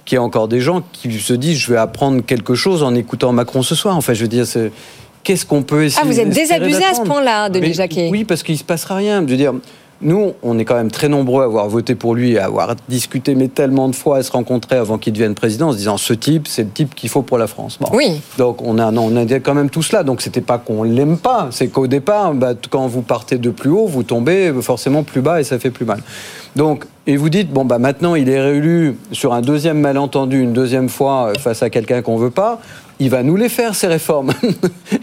qu'il 0.05 0.15
y 0.15 0.19
a 0.19 0.23
encore 0.23 0.47
des 0.47 0.61
gens 0.61 0.83
qui 0.93 1.13
se 1.19 1.33
disent 1.33 1.59
je 1.59 1.73
vais 1.73 1.79
apprendre 1.79 2.23
quelque 2.25 2.55
chose 2.55 2.85
en 2.85 2.95
écoutant 2.95 3.33
Macron 3.33 3.63
ce 3.63 3.75
soir. 3.75 3.97
Enfin, 3.97 4.15
je 4.15 4.23
veux 4.23 4.29
dire, 4.29 4.47
c'est 4.47 4.71
qu'est-ce 5.25 5.45
qu'on 5.45 5.65
peut 5.65 5.85
essayer 5.85 6.03
Ah, 6.05 6.07
vous 6.07 6.21
êtes 6.21 6.31
désabusé 6.31 6.85
à 6.85 6.95
ce 6.95 7.03
point-là, 7.03 7.49
Denis 7.49 7.75
Jacquet. 7.75 8.09
Oui, 8.13 8.25
parce 8.25 8.45
qu'il 8.45 8.57
se 8.57 8.65
passera 8.65 8.95
rien. 8.95 9.23
Je 9.23 9.33
veux 9.33 9.37
dire. 9.37 9.55
Nous, 10.03 10.35
on 10.43 10.59
est 10.59 10.65
quand 10.65 10.75
même 10.75 10.91
très 10.91 11.09
nombreux 11.09 11.43
à 11.43 11.47
avoir 11.47 11.69
voté 11.69 11.95
pour 11.95 12.15
lui, 12.15 12.39
à 12.39 12.45
avoir 12.45 12.75
discuté, 12.89 13.35
mais 13.35 13.49
tellement 13.49 13.89
de 13.89 13.95
fois, 13.95 14.19
à 14.19 14.23
se 14.23 14.31
rencontrer 14.31 14.77
avant 14.77 14.99
qu'il 14.99 15.13
devienne 15.13 15.35
président, 15.35 15.69
en 15.69 15.73
se 15.73 15.79
disant 15.79 15.97
ce 15.97 16.13
type, 16.13 16.49
c'est 16.49 16.65
le 16.65 16.71
type 16.71 16.95
qu'il 16.95 17.09
faut 17.09 17.23
pour 17.23 17.39
la 17.39 17.47
France. 17.47 17.79
Bon. 17.81 17.89
Oui. 17.93 18.21
Donc 18.37 18.61
on 18.63 18.79
a, 18.79 18.91
non, 18.91 19.11
on 19.11 19.17
a 19.17 19.25
quand 19.41 19.55
même 19.55 19.71
tout 19.71 19.83
cela. 19.83 20.03
Donc 20.03 20.21
c'était 20.21 20.41
pas 20.41 20.59
qu'on 20.59 20.83
l'aime 20.83 21.17
pas, 21.17 21.49
c'est 21.51 21.69
qu'au 21.69 21.87
départ, 21.87 22.35
bah, 22.35 22.53
quand 22.69 22.87
vous 22.87 23.03
partez 23.03 23.39
de 23.39 23.51
plus 23.51 23.71
haut, 23.71 23.87
vous 23.87 24.03
tombez 24.03 24.53
forcément 24.61 25.03
plus 25.03 25.23
bas 25.23 25.41
et 25.41 25.45
ça 25.45 25.59
fait 25.59 25.71
plus 25.71 25.85
mal. 25.85 26.03
Donc, 26.57 26.87
et 27.07 27.17
vous 27.17 27.29
dites 27.29 27.53
bon 27.53 27.65
bah 27.65 27.79
maintenant 27.79 28.15
il 28.15 28.29
est 28.29 28.41
réélu 28.41 28.97
sur 29.13 29.33
un 29.33 29.41
deuxième 29.41 29.79
malentendu, 29.79 30.41
une 30.43 30.53
deuxième 30.53 30.89
fois 30.89 31.33
face 31.39 31.63
à 31.63 31.71
quelqu'un 31.71 32.03
qu'on 32.03 32.17
veut 32.17 32.31
pas 32.31 32.61
il 32.99 33.11
va 33.11 33.23
nous 33.23 33.37
les 33.37 33.49
faire 33.49 33.75
ces 33.75 33.87
réformes. 33.87 34.33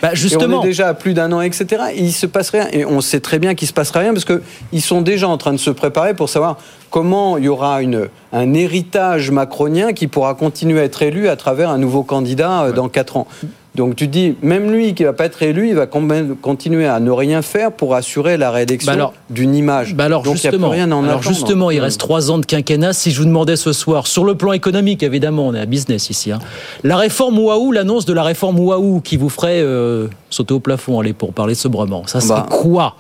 Bah 0.02 0.14
justement, 0.14 0.44
et 0.56 0.56
on 0.56 0.64
est 0.64 0.68
déjà 0.68 0.88
à 0.90 0.94
plus 0.94 1.14
d'un 1.14 1.32
an, 1.32 1.42
etc. 1.42 1.84
Et 1.94 2.02
il 2.02 2.14
se 2.14 2.26
passe 2.26 2.50
rien. 2.50 2.68
Et 2.72 2.86
on 2.86 3.02
sait 3.02 3.20
très 3.20 3.40
bien 3.40 3.56
qu'il 3.56 3.68
se 3.68 3.74
passera 3.74 4.00
rien 4.02 4.14
parce 4.14 4.26
que 4.26 4.42
ils 4.72 4.82
sont 4.82 5.02
déjà 5.02 5.28
en 5.28 5.38
train 5.38 5.54
de 5.54 5.58
se 5.58 5.70
préparer 5.70 6.14
pour 6.14 6.30
savoir 6.30 6.58
comment 6.90 7.38
il 7.38 7.46
y 7.46 7.50
aura 7.50 7.82
une, 7.82 8.08
un 8.32 8.54
héritage 8.54 9.32
macronien 9.32 9.94
qui 9.94 10.08
pourra 10.08 10.36
continuer 10.36 10.80
à 10.80 10.84
être 10.84 11.02
élu 11.02 11.28
à 11.28 11.36
travers 11.36 11.70
un 11.70 11.78
nouveau 11.78 12.04
candidat 12.04 12.72
dans 12.72 12.90
quatre 12.90 13.18
ans. 13.18 13.28
Donc 13.76 13.96
tu 13.96 14.08
dis, 14.08 14.36
même 14.44 14.72
lui 14.72 14.94
qui 14.94 15.04
va 15.04 15.14
pas 15.14 15.26
être 15.26 15.42
élu, 15.42 15.70
il 15.70 15.76
va 15.76 15.88
continuer 15.88 16.86
à 16.86 17.00
ne 17.00 17.10
rien 17.10 17.42
faire 17.42 17.72
pour 17.72 17.96
assurer 17.96 18.38
la 18.38 18.52
réélection 18.52 18.96
bah 18.96 19.14
d'une 19.32 19.56
image. 19.56 19.96
Bah 19.96 20.06
alors 20.06 20.22
Donc 20.22 20.36
justement, 20.36 20.52
il 20.52 20.60
n'y 20.60 20.66
a 20.66 20.70
plus 20.70 20.76
rien 20.76 20.92
à 20.92 20.96
en 20.96 21.04
alors 21.04 21.20
attendre. 21.20 21.36
justement, 21.36 21.72
il 21.72 21.80
reste 21.80 22.00
trois 22.00 22.30
ans 22.30 22.38
de 22.38 22.46
quinquennat. 22.46 22.94
Si 22.94 23.10
je 23.10 23.20
vous 23.20 23.26
demandais 23.26 23.56
ce 23.56 23.74
soir, 23.74 24.06
sur 24.06 24.26
le 24.26 24.36
plan 24.36 24.52
économique, 24.52 25.02
évidemment, 25.02 25.48
on 25.48 25.56
est 25.56 25.60
à 25.60 25.66
business 25.66 26.12
ici, 26.12 26.32
hein, 26.32 26.40
la 26.84 26.98
réforme 26.98 27.40
Waouh, 27.40 27.72
l'annonce 27.72 28.06
de 28.06 28.14
la 28.14 28.24
réforme 28.24 28.60
Waouh 28.60 29.02
qui 29.02 29.18
vous 29.18 29.30
ferait 29.30 29.62
euh, 29.62 30.08
sauter 30.30 30.54
au 30.54 30.60
plafond, 30.60 31.00
allez, 31.00 31.14
pour 31.14 31.34
parler 31.34 31.56
sobrement, 31.56 32.04
ça 32.06 32.22
serait 32.22 32.42
bah, 32.42 32.48
quoi 32.50 32.96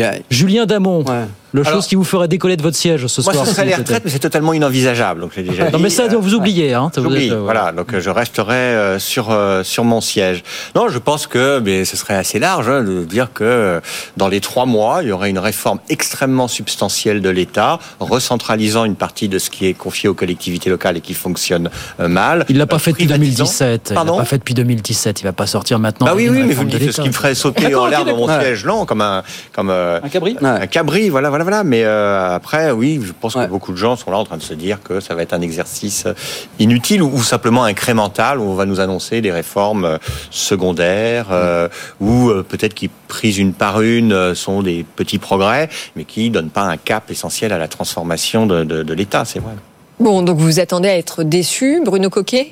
a... 0.00 0.12
Julien 0.30 0.64
Damon, 0.64 1.04
ouais. 1.04 1.24
Le 1.54 1.64
chose 1.64 1.86
qui 1.86 1.94
vous 1.94 2.04
ferait 2.04 2.28
décoller 2.28 2.56
de 2.56 2.62
votre 2.62 2.76
siège 2.76 3.06
ce 3.06 3.22
soir. 3.22 3.34
Moi, 3.34 3.44
ce 3.46 3.52
serait 3.52 3.64
les 3.64 3.74
retraites, 3.74 4.04
mais 4.04 4.10
c'est 4.10 4.18
totalement 4.18 4.52
inenvisageable. 4.52 5.20
Donc, 5.20 5.32
j'ai 5.34 5.42
déjà 5.42 5.70
non, 5.70 5.78
dit, 5.78 5.84
mais 5.84 5.90
ça, 5.90 6.04
euh, 6.04 6.16
vous 6.18 6.34
oubliez. 6.34 6.74
Hein, 6.74 6.90
J'oublie, 6.96 7.30
voilà. 7.30 7.72
Donc, 7.72 7.98
je 7.98 8.10
resterai 8.10 8.54
euh, 8.54 8.98
sur 8.98 9.30
euh, 9.30 9.62
sur 9.62 9.84
mon 9.84 10.00
siège. 10.00 10.42
Non, 10.74 10.88
je 10.88 10.98
pense 10.98 11.26
que 11.26 11.60
mais 11.60 11.84
ce 11.84 11.96
serait 11.96 12.14
assez 12.14 12.38
large 12.38 12.68
hein, 12.68 12.82
de 12.82 13.04
dire 13.04 13.28
que 13.32 13.44
euh, 13.44 13.80
dans 14.16 14.28
les 14.28 14.40
trois 14.40 14.66
mois, 14.66 15.00
il 15.02 15.08
y 15.08 15.12
aurait 15.12 15.30
une 15.30 15.38
réforme 15.38 15.78
extrêmement 15.88 16.48
substantielle 16.48 17.20
de 17.20 17.30
l'État, 17.30 17.78
recentralisant 18.00 18.84
une 18.84 18.96
partie 18.96 19.28
de 19.28 19.38
ce 19.38 19.50
qui 19.50 19.66
est 19.66 19.74
confié 19.74 20.08
aux 20.08 20.14
collectivités 20.14 20.70
locales 20.70 20.96
et 20.96 21.00
qui 21.00 21.14
fonctionne 21.14 21.70
euh, 22.00 22.08
mal. 22.08 22.44
Il 22.48 22.58
l'a 22.58 22.66
pas 22.66 22.78
fait 22.78 22.92
depuis 22.92 23.06
privatisant. 23.06 23.44
2017. 23.44 23.86
Il 23.90 23.90
l'a 23.90 23.94
Pardon 23.94 24.18
pas 24.18 24.24
fait 24.24 24.38
depuis 24.38 24.54
2017. 24.54 25.20
Il 25.20 25.24
va 25.24 25.32
pas 25.32 25.46
sortir 25.46 25.78
maintenant. 25.78 26.06
Bah 26.06 26.14
oui, 26.14 26.28
oui, 26.28 26.42
mais 26.44 26.54
vous 26.54 26.64
me 26.64 26.70
dites 26.70 26.92
ce 26.92 27.00
qui 27.00 27.08
me 27.08 27.12
ferait 27.12 27.34
sauter 27.34 27.64
D'accord, 27.64 27.82
en 27.84 27.86
l'air 27.86 28.04
dans 28.04 28.16
mon 28.16 28.26
siège, 28.26 28.64
non, 28.64 28.86
comme 28.86 29.00
un, 29.00 29.22
comme 29.52 29.70
euh, 29.70 30.00
Un 30.02 30.08
cabri 30.08 30.36
un 30.42 30.66
cabri, 30.66 31.08
voilà, 31.08 31.28
voilà, 31.28 31.43
voilà. 31.44 31.62
Mais 31.62 31.84
euh, 31.84 32.34
après, 32.34 32.72
oui, 32.72 33.00
je 33.00 33.12
pense 33.12 33.34
que 33.34 33.46
beaucoup 33.46 33.70
de 33.70 33.76
gens 33.76 33.94
sont 33.94 34.10
là 34.10 34.18
en 34.18 34.24
train 34.24 34.36
de 34.36 34.42
se 34.42 34.54
dire 34.54 34.82
que 34.82 34.98
ça 34.98 35.14
va 35.14 35.22
être 35.22 35.32
un 35.32 35.40
exercice 35.40 36.06
euh, 36.06 36.14
inutile 36.58 37.02
ou, 37.02 37.10
ou 37.14 37.22
simplement 37.22 37.62
incrémental 37.62 38.40
où 38.40 38.42
on 38.42 38.54
va 38.54 38.66
nous 38.66 38.80
annoncer 38.80 39.20
des 39.20 39.30
réformes 39.30 39.84
euh, 39.84 39.98
secondaires 40.30 41.28
euh, 41.30 41.68
ou 42.00 42.28
euh, 42.30 42.42
peut-être 42.46 42.74
qui 42.74 42.90
prises 43.08 43.38
une 43.38 43.52
par 43.52 43.80
une 43.80 44.34
sont 44.34 44.62
des 44.62 44.84
petits 44.96 45.18
progrès, 45.18 45.68
mais 45.94 46.04
qui 46.04 46.30
donnent 46.30 46.50
pas 46.50 46.62
un 46.62 46.76
cap 46.76 47.10
essentiel 47.10 47.52
à 47.52 47.58
la 47.58 47.68
transformation 47.68 48.46
de, 48.46 48.64
de- 48.64 48.82
de 48.82 48.94
l'État, 48.94 49.24
c'est 49.24 49.38
vrai. 49.38 49.52
Bon, 50.00 50.22
donc 50.22 50.38
vous 50.38 50.58
attendez 50.58 50.88
à 50.88 50.96
être 50.98 51.22
déçu, 51.22 51.80
Bruno 51.84 52.10
Coquet? 52.10 52.50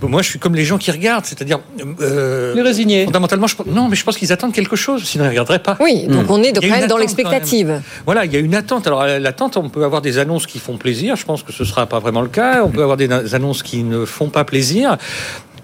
Bon, 0.00 0.08
Moi, 0.08 0.22
je 0.22 0.28
suis 0.30 0.38
comme 0.38 0.54
les 0.54 0.64
gens 0.64 0.78
qui 0.78 0.90
regardent, 0.90 1.24
c'est-à-dire. 1.24 1.58
Euh, 2.00 2.54
Les 2.54 2.62
résignés. 2.62 3.04
Fondamentalement, 3.04 3.46
je, 3.48 3.56
pense- 3.56 3.66
non, 3.66 3.88
mais 3.88 3.96
je 3.96 4.04
pense 4.04 4.16
qu'ils 4.16 4.32
attendent 4.32 4.52
quelque 4.52 4.76
chose, 4.76 5.02
sinon 5.04 5.24
ils 5.24 5.26
ne 5.26 5.30
regarderaient 5.30 5.58
pas. 5.58 5.76
Oui, 5.80 6.06
donc 6.06 6.30
on 6.30 6.42
est 6.42 6.52
de- 6.52 6.60
quand 6.60 6.68
même 6.68 6.86
dans 6.86 6.96
l'expectative. 6.98 7.80
Voilà, 8.06 8.24
il 8.24 8.32
y 8.32 8.36
a 8.36 8.40
une 8.40 8.54
attente. 8.54 8.86
Alors, 8.86 9.02
euh, 9.02 9.18
l'attente, 9.18 9.56
on 9.56 9.68
peut 9.68 9.82
avoir 9.84 10.00
des 10.00 10.18
annonces 10.18 10.46
qui 10.46 10.58
font 10.60 10.76
plaisir. 10.76 11.16
Je 11.16 11.24
pense 11.24 11.42
que 11.42 11.52
ce 11.52 11.62
ne 11.64 11.68
sera 11.68 11.86
pas 11.86 11.98
vraiment 11.98 12.20
le 12.22 12.28
cas. 12.28 12.62
On 12.64 12.68
peut 12.70 12.82
avoir 12.82 12.96
des 12.96 13.34
annonces 13.34 13.62
qui 13.62 13.82
ne 13.82 14.04
font 14.04 14.28
pas 14.28 14.44
plaisir. 14.44 14.96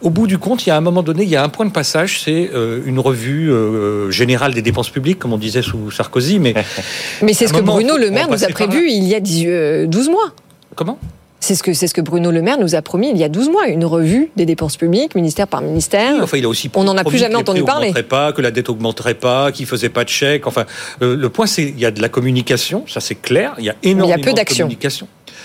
Au 0.03 0.11
bout 0.11 0.27
du 0.27 0.37
compte, 0.37 0.67
il 0.67 0.69
y 0.69 0.73
a 0.73 0.77
un 0.77 0.83
moment 0.83 1.03
donné, 1.03 1.23
il 1.23 1.31
y 1.31 1.37
a 1.37 1.43
un 1.43 1.49
point 1.49 1.65
de 1.65 1.71
passage, 1.71 2.21
c'est 2.21 2.51
euh, 2.53 2.83
une 2.85 2.99
revue 2.99 3.51
euh, 3.51 4.11
générale 4.11 4.53
des 4.53 4.61
dépenses 4.61 4.91
publiques, 4.91 5.19
comme 5.19 5.33
on 5.33 5.39
disait 5.39 5.63
sous 5.63 5.91
Sarkozy. 5.91 6.41
Mais, 6.41 6.53
Mais 7.23 7.33
c'est 7.33 7.47
ce 7.47 7.55
que 7.55 7.61
Bruno 7.61 7.97
Le 7.97 8.11
Maire 8.11 8.29
nous 8.29 8.45
a 8.45 8.49
prévu 8.49 8.91
il 8.91 9.05
y 9.05 9.15
a 9.15 9.21
10, 9.21 9.45
euh, 9.47 9.87
12 9.87 10.11
mois. 10.11 10.33
Comment? 10.75 10.99
C'est 11.45 11.57
ce, 11.57 11.63
que, 11.63 11.75
c'est 11.75 11.89
ce 11.89 11.93
que 11.93 12.01
Bruno 12.01 12.31
Le 12.31 12.41
Maire 12.41 12.59
nous 12.59 12.75
a 12.75 12.81
promis 12.81 13.11
il 13.11 13.19
y 13.19 13.23
a 13.23 13.29
12 13.29 13.51
mois, 13.51 13.67
une 13.69 13.85
revue 13.85 14.31
des 14.35 14.47
dépenses 14.47 14.79
publiques, 14.79 15.15
ministère 15.15 15.47
par 15.47 15.61
ministère. 15.61 16.15
Enfin, 16.23 16.39
il 16.39 16.47
a 16.47 16.49
aussi 16.49 16.71
On 16.75 16.85
n'en 16.85 16.97
a 16.97 17.03
promis 17.03 17.17
plus 17.17 17.19
jamais 17.19 17.35
entendu 17.35 17.63
parler. 17.63 17.93
pas, 18.03 18.33
que 18.33 18.41
la 18.41 18.51
dette 18.51 18.71
augmenterait 18.71 19.13
pas, 19.13 19.53
qu'il 19.53 19.67
faisait 19.67 19.91
pas 19.91 20.05
de 20.05 20.09
chèque. 20.09 20.47
Enfin, 20.47 20.65
euh, 21.03 21.15
le 21.15 21.29
point, 21.29 21.47
c'est 21.47 21.65
il 21.65 21.79
y 21.79 21.85
a 21.85 21.91
de 21.91 22.01
la 22.01 22.09
communication, 22.09 22.85
ça 22.87 23.01
c'est 23.01 23.17
clair. 23.17 23.53
Il 23.59 23.65
y 23.67 23.69
a 23.69 23.75
énormément 23.83 24.23
peu 24.23 24.33
de 24.33 24.41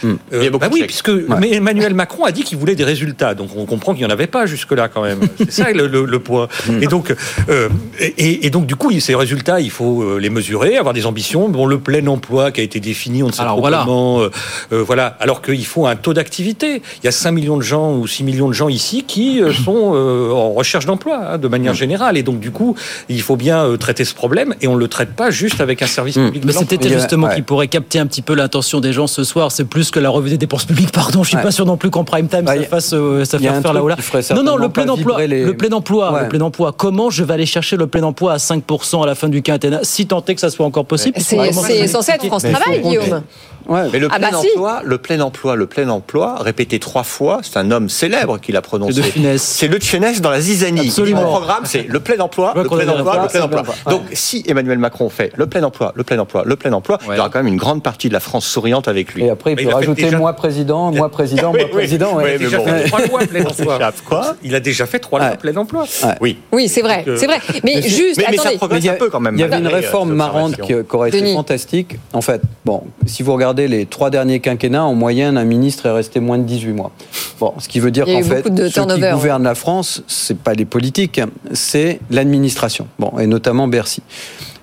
d'action. 0.01 0.17
communication. 0.17 0.19
Il 0.31 0.43
y 0.43 0.47
a 0.47 0.49
beaucoup 0.51 0.65
bah 0.65 0.71
oui, 0.73 0.83
puisque 0.85 1.09
mais 1.39 1.53
Emmanuel 1.53 1.93
Macron 1.93 2.23
a 2.25 2.31
dit 2.31 2.43
qu'il 2.43 2.57
voulait 2.57 2.75
des 2.75 2.83
résultats, 2.83 3.33
donc 3.35 3.49
on 3.55 3.65
comprend 3.65 3.93
qu'il 3.93 4.03
n'y 4.05 4.09
en 4.11 4.13
avait 4.13 4.27
pas 4.27 4.45
jusque-là 4.45 4.87
quand 4.87 5.01
même. 5.01 5.19
C'est 5.37 5.51
ça 5.51 5.71
le, 5.71 5.87
le- 5.87 6.05
le 6.05 6.19
point. 6.19 6.47
Et 6.81 6.87
donc, 6.87 7.13
euh, 7.49 7.69
et, 7.99 8.45
et 8.45 8.49
donc 8.49 8.65
du 8.65 8.75
coup, 8.75 8.91
ces 8.99 9.15
résultats, 9.15 9.59
il 9.59 9.71
faut 9.71 10.01
euh, 10.03 10.17
les 10.19 10.29
mesurer, 10.29 10.77
avoir 10.77 10.93
des 10.93 11.05
ambitions. 11.05 11.49
Bon, 11.49 11.65
le 11.65 11.79
plein 11.79 12.05
emploi 12.07 12.51
qui 12.51 12.61
a 12.61 12.63
été 12.63 12.79
défini, 12.79 13.23
on 13.23 13.27
ne 13.27 13.31
sait 13.31 13.41
Alors, 13.41 13.53
trop 13.53 13.61
voilà. 13.61 13.83
comment. 13.85 14.21
euh, 14.21 14.29
euh, 14.73 14.83
voilà. 14.83 15.17
Alors 15.19 15.41
qu'il 15.41 15.65
faut 15.65 15.85
un 15.87 15.95
taux 15.95 16.13
d'activité. 16.13 16.81
Il 17.01 17.05
y 17.05 17.07
a 17.07 17.11
5 17.11 17.31
millions 17.31 17.57
de 17.57 17.61
gens 17.63 17.93
ou 17.95 18.07
6 18.07 18.23
millions 18.23 18.47
de 18.47 18.53
gens 18.53 18.69
ici 18.69 19.03
qui 19.07 19.41
euh, 19.41 19.51
sont 19.65 19.91
euh, 19.95 20.31
en 20.31 20.51
recherche 20.53 20.85
d'emploi 20.85 21.33
hein, 21.33 21.37
de 21.37 21.47
manière 21.47 21.73
générale. 21.73 22.17
Et 22.17 22.23
donc 22.23 22.39
du 22.39 22.51
coup, 22.51 22.75
il 23.09 23.21
faut 23.21 23.35
bien 23.35 23.63
euh, 23.65 23.77
traiter 23.77 24.05
ce 24.05 24.13
problème 24.13 24.55
et 24.61 24.67
on 24.67 24.75
ne 24.75 24.79
le 24.79 24.87
traite 24.87 25.13
pas 25.13 25.31
juste 25.31 25.61
avec 25.61 25.81
un 25.81 25.87
service 25.87 26.15
public. 26.15 26.41
de 26.41 26.47
Mais 26.47 26.53
c'était 26.53 26.89
justement 26.89 27.27
ouais. 27.27 27.35
qui 27.35 27.41
pourrait 27.41 27.67
capter 27.67 27.99
un 27.99 28.05
petit 28.07 28.21
peu 28.21 28.33
l'attention 28.35 28.79
des 28.79 28.93
gens 28.93 29.07
ce 29.07 29.23
soir. 29.23 29.51
C'est 29.51 29.65
plus 29.65 29.88
que 29.91 29.99
la 29.99 30.09
revue 30.09 30.29
des 30.29 30.37
dépenses 30.37 30.65
publiques. 30.65 30.91
Pardon, 30.91 31.23
je 31.23 31.29
suis 31.29 31.37
Ouais. 31.37 31.43
pas 31.43 31.51
sûr 31.51 31.65
non 31.65 31.77
plus 31.77 31.89
qu'en 31.89 32.03
prime 32.03 32.27
time 32.27 32.41
Bah, 32.43 32.55
ça 32.55 32.63
fasse 32.63 32.93
euh, 32.93 33.25
ça 33.25 33.37
fasse 33.39 33.47
faire 33.61 33.73
là 33.73 33.81
truc 33.81 33.83
ou 33.83 33.87
là. 33.87 33.95
Non, 34.35 34.43
non, 34.43 34.55
le 34.57 34.69
plein 34.69 34.87
emploi, 34.89 35.25
les- 35.25 35.43
le 35.45 35.55
plein 35.55 35.71
emploi, 35.71 36.11
Ouais. 36.13 36.21
le 36.23 36.27
plein 36.29 36.41
emploi. 36.41 36.73
Comment 36.75 37.09
je 37.09 37.23
vais 37.23 37.33
aller 37.33 37.45
chercher 37.45 37.77
le 37.77 37.87
plein 37.87 38.03
emploi 38.03 38.33
à 38.33 38.37
5% 38.37 39.03
à 39.03 39.05
la 39.05 39.15
fin 39.15 39.29
du 39.29 39.41
quinquennat, 39.41 39.79
si 39.83 40.05
tant 40.07 40.23
est 40.25 40.35
que 40.35 40.41
ça 40.41 40.49
soit 40.49 40.65
encore 40.65 40.85
possible? 40.85 41.17
C'est 41.19 41.53
censé 41.87 42.11
être 42.11 42.25
France 42.25 42.43
Travail, 42.43 42.81
Guillaume. 42.81 43.21
Ouais. 43.69 43.83
Mais 43.93 43.99
le 43.99 44.07
Ah 44.11 44.17
plein 44.19 44.31
bah 44.31 44.37
si. 44.41 44.47
emploi, 44.49 44.81
le 44.83 44.97
plein 44.97 45.19
emploi, 45.21 45.55
le 45.55 45.65
plein 45.67 45.87
emploi, 45.89 46.35
répété 46.41 46.79
trois 46.79 47.03
fois, 47.03 47.39
c'est 47.43 47.57
un 47.57 47.69
homme 47.71 47.87
célèbre 47.89 48.39
qui 48.39 48.51
l'a 48.51 48.61
prononcé. 48.61 48.93
C'est 48.93 49.01
de 49.01 49.05
Funès. 49.11 49.41
C'est 49.41 49.67
le 49.67 49.79
de 49.79 49.83
Funès 49.83 50.21
dans 50.21 50.31
la 50.31 50.41
zizanie. 50.41 50.87
Absolument. 50.87 51.21
Le 51.21 51.27
programme, 51.27 51.65
c'est 51.65 51.85
le 51.87 51.99
plein 51.99 52.17
emploi, 52.19 52.53
le 52.55 52.63
plein 52.63 52.87
emploi, 52.89 53.21
le 53.23 53.27
plein 53.29 53.41
emploi. 53.43 53.63
Donc, 53.89 54.01
si 54.13 54.43
Emmanuel 54.47 54.79
Macron 54.79 55.09
fait 55.09 55.31
le 55.35 55.45
plein 55.47 55.63
emploi, 55.63 55.93
le 55.95 56.03
plein 56.03 56.17
emploi, 56.19 56.43
le 56.45 56.55
plein 56.55 56.73
emploi, 56.73 56.97
il 57.07 57.15
y 57.15 57.19
aura 57.19 57.29
quand 57.29 57.39
même 57.39 57.47
une 57.47 57.57
grande 57.57 57.83
partie 57.83 58.07
de 58.09 58.13
la 58.13 58.19
France 58.19 58.45
souriante 58.45 58.87
avec 58.87 59.13
lui. 59.13 59.23
Et 59.25 59.29
après, 59.29 59.53
il 59.53 59.55
Mais 59.57 59.63
peut 59.65 59.73
rajouter 59.73 60.03
déjà- 60.03 60.17
moi 60.17 60.33
président, 60.33 60.91
moi 60.91 61.09
président, 61.11 61.51
Oui, 61.53 61.59
moi 61.59 61.69
président. 61.69 62.19
Il 62.19 62.25
a 62.27 62.37
déjà 62.37 62.57
mais 62.57 62.63
bon. 62.65 62.71
fait 62.79 62.83
trois 62.87 63.05
lois 63.05 63.19
plein 63.27 63.41
emploi. 63.45 63.73
s'échappe. 63.75 63.95
Quoi 64.07 64.35
Il 64.43 64.55
a 64.55 64.59
déjà 64.59 64.85
fait 64.85 64.99
trois 64.99 65.19
lois 65.19 65.29
Ouais. 65.29 65.37
plein 65.37 65.55
emploi. 65.57 65.85
Oui. 66.21 66.37
Oui, 66.51 66.67
c'est 66.67 66.81
vrai, 66.81 67.03
euh, 67.07 67.17
c'est 67.17 67.27
vrai. 67.27 67.39
Mais, 67.63 67.81
juste, 67.83 68.17
mais, 68.17 68.25
mais 68.31 68.37
ça 68.37 68.49
attendez. 68.55 68.77
il 68.77 68.85
y 68.85 68.89
a- 68.89 68.93
un 68.93 68.95
peu 68.95 69.09
quand 69.09 69.19
même. 69.19 69.35
Il 69.35 69.41
y 69.41 69.43
avait 69.43 69.57
une 69.59 69.67
euh, 69.67 69.69
réforme 69.69 70.13
marrante 70.13 70.59
qui, 70.61 70.73
aurait 70.91 71.09
été 71.09 71.33
fantastique. 71.33 71.97
En 72.13 72.21
fait, 72.21 72.41
bon, 72.65 72.83
si 73.05 73.21
vous 73.23 73.33
regardez 73.33 73.58
les 73.67 73.85
trois 73.85 74.09
derniers 74.09 74.39
quinquennats, 74.39 74.83
en 74.85 74.93
moyenne, 74.95 75.37
un 75.37 75.43
ministre 75.45 75.85
est 75.85 75.91
resté 75.91 76.19
moins 76.19 76.37
de 76.37 76.43
18 76.43 76.73
mois. 76.73 76.91
Bon, 77.39 77.53
ce 77.59 77.67
qui 77.67 77.79
veut 77.79 77.91
dire 77.91 78.05
qu'en 78.05 78.23
fait, 78.23 78.49
de 78.49 78.67
ceux 78.69 78.85
qui 78.85 79.01
gouvernent 79.13 79.43
la 79.43 79.55
France, 79.55 80.03
c'est 80.07 80.37
pas 80.37 80.53
les 80.53 80.65
politiques, 80.65 81.21
c'est 81.53 81.99
l'administration. 82.09 82.87
Bon, 82.99 83.11
et 83.19 83.27
notamment 83.27 83.67
Bercy. 83.67 84.01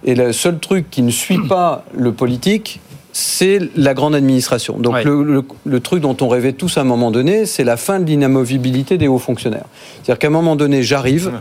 Et 0.05 0.15
le 0.15 0.33
seul 0.33 0.59
truc 0.59 0.91
qui 0.91 1.03
ne 1.03 1.11
suit 1.11 1.41
pas 1.49 1.85
le 1.97 2.13
politique, 2.13 2.81
c'est 3.13 3.61
la 3.77 3.95
grande 3.95 4.15
administration. 4.15 4.77
Donc 4.79 4.93
Ouais. 4.93 5.05
le, 5.05 5.23
le- 5.23 5.45
le 5.65 5.81
truc 5.81 6.03
dont 6.03 6.15
on 6.21 6.29
rêvait 6.29 6.53
tous 6.53 6.77
à 6.77 6.83
un 6.83 6.85
moment 6.85 7.11
donné, 7.11 7.47
c'est 7.47 7.65
la 7.65 7.79
fin 7.79 7.99
de 7.99 8.05
l'inamovibilité 8.05 8.99
des 8.99 9.09
hauts 9.09 9.19
fonctionnaires. 9.19 9.65
C'est-à-dire 9.95 10.19
qu'à 10.19 10.27
un 10.27 10.31
moment 10.31 10.55
donné, 10.55 10.83
j'arrive, 10.83 11.33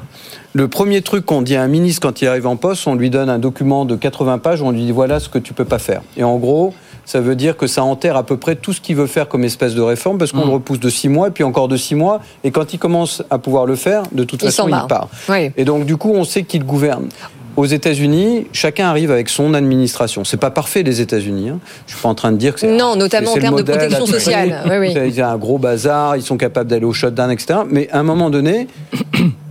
le 0.53 0.67
premier 0.69 1.01
truc 1.01 1.25
qu'on 1.25 1.41
dit 1.41 1.57
à 1.57 1.63
un 1.63 1.67
ministre 1.67 1.99
quand 2.07 2.21
il 2.21 2.29
arrive 2.29 2.47
en 2.47 2.55
poste, 2.55 2.87
on 2.87 2.95
lui 2.95 3.09
donne 3.09 3.29
un 3.29 3.39
document 3.39 3.83
de 3.83 3.97
80 3.97 4.37
pages, 4.37 4.61
on 4.61 4.71
lui 4.71 4.85
dit 4.85 4.93
voilà 4.93 5.19
ce 5.19 5.27
que 5.27 5.37
tu 5.37 5.51
peux 5.53 5.65
pas 5.65 5.79
faire. 5.79 6.01
Et 6.15 6.23
en 6.23 6.37
gros, 6.37 6.73
ça 7.05 7.21
veut 7.21 7.35
dire 7.35 7.55
que 7.57 7.67
ça 7.67 7.83
enterre 7.83 8.15
à 8.17 8.23
peu 8.23 8.37
près 8.37 8.55
tout 8.55 8.73
ce 8.73 8.81
qu'il 8.81 8.95
veut 8.95 9.07
faire 9.07 9.27
comme 9.27 9.43
espèce 9.43 9.75
de 9.75 9.81
réforme, 9.81 10.17
parce 10.17 10.31
qu'on 10.31 10.39
Mm. 10.45 10.49
le 10.49 10.53
repousse 10.53 10.79
de 10.79 10.89
6 10.89 11.09
mois, 11.09 11.27
et 11.27 11.31
puis 11.31 11.43
encore 11.43 11.67
de 11.67 11.77
6 11.77 11.95
mois, 11.95 12.19
et 12.43 12.51
quand 12.51 12.73
il 12.73 12.79
commence 12.79 13.23
à 13.29 13.37
pouvoir 13.37 13.65
le 13.65 13.75
faire, 13.75 14.03
de 14.11 14.23
toute 14.23 14.41
Il 14.41 14.45
façon, 14.47 14.67
il 14.67 14.87
part. 14.87 15.07
Oui. 15.29 15.51
Et 15.57 15.65
donc, 15.65 15.85
du 15.85 15.97
coup, 15.97 16.11
on 16.13 16.23
sait 16.23 16.43
qu'il 16.43 16.63
gouverne. 16.65 17.07
Aux 17.57 17.65
États-Unis, 17.65 18.47
chacun 18.51 18.87
arrive 18.89 19.11
avec 19.11 19.29
son 19.29 19.53
administration. 19.53 20.25
C'est 20.25 20.35
pas 20.35 20.51
parfait 20.51 20.83
les 20.83 20.99
États-Unis. 20.99 21.47
Hein. 21.49 21.59
Je 21.87 21.93
suis 21.93 22.01
pas 22.01 22.09
en 22.09 22.13
train 22.15 22.33
de 22.33 22.37
dire 22.37 22.53
que 22.53 22.59
c'est 22.59 22.67
Non, 22.75 22.97
notamment 22.97 23.31
en 23.31 23.35
termes 23.35 23.55
de 23.55 23.63
protection 23.63 24.05
sociale. 24.05 24.61
Oui, 24.69 24.75
oui. 24.77 24.93
Il 24.93 25.15
y 25.15 25.21
a 25.21 25.29
un 25.31 25.37
gros 25.37 25.57
bazar. 25.57 26.17
Ils 26.17 26.21
sont 26.21 26.35
capables 26.35 26.69
d'aller 26.69 26.83
au 26.83 26.91
shutdown, 26.91 27.31
etc. 27.31 27.59
Mais 27.69 27.89
à 27.91 27.99
un 27.99 28.03
moment 28.03 28.29
donné. 28.29 28.67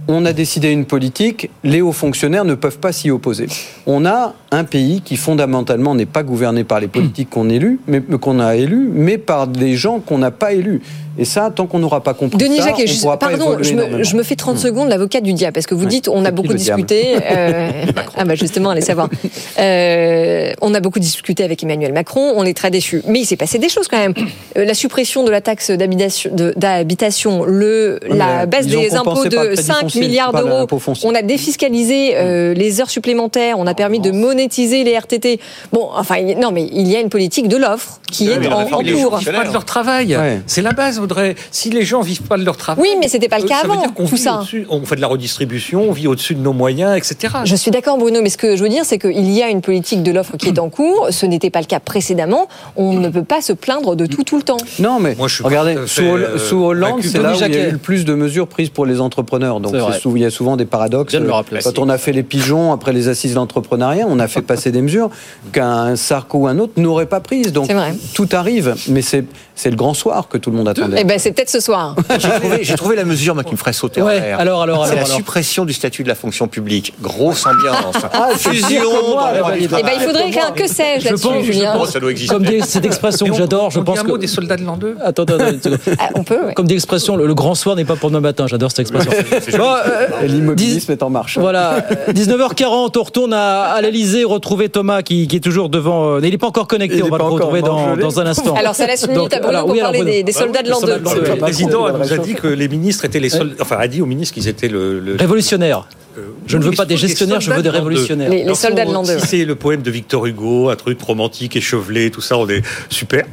On 0.07 0.27
a 0.27 0.33
décidé 0.35 0.71
une 0.71 0.85
politique, 0.85 1.49
les 1.63 1.81
hauts 1.81 1.93
fonctionnaires 1.93 2.45
ne 2.45 2.55
peuvent 2.55 2.79
pas 2.79 2.93
s'y 2.93 3.11
opposer. 3.11 3.47
On 3.87 4.05
a 4.05 4.35
un 4.51 4.65
pays 4.65 5.01
qui 5.03 5.17
fondamentalement 5.17 5.95
n'est 5.95 6.05
pas 6.05 6.23
gouverné 6.23 6.63
par 6.63 6.79
les 6.79 6.89
politiques 6.89 7.31
qu'on 7.31 7.49
élu, 7.49 7.81
mais 7.87 8.03
qu'on 8.21 8.39
a 8.39 8.55
élus, 8.55 8.89
mais 8.93 9.17
par 9.17 9.47
des 9.47 9.77
gens 9.77 10.01
qu'on 10.01 10.19
n'a 10.19 10.31
pas 10.31 10.53
élus. 10.53 10.83
Et 11.17 11.25
ça, 11.25 11.53
tant 11.55 11.67
qu'on 11.67 11.79
n'aura 11.79 12.03
pas 12.03 12.13
compris 12.13 12.39
Denis 12.39 12.57
ça, 12.59 12.65
Jacquet, 12.71 12.83
on 12.83 12.87
juste- 12.89 13.03
pourra 13.03 13.19
pas 13.21 13.29
pardon, 13.29 13.45
évoluer 13.53 13.65
je 13.65 13.73
me, 13.75 13.79
énormément. 13.83 14.03
je 14.03 14.17
me 14.17 14.23
fais 14.25 14.35
30 14.35 14.59
secondes 14.59 14.89
l'avocat 14.89 15.21
du 15.21 15.33
diable, 15.33 15.53
parce 15.55 15.67
que 15.67 15.75
vous 15.77 15.85
Ouais. 15.85 15.89
dites, 15.89 16.09
on 16.09 16.25
a 16.25 16.33
beaucoup 16.33 16.55
discuté. 16.55 17.15
euh, 17.31 17.71
ah 18.17 18.25
bah 18.25 18.35
justement, 18.35 18.71
allez 18.71 18.81
savoir. 18.83 19.09
Euh, 19.57 20.53
on 20.61 20.75
a 20.75 20.81
beaucoup 20.81 20.99
discuté 20.99 21.45
avec 21.45 21.63
Emmanuel 21.63 21.93
Macron, 21.93 22.33
on 22.37 22.45
est 22.45 22.55
très 22.57 22.71
déçus. 22.73 23.03
Mais 23.07 23.21
il 23.21 23.25
s'est 23.25 23.37
passé 23.37 23.59
des 23.59 23.69
choses 23.69 23.87
quand 23.87 23.99
même. 23.99 24.13
Euh, 24.59 24.65
la 24.65 24.75
suppression 24.75 25.23
de 25.25 25.31
la 25.31 25.41
taxe 25.41 25.71
d'habitation, 25.71 27.45
le, 27.45 28.01
la 28.09 28.47
baisse 28.47 28.67
des 28.67 28.95
impôts 28.95 29.25
de 29.25 29.29
crédit 29.37 29.63
5 29.63 29.94
milliards 29.97 30.33
d'euros. 30.33 30.67
On 31.05 31.15
a 31.15 31.23
défiscalisé 31.23 32.13
euh, 32.17 32.55
les 32.55 32.81
heures 32.81 32.91
supplémentaires, 32.91 33.59
on 33.59 33.67
a 33.67 33.75
permis 33.75 34.01
de 34.01 34.11
monétiser 34.11 34.85
les 34.85 34.97
RTT. 34.99 35.41
Bon, 35.73 35.89
enfin, 35.95 36.17
non, 36.37 36.51
mais 36.53 36.69
il 36.73 36.89
y 36.89 36.97
a 36.97 37.01
une 37.01 37.09
politique 37.09 37.49
de 37.49 37.57
l'offre 37.57 38.01
qui 38.11 38.29
est 38.31 38.47
en, 38.49 38.73
en 38.73 38.81
les 38.81 38.97
gens 38.97 39.09
cours. 39.09 39.19
vivent 39.19 39.33
pas 39.33 39.45
de 39.45 39.53
leur 39.53 39.65
travail. 39.65 40.17
Ouais. 40.17 40.41
C'est 40.47 40.63
la 40.63 40.73
base, 40.73 40.99
Audrey. 40.99 41.35
Si 41.51 41.71
les 41.71 41.85
gens 41.85 42.01
vivent 42.01 42.23
pas 42.23 42.37
de 42.37 42.45
leur 42.45 42.57
travail. 42.57 42.83
Oui, 42.83 42.97
mais 43.01 43.09
c'était 43.09 43.29
pas 43.29 43.39
le 43.39 43.45
euh, 43.45 43.49
cas 43.49 43.61
avant, 43.65 43.83
qu'on 43.89 44.07
tout 44.07 44.17
ça. 44.17 44.43
On 44.69 44.85
fait 44.85 44.97
de 44.97 45.01
la 45.01 45.07
redistribution, 45.07 45.83
on 45.89 45.93
vit 45.93 46.07
au-dessus 46.07 46.35
de 46.35 46.41
nos 46.41 46.53
moyens, 46.53 46.97
etc. 46.97 47.35
Je 47.45 47.57
suis 47.57 47.71
d'accord, 47.71 47.99
Bruno, 47.99 48.21
mais 48.23 48.31
ce 48.31 48.39
que 48.39 48.57
je 48.57 48.63
veux 48.63 48.69
dire, 48.69 48.85
c'est 48.85 48.99
qu'il 48.99 49.31
y 49.31 49.43
a 49.43 49.49
une 49.49 49.63
politique 49.63 50.03
de 50.03 50.13
l'offre 50.13 50.37
qui 50.37 50.49
est 50.49 50.59
en 50.59 50.69
cours. 50.71 51.09
Ce 51.11 51.27
n'était 51.27 51.51
pas 51.51 51.61
le 51.61 51.67
cas 51.67 51.81
précédemment. 51.81 52.49
On 52.77 52.95
ne 52.95 53.09
peut 53.09 53.25
pas 53.25 53.41
se 53.41 53.53
plaindre 53.53 53.97
de 53.97 54.07
tout 54.07 54.25
tout 54.25 54.37
le 54.37 54.43
temps. 54.43 54.57
Non, 54.79 55.01
mais 55.01 55.15
Moi, 55.17 55.29
je 55.29 55.35
suis 55.37 55.45
regardez, 55.45 55.77
sous, 55.87 56.03
euh, 56.03 56.39
sous 56.39 56.57
Hollande, 56.57 57.01
c'est 57.03 57.21
là 57.21 57.33
où 57.33 57.35
il 57.35 57.41
y 57.41 57.57
a 57.57 57.69
eu 57.69 57.73
le 57.73 57.79
plus 57.79 58.05
de 58.05 58.15
mesures 58.15 58.47
prises 58.49 58.71
pour 58.71 58.87
les 58.87 59.01
entrepreneurs. 59.01 59.61
Donc 59.61 59.75
vrai. 59.87 59.95
c'est 59.95 60.01
sou- 60.03 60.17
il 60.17 60.23
y 60.23 60.25
a 60.27 60.31
souvent 60.31 60.57
des 60.57 60.65
paradoxes. 60.67 61.13
Bien 61.13 61.21
de 61.21 61.27
le 61.27 61.33
rappeler. 61.33 61.61
Quand 61.63 61.79
on 61.79 61.89
a 61.89 61.99
fait 61.99 62.13
les 62.13 62.23
pigeons 62.23 62.73
après 62.73 62.93
les 62.93 63.09
assises 63.09 63.31
de 63.33 63.37
l'entrepreneuriat, 63.37 64.07
on 64.09 64.19
a 64.19 64.29
fait 64.29 64.43
passer 64.43 64.71
des 64.73 64.83
mesures 64.83 65.11
qu'un 65.53 65.97
Sarko 65.97 66.39
ou 66.39 66.47
un 66.47 66.59
autre 66.59 66.75
n'aurait 66.77 67.07
pas 67.07 67.21
prises. 67.21 67.53
Donc 67.53 67.71
tout 68.15 68.29
arrive, 68.33 68.75
mais 68.89 69.03
c'est 69.03 69.25
c'est 69.57 69.71
le 69.71 69.77
grand 69.77 69.95
soir 69.95 70.29
que 70.29 70.37
tout 70.39 70.51
le 70.51 70.57
monde 70.57 70.69
attendait. 70.69 70.99
Eh 71.01 71.05
ben, 71.05 71.19
c'est 71.19 71.33
peut-être 71.33 71.51
ce 71.51 71.61
soir. 71.61 71.95
J'ai 72.63 72.75
trouvé, 72.75 72.97
la 72.97 73.05
mesure 73.05 73.35
moi, 73.35 73.45
qui 73.45 73.53
me 73.53 73.57
ferait 73.57 73.73
sauter 73.73 74.03
Ouais, 74.03 74.19
en 74.19 74.21
l'air. 74.21 74.41
alors, 74.41 74.63
alors, 74.63 74.87
C'est 74.87 74.95
la 74.97 75.03
alors. 75.03 75.17
suppression 75.17 75.65
du 75.65 75.73
statut 75.73 76.03
de 76.03 76.09
la 76.09 76.15
fonction 76.15 76.49
publique. 76.49 76.93
Grosse 77.01 77.47
ambiance. 77.47 77.95
Ah, 78.13 78.29
Fusion. 78.37 78.83
moi, 79.11 79.33
dans. 79.39 79.51
Eh 79.57 79.83
ben, 79.83 79.91
il 79.95 80.01
faudrait 80.01 80.29
écrire 80.29 80.47
un 80.49 80.53
que 80.53 80.67
sais-je 80.69 81.01
Je 81.01 81.05
là-dessus, 81.07 81.27
pense- 81.29 81.37
je 81.45 81.53
Julien. 81.53 81.75
Oh, 81.81 81.87
ça 81.87 82.01
doit 82.01 82.11
exister. 82.11 82.35
Comme 82.35 82.45
dit 82.45 82.61
cette 82.63 82.85
expression 82.85 83.27
que 83.27 83.35
j'adore, 83.35 83.71
je 83.71 83.79
on 83.79 83.83
dit 83.83 83.87
pense 83.87 83.99
un 84.01 84.03
que. 84.03 84.09
mot 84.09 84.19
des 84.19 84.27
soldats 84.27 84.57
de 84.57 84.65
l'an 84.65 84.77
2 84.77 84.97
Attends, 85.03 85.23
attends. 85.25 85.37
Ah, 85.99 86.09
on 86.15 86.25
peut, 86.25 86.47
ouais. 86.47 86.55
Comme 86.55 86.67
dit 86.67 86.75
l'expression, 86.75 87.17
le, 87.17 87.27
le 87.27 87.35
grand 87.35 87.55
soir 87.55 87.77
n'est 87.77 87.85
pas 87.85 87.97
pour 87.97 88.11
demain 88.11 88.21
matin. 88.21 88.47
J'adore 88.47 88.71
cette 88.71 88.81
expression. 88.81 89.11
Bon, 89.59 89.75
euh, 89.87 90.27
l'immobilisme 90.27 90.93
est 90.93 91.03
en 91.03 91.11
marche. 91.11 91.39
Voilà, 91.39 91.85
euh, 92.09 92.13
19h40, 92.13 92.99
on 92.99 93.03
retourne 93.03 93.33
à, 93.33 93.63
à 93.63 93.81
l'Elysée 93.81 94.25
retrouver 94.25 94.69
Thomas 94.69 95.03
qui, 95.03 95.27
qui 95.29 95.37
est 95.37 95.41
toujours 95.41 95.69
devant. 95.69 96.17
euh, 96.17 96.21
il 96.23 96.31
n'est 96.31 96.39
pas 96.39 96.47
encore 96.49 96.67
connecté, 96.67 96.97
Il 96.99 97.03
on 97.05 97.07
est 97.07 97.11
va 97.11 97.19
pas 97.19 97.25
le 97.25 97.31
retrouver 97.31 97.63
dans, 97.63 98.21
un 98.21 98.27
instant. 98.27 98.55
Alors, 98.55 98.75
ça 98.75 98.87
laisse 98.87 99.05
une 99.09 99.13
minute 99.17 99.33
à 99.35 99.41
Bruno 99.45 99.57
alors, 99.59 99.63
pour 99.67 99.73
oui, 99.73 99.81
alors, 99.81 99.93
parler 99.93 99.99
Bruno. 100.01 100.13
des, 100.17 100.23
des 100.23 100.33
soldats 100.33 100.63
de 100.63 100.71
l'an 100.71 100.81
soldats 100.81 100.95
2. 100.99 101.01
de 101.01 101.05
l'an 101.05 101.15
deux. 101.15 101.21
Le 101.33 101.37
président 101.37 101.99
nous 101.99 102.13
a 102.13 102.19
dit 102.19 102.35
que 102.35 102.47
les 102.49 102.69
ministres 102.69 103.05
étaient 103.05 103.21
les 103.21 103.29
soldats. 103.31 103.55
Enfin, 103.61 103.77
a 103.79 103.87
dit 103.89 104.01
aux 104.03 104.07
ministres 104.07 104.35
qu'ils 104.35 104.49
étaient 104.49 104.69
le. 104.69 105.01
le- 105.01 105.17
Révolutionnaire. 105.17 105.87
Euh, 106.19 106.23
Je 106.47 106.59
ne 106.59 106.65
veux 106.65 106.73
pas 106.73 106.85
des 106.85 106.97
gestionnaires, 106.97 107.41
je 107.41 107.51
veux 107.53 107.63
des 107.63 107.69
révolutionnaires. 107.71 108.31
Les- 108.31 108.45
les 108.45 108.55
soldats 108.55 108.85
de 108.85 108.93
l'an 108.93 109.05
si 109.05 109.13
2, 109.15 109.19
c'est 109.19 109.45
le 109.45 109.55
poème 109.55 109.83
de 109.83 109.91
Victor 109.91 110.27
Hugo, 110.27 110.71
un 110.71 110.77
truc 110.77 111.01
romantique, 111.01 111.57
échevelé, 111.57 112.11
tout 112.11 112.21
ça, 112.21 112.39
on 112.39 112.49
est 112.49 112.63
super. 112.89 113.25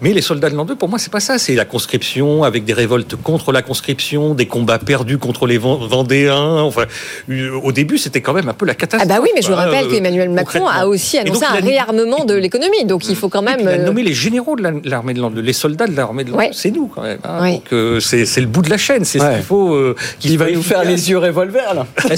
Mais 0.00 0.12
les 0.12 0.20
soldats 0.22 0.50
de 0.50 0.54
l'an 0.56 0.64
2, 0.64 0.76
pour 0.76 0.88
moi, 0.88 0.98
c'est 0.98 1.10
pas 1.12 1.20
ça. 1.20 1.38
C'est 1.38 1.54
la 1.54 1.64
conscription 1.64 2.44
avec 2.44 2.64
des 2.64 2.72
révoltes 2.72 3.16
contre 3.16 3.52
la 3.52 3.62
conscription, 3.62 4.34
des 4.34 4.46
combats 4.46 4.78
perdus 4.78 5.18
contre 5.18 5.46
les 5.46 5.58
Ven- 5.58 5.78
Vendéens. 5.88 6.60
Enfin, 6.62 6.84
euh, 7.30 7.50
au 7.62 7.72
début, 7.72 7.98
c'était 7.98 8.20
quand 8.20 8.32
même 8.34 8.48
un 8.48 8.52
peu 8.54 8.66
la 8.66 8.72
Ah 8.72 8.76
catastrophe. 8.76 9.08
bah 9.08 9.18
oui, 9.22 9.30
mais 9.34 9.42
je 9.42 9.48
vous 9.48 9.54
quoi, 9.54 9.64
rappelle 9.64 9.86
euh, 9.86 9.90
qu'Emmanuel 9.90 10.30
Macron 10.30 10.66
a 10.68 10.86
aussi 10.86 11.16
donc, 11.18 11.26
annoncé 11.28 11.44
un 11.46 11.54
réarmement 11.64 12.24
de 12.24 12.34
l'économie. 12.34 12.84
Donc 12.84 13.08
il 13.08 13.16
faut 13.16 13.28
quand 13.28 13.42
même... 13.42 13.56
puis, 13.56 13.64
il 13.64 13.68
a 13.68 13.78
nommé 13.78 14.02
les 14.02 14.12
généraux 14.14 14.56
de 14.56 14.62
la- 14.62 14.72
l'armée 14.84 15.14
de 15.14 15.20
l'an 15.20 15.30
2, 15.30 15.40
les 15.40 15.52
soldats 15.52 15.86
de 15.86 15.96
l'armée 15.96 16.24
de 16.24 16.30
l'an 16.30 16.36
2. 16.36 16.42
Ouais. 16.42 16.50
C'est 16.52 16.70
nous 16.70 16.86
quand 16.86 17.02
même. 17.02 17.18
hein. 17.24 17.42
Ouais. 17.42 17.52
Donc 17.54 17.72
euh, 17.72 18.00
c'est 18.00 18.24
le 18.40 18.46
bout 18.46 18.62
de 18.62 18.70
la 18.70 18.76
chaîne. 18.78 19.04
C'est 19.04 19.18
ce 19.18 19.34
qu'il 19.34 19.42
faut. 19.42 19.74
euh, 19.74 19.94
qu'il 20.20 20.32
Il 20.32 20.38
va 20.38 20.50
nous 20.50 20.62
faire 20.62 20.84
les 20.84 21.10
yeux 21.10 21.18
revolver 21.18 21.74
là. 21.74 21.86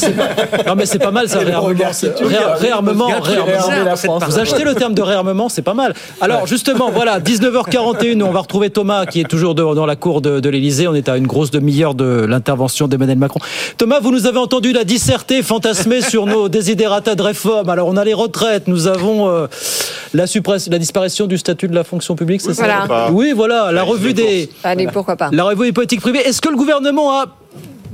Non, 0.67 0.75
mais 0.77 0.87
c'est 0.87 0.99
pas 0.99 1.11
mal 1.11 1.29
ça, 1.29 1.39
réarmement. 1.41 2.57
Réarmement. 2.57 3.09
Vous 4.29 4.39
achetez 4.39 4.65
le 4.65 4.75
terme 4.75 4.95
de 4.95 5.03
réarmement, 5.03 5.49
c'est 5.49 5.63
pas 5.63 5.75
mal. 5.75 5.95
Alors 6.21 6.47
justement, 6.47 6.91
voilà, 6.91 7.21
19h41, 7.21 8.23
on 8.23 8.31
va 8.31 8.41
retrouver 8.41 8.71
Thomas 8.71 9.07
qui 9.07 9.21
est 9.21 9.29
toujours 9.29 9.55
de- 9.55 9.75
dans 9.75 9.87
la 9.87 9.97
cour 9.97 10.21
de, 10.21 10.41
de 10.41 10.49
l'Elysée. 10.49 10.89
On 10.89 10.95
est 10.95 11.09
à 11.09 11.17
une 11.17 11.27
grosse 11.27 11.51
demi-heure 11.51 11.95
de 11.95 12.25
l'intervention 12.29 12.89
d'Emmanuel 12.89 13.19
Macron. 13.19 13.41
Thomas, 13.79 14.01
vous 14.01 14.11
nous 14.13 14.27
avez 14.27 14.39
entendu 14.39 14.73
la 14.73 14.85
disserter, 14.85 15.43
fantasmer 15.43 16.01
sur 16.01 16.27
nos 16.27 16.49
désidératas 16.57 17.15
de 17.15 17.23
réforme. 17.23 17.69
Alors 17.71 17.89
on 17.89 17.97
a 17.97 18.05
les 18.05 18.15
retraites, 18.15 18.69
nous 18.69 18.87
avons 18.87 19.29
euh, 19.29 19.47
la, 20.15 20.27
suppress- 20.27 20.71
la 20.71 20.79
disparition 20.79 21.27
du 21.27 21.39
statut 21.39 21.69
de 21.69 21.75
la 21.75 21.85
fonction 21.85 22.15
publique, 22.17 22.41
c'est 22.41 22.53
Voilà. 22.53 22.85
ça 22.89 23.09
Oui, 23.13 23.33
voilà, 23.35 23.73
la 23.73 23.83
revue 23.83 24.15
des 24.15 24.49
Allez, 24.65 24.87
pourquoi 24.93 25.17
pas. 25.17 25.31
la 25.33 25.45
revue 25.45 25.67
des 25.67 25.73
politiques 25.73 26.01
privées. 26.01 26.21
Est-ce 26.27 26.41
que 26.41 26.49
le 26.49 26.57
gouvernement 26.57 27.13
a 27.21 27.27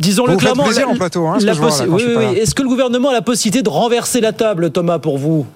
disons-le 0.03 0.37
clairement, 0.37 0.65
plaisir 0.65 0.87
la- 0.87 0.93
en 0.93 0.97
plateau, 0.97 1.27
hein, 1.27 1.37
ce 1.41 1.47
la 1.47 1.53
que 1.53 1.57
je 1.57 1.63
vois, 1.63 1.71
là, 1.71 1.77
possi- 1.77 1.87
quand 1.87 1.93
oui, 1.95 1.99
je 2.01 2.05
suis 2.05 2.09
oui, 2.17 2.25
pas 2.25 2.31
oui. 2.31 2.37
là. 2.37 2.43
Est-ce 2.43 2.55
que 2.55 2.63
le 2.63 2.69
gouvernement 2.69 3.09
a 3.11 3.13
la 3.13 3.23
possibilité 3.23 3.63
de 3.63 3.69
renverser 3.71 4.21
la 4.21 4.33
table, 4.33 4.71
Thomas, 4.71 4.99
pour 4.99 5.17
vous? 5.19 5.47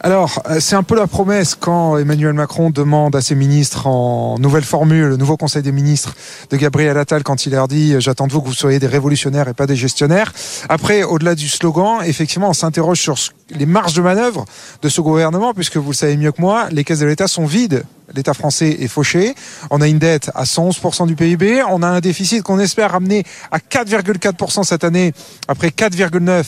Alors, 0.00 0.40
euh, 0.48 0.58
c'est 0.60 0.76
un 0.76 0.84
peu 0.84 0.94
la 0.94 1.08
promesse 1.08 1.56
quand 1.58 1.98
Emmanuel 1.98 2.32
Macron 2.32 2.70
demande 2.70 3.16
à 3.16 3.20
ses 3.20 3.34
ministres 3.34 3.88
en 3.88 4.38
nouvelle 4.38 4.62
formule, 4.62 5.06
le 5.08 5.16
nouveau 5.16 5.36
Conseil 5.36 5.62
des 5.62 5.72
ministres 5.72 6.14
de 6.50 6.56
Gabriel 6.56 6.96
Attal, 6.96 7.24
quand 7.24 7.46
il 7.46 7.52
leur 7.52 7.66
dit 7.66 7.94
euh, 7.94 8.00
J'attends 8.00 8.28
de 8.28 8.32
vous 8.32 8.40
que 8.40 8.46
vous 8.46 8.54
soyez 8.54 8.78
des 8.78 8.86
révolutionnaires 8.86 9.48
et 9.48 9.54
pas 9.54 9.66
des 9.66 9.74
gestionnaires. 9.74 10.32
Après, 10.68 11.02
au-delà 11.02 11.34
du 11.34 11.48
slogan, 11.48 11.98
effectivement, 12.06 12.50
on 12.50 12.52
s'interroge 12.52 13.00
sur 13.00 13.18
ce- 13.18 13.30
les 13.50 13.66
marges 13.66 13.94
de 13.94 14.02
manœuvre 14.02 14.44
de 14.82 14.88
ce 14.88 15.00
gouvernement, 15.00 15.54
puisque 15.54 15.76
vous 15.76 15.90
le 15.90 15.96
savez 15.96 16.16
mieux 16.16 16.32
que 16.32 16.40
moi, 16.40 16.68
les 16.70 16.84
caisses 16.84 17.00
de 17.00 17.06
l'État 17.06 17.28
sont 17.28 17.46
vides. 17.46 17.84
L'État 18.14 18.32
français 18.32 18.78
est 18.80 18.88
fauché. 18.88 19.34
On 19.70 19.80
a 19.80 19.88
une 19.88 19.98
dette 19.98 20.30
à 20.34 20.44
111% 20.44 21.06
du 21.06 21.14
PIB. 21.14 21.62
On 21.68 21.82
a 21.82 21.88
un 21.88 22.00
déficit 22.00 22.42
qu'on 22.42 22.58
espère 22.58 22.92
ramener 22.92 23.24
à 23.50 23.58
4,4% 23.58 24.64
cette 24.64 24.84
année, 24.84 25.12
après 25.46 25.68
4,9% 25.68 26.44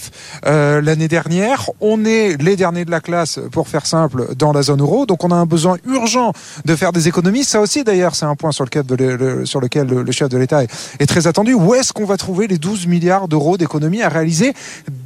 euh, 0.47 0.81
l'année 0.81 1.09
dernière. 1.09 1.69
On 1.81 2.05
est 2.05 2.41
les 2.43 2.57
derniers 2.57 2.85
de 2.85 2.91
la 2.91 3.01
classe, 3.01 3.41
pour 3.53 3.69
faire 3.69 3.85
simple, 3.85 4.35
dans 4.37 4.53
la 4.53 4.63
zone 4.63 4.81
euro. 4.81 5.05
Donc 5.05 5.23
on 5.23 5.31
a 5.31 5.35
un 5.35 5.45
besoin 5.45 5.77
urgent 5.87 6.33
de 6.65 6.77
faire 6.77 6.93
des 6.93 7.09
économies. 7.09 7.45
Ça 7.45 7.61
aussi, 7.61 7.85
d'ailleurs, 7.85 8.15
c'est 8.15 8.27
un 8.27 8.37
point 8.37 8.53
sur 8.53 8.65
lequel, 8.65 8.85
le, 8.89 10.13
chef 10.13 10.29
de 10.31 10.39
l'État 10.39 10.63
est, 10.65 11.07
très 11.07 11.27
attendu. 11.27 11.53
Où 11.53 11.75
est-ce 11.75 11.93
qu'on 11.93 12.07
va 12.07 12.17
trouver 12.17 12.47
les 12.47 12.59
12 12.59 12.87
milliards 12.87 13.29
d'euros 13.29 13.59
d'économies 13.59 14.03
à 14.03 14.09
réaliser 14.09 14.55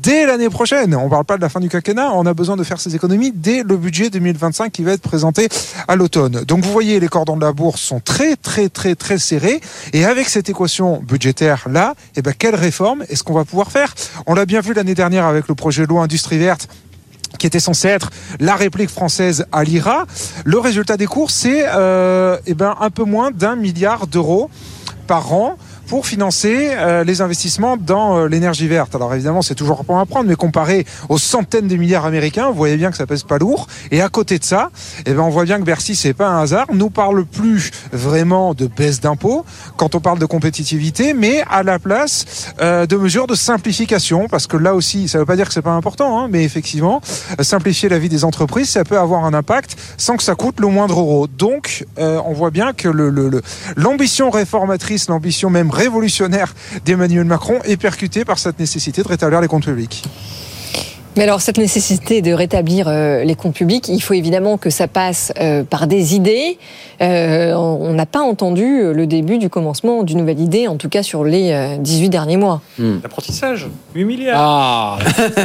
dès 0.03 0.27
l'année 0.27 0.51
prochaine? 0.51 0.95
On 0.95 1.07
ne 1.07 1.11
parle 1.11 1.25
pas 1.25 1.37
de 1.37 1.43
la 1.43 1.49
fin 1.49 1.61
du 1.61 1.69
On 1.97 2.27
a 2.27 2.35
besoin 2.35 2.57
de 2.57 2.65
faire 2.65 2.81
ces 2.81 2.95
économies 2.95 3.33
dès 3.35 3.63
le 3.63 3.77
budget 3.77 4.11
2025 4.11 4.73
qui 4.73 4.83
va 4.83 4.93
être 4.93 5.03
présenté 5.03 5.49
à 5.87 5.97
l'automne. 5.97 6.43
Donc 6.47 6.65
vous 6.65 6.73
voyez, 6.73 6.99
les 7.01 7.09
cordons 7.09 7.37
de 7.37 7.45
la 7.45 7.53
bourse 7.53 7.81
sont 7.81 8.01
très, 8.01 8.37
très, 8.37 8.69
très, 8.69 8.95
très 8.95 9.19
serrés. 9.19 9.61
Et 9.93 10.05
avec 10.05 10.29
cette 10.29 10.49
équation 10.49 11.01
budgétaire 11.01 11.67
là, 11.69 11.95
eh 12.17 12.23
ben, 12.23 12.33
quelle 12.37 12.55
réforme 12.55 13.05
est-ce 13.09 13.23
qu'on 13.23 13.35
va 13.35 13.45
pouvoir 13.45 13.71
faire? 13.71 13.95
On 14.27 14.35
l'a 14.35 14.47
bien 14.47 14.61
vu 14.61 14.73
l'année 14.73 14.95
dernière 14.95 15.27
avec 15.27 15.49
le 15.49 15.55
projet 15.55 15.83
de 15.83 15.89
loi 15.89 16.03
Industrie 16.03 16.39
verte 16.39 16.69
qui 17.39 17.47
était 17.47 17.61
censé 17.61 17.89
être 17.89 18.11
la 18.39 18.55
réplique 18.55 18.91
française 18.91 19.47
à 19.53 19.65
l'IRA. 19.65 20.07
Le 20.45 20.59
résultat 20.59 20.97
des 20.97 21.07
cours, 21.07 21.31
c'est 21.31 21.65
euh, 21.67 22.39
eh 22.47 22.55
ben, 22.55 22.77
un 22.81 22.91
peu 22.91 23.05
moins 23.05 23.31
d'un 23.31 23.57
milliard 23.57 24.07
d'euros 24.07 24.51
par 25.07 25.33
an 25.33 25.59
pour 25.87 26.07
financer 26.07 26.71
euh, 26.73 27.05
les 27.05 27.21
investissements 27.21 27.77
dans 27.77 28.19
euh, 28.19 28.29
l'énergie 28.29 28.69
verte. 28.69 28.95
Alors 28.95 29.13
évidemment, 29.15 29.43
c'est 29.43 29.55
toujours 29.55 29.85
pas 29.85 30.01
à 30.01 30.07
prendre, 30.07 30.29
mais 30.29 30.35
comparé 30.37 30.87
aux 31.09 31.19
centaines 31.19 31.69
de 31.69 31.77
milliards 31.77 32.05
américains, 32.07 32.49
vous 32.49 32.55
voyez 32.57 32.77
bien 32.77 32.91
que 32.91 32.97
ça 32.97 33.07
pèse 33.07 33.23
pas 33.23 33.39
lourd. 33.39 33.67
Et 33.91 34.01
à 34.01 34.09
côté 34.09 34.39
de 34.39 34.45
ça, 34.45 34.71
eh 35.07 35.13
ben, 35.13 35.21
on 35.21 35.29
voit 35.31 35.45
bien 35.45 35.59
que 35.59 35.65
Bercy, 35.65 35.97
c'est 35.97 36.15
pas 36.15 36.29
un 36.29 36.43
hasard, 36.43 36.67
nous 36.73 36.91
parle 36.91 37.25
plus 37.25 37.71
vraiment 37.93 38.55
de 38.55 38.67
baisse 38.67 39.01
d'impôts 39.01 39.45
quand 39.77 39.95
on 39.95 40.01
parle 40.01 40.19
de 40.19 40.27
compétitivité, 40.27 41.15
mais 41.15 41.43
à 41.51 41.63
la 41.63 41.79
place 41.79 42.53
euh, 42.61 42.87
de 42.87 42.97
mesures 42.97 43.27
de 43.27 43.35
simplification, 43.35 44.29
parce 44.29 44.47
que 44.47 44.57
là 44.57 44.75
aussi, 44.75 45.09
ça 45.09 45.19
veut 45.19 45.27
pas 45.27 45.37
dire 45.37 45.47
que 45.49 45.55
c'est 45.55 45.63
pas 45.63 45.73
important, 45.73 46.19
hein, 46.21 46.29
mais 46.31 46.45
effectivement, 46.45 47.01
euh, 47.39 47.43
simplifier 47.43 47.89
la 47.89 47.99
vie 47.99 48.09
des 48.09 48.25
entreprises, 48.25 48.71
ça 48.71 48.85
peut 48.85 48.99
avoir 48.99 49.25
un 49.25 49.35
impact 49.35 49.77
sans 49.97 50.17
que 50.17 50.23
ça 50.23 50.35
coûte 50.35 50.61
le 50.61 50.69
moindre 50.69 50.99
euro. 51.01 51.27
Donc, 51.27 51.85
euh, 51.99 52.21
on 52.27 52.33
voit 52.33 52.51
bien 52.51 52.73
que 52.73 52.89
le- 52.89 53.11
le- 53.11 53.29
le- 53.29 53.43
l'ambition 53.77 54.31
réformatrice, 54.31 55.09
l'ambition 55.09 55.51
même 55.51 55.71
révolutionnaire 55.75 56.55
d'Emmanuel 56.85 57.25
Macron 57.25 57.59
est 57.65 57.77
percutée 57.77 58.25
par 58.25 58.39
cette 58.39 58.59
nécessité 58.59 59.03
de 59.03 59.09
rétablir 59.09 59.41
les 59.41 59.49
comptes 59.49 59.67
publics. 59.67 60.05
Mais 61.17 61.23
alors, 61.23 61.41
cette 61.41 61.59
nécessité 61.59 62.23
de 62.23 62.33
rétablir 62.33 62.89
euh, 62.89 63.23
les 63.23 63.37
comptes 63.37 63.55
publics, 63.55 63.89
il 63.89 64.01
faut 64.01 64.15
évidemment 64.15 64.59
que 64.59 64.69
ça 64.69 64.89
passe 64.89 65.33
euh, 65.41 65.63
par 65.63 65.87
des 65.87 66.17
idées. 66.17 66.59
Euh, 67.01 67.53
on 67.55 67.93
n'a 67.93 68.07
pas 68.07 68.21
entendu 68.21 68.93
le 68.93 69.07
début 69.07 69.39
du 69.39 69.49
commencement 69.49 70.03
d'une 70.03 70.19
nouvelle 70.19 70.41
idée, 70.41 70.67
en 70.67 70.77
tout 70.77 70.89
cas 70.89 71.05
sur 71.05 71.23
les 71.23 71.53
euh, 71.53 71.77
18 71.79 72.09
derniers 72.09 72.37
mois. 72.37 72.63
L'apprentissage, 72.79 73.69
8 73.95 74.05
milliards. 74.05 74.41
Ah 74.41 74.99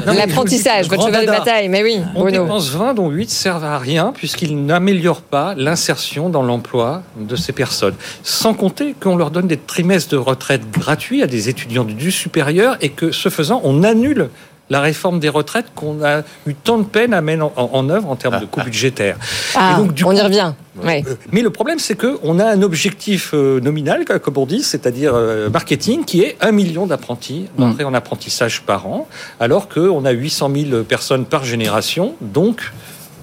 L'apprentissage, 0.07 0.88
votre 0.89 1.05
cheval 1.05 1.26
de 1.26 1.32
bataille, 1.32 1.70
mais 1.70 1.84
oui, 1.84 1.99
On 2.15 2.22
Bruno. 2.22 2.43
dépense 2.43 2.70
20 2.70 2.95
dont 2.95 3.09
8 3.09 3.30
servent 3.30 3.65
à 3.65 3.78
rien 3.78 4.11
puisqu'ils 4.15 4.65
n'améliorent 4.65 5.22
pas 5.22 5.53
l'insertion 5.55 6.30
dans 6.30 6.43
l'emploi 6.43 7.03
de 7.20 7.36
ces 7.36 7.51
personnes. 7.51 7.95
Sans 8.24 8.55
compter 8.55 8.95
qu'on 8.99 9.15
leur 9.15 9.30
donne 9.30 9.47
des 9.47 9.57
trimestres 9.57 10.11
de 10.11 10.17
retraite 10.17 10.70
gratuits 10.72 11.22
à 11.22 11.28
des 11.28 11.49
étudiants 11.49 11.84
du 11.84 12.11
supérieur 12.11 12.78
et 12.82 12.89
que 12.89 13.11
ce 13.11 13.30
faisant, 13.30 13.61
on 13.63 13.84
annule 13.84 14.30
la 14.70 14.82
réforme 14.82 15.20
des 15.20 15.30
retraites 15.30 15.67
qu'on 15.76 16.03
a 16.03 16.22
eu 16.47 16.53
tant 16.53 16.78
de 16.78 16.84
peine 16.84 17.13
à 17.13 17.22
mettre 17.22 17.43
en, 17.45 17.53
en- 17.55 17.70
en 17.74 17.89
œuvre 17.89 18.09
en 18.09 18.15
termes 18.15 18.39
de 18.39 18.45
coûts 18.45 18.61
budgétaires. 18.65 19.17
Ah, 19.55 19.74
Et 19.78 19.82
donc, 19.82 19.93
du 19.93 20.03
on 20.03 20.11
y 20.11 20.22
revient. 20.22 20.53
Ouais. 20.84 21.03
euh, 21.07 21.15
Mais 21.32 21.41
le 21.41 21.49
problème, 21.49 21.80
c'est 21.80 21.95
qu'on 21.95 22.39
a 22.39 22.45
un 22.45 22.61
objectif 22.61 23.32
euh, 23.34 23.59
nominal, 23.59 24.05
comme 24.05 24.38
on 24.38 24.45
dit, 24.45 24.61
c'est-à-dire 24.63 25.13
euh, 25.15 25.49
marketing, 25.49 26.05
qui 26.05 26.22
est 26.22 26.38
un 26.41 26.51
million 26.51 26.86
d'apprentis 26.88 27.47
entrés 27.59 27.84
en 27.84 27.93
apprentissage 27.93 28.61
par 28.61 28.88
an, 28.88 29.07
alors 29.39 29.67
qu'on 29.70 30.05
a 30.05 30.11
800 30.11 30.51
000 30.70 30.84
personnes 30.84 31.26
par 31.26 31.43
génération, 31.43 32.13
donc 32.22 32.72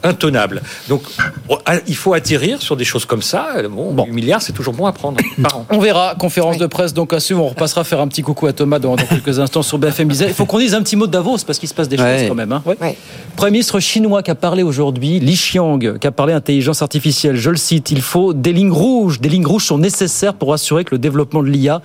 intenable. 0.07 0.63
Donc, 0.89 1.03
oh, 1.49 1.59
ah, 1.67 1.75
il 1.87 1.97
faut 1.97 2.15
atterrir 2.15 2.63
sur 2.63 2.77
des 2.77 2.85
choses 2.85 3.05
comme 3.05 3.23
ça. 3.23 3.49
Bon, 3.71 3.95
8 4.07 4.13
milliards, 4.13 4.43
c'est 4.43 4.53
toujours 4.53 4.75
bon 4.75 4.87
à 4.87 4.93
prendre 4.93 5.19
par 5.43 5.59
an. 5.59 5.67
On 5.71 5.79
verra, 5.79 6.15
conférence 6.15 6.59
de 6.59 6.67
presse 6.67 6.95
donc 6.95 7.13
à 7.13 7.21
suivre. 7.21 7.43
On 7.45 7.49
repassera 7.49 7.85
faire 7.85 8.01
un 8.01 8.09
petit 8.09 8.23
coucou 8.23 8.47
à 8.47 8.53
Thomas 8.53 8.79
dans, 8.79 8.97
dans 8.97 9.05
quelques 9.05 9.39
instants 9.39 9.63
sur 9.63 9.79
BFM 9.79 10.09
Business. 10.09 10.29
Il 10.31 10.35
faut 10.35 10.47
qu'on 10.47 10.59
dise 10.59 10.75
un 10.75 10.83
petit 10.83 10.97
mot 10.97 11.07
de 11.07 11.13
Davos 11.13 11.39
parce 11.47 11.59
qu'il 11.59 11.69
se 11.69 11.75
passe 11.75 11.89
des 11.89 11.97
Ouais. 11.97 12.19
choses 12.21 12.29
quand 12.29 12.35
même. 12.35 12.53
Hein. 12.53 12.63
Ouais. 12.67 12.77
Ouais. 12.81 12.97
Premier 13.37 13.53
ministre 13.53 13.81
chinois 13.81 14.23
qui 14.23 14.31
a 14.31 14.35
parlé 14.35 14.63
aujourd'hui, 14.63 15.19
Li 15.19 15.35
Xiang, 15.35 15.79
qui 15.99 16.07
a 16.07 16.13
parlé 16.13 16.33
intelligence 16.33 16.83
artificielle. 16.83 17.37
Je 17.37 17.51
le 17.51 17.57
cite, 17.57 17.91
il 17.91 18.03
faut 18.03 18.33
des 18.35 18.53
lignes 18.53 18.71
rouges. 18.73 19.21
Des 19.21 19.29
lignes 19.29 19.47
rouges 19.47 19.65
sont 19.65 19.79
nécessaires 19.79 20.35
pour 20.35 20.53
assurer 20.53 20.85
que 20.85 20.95
le 20.95 20.99
développement 20.99 21.43
de 21.43 21.49
l'IA 21.49 21.81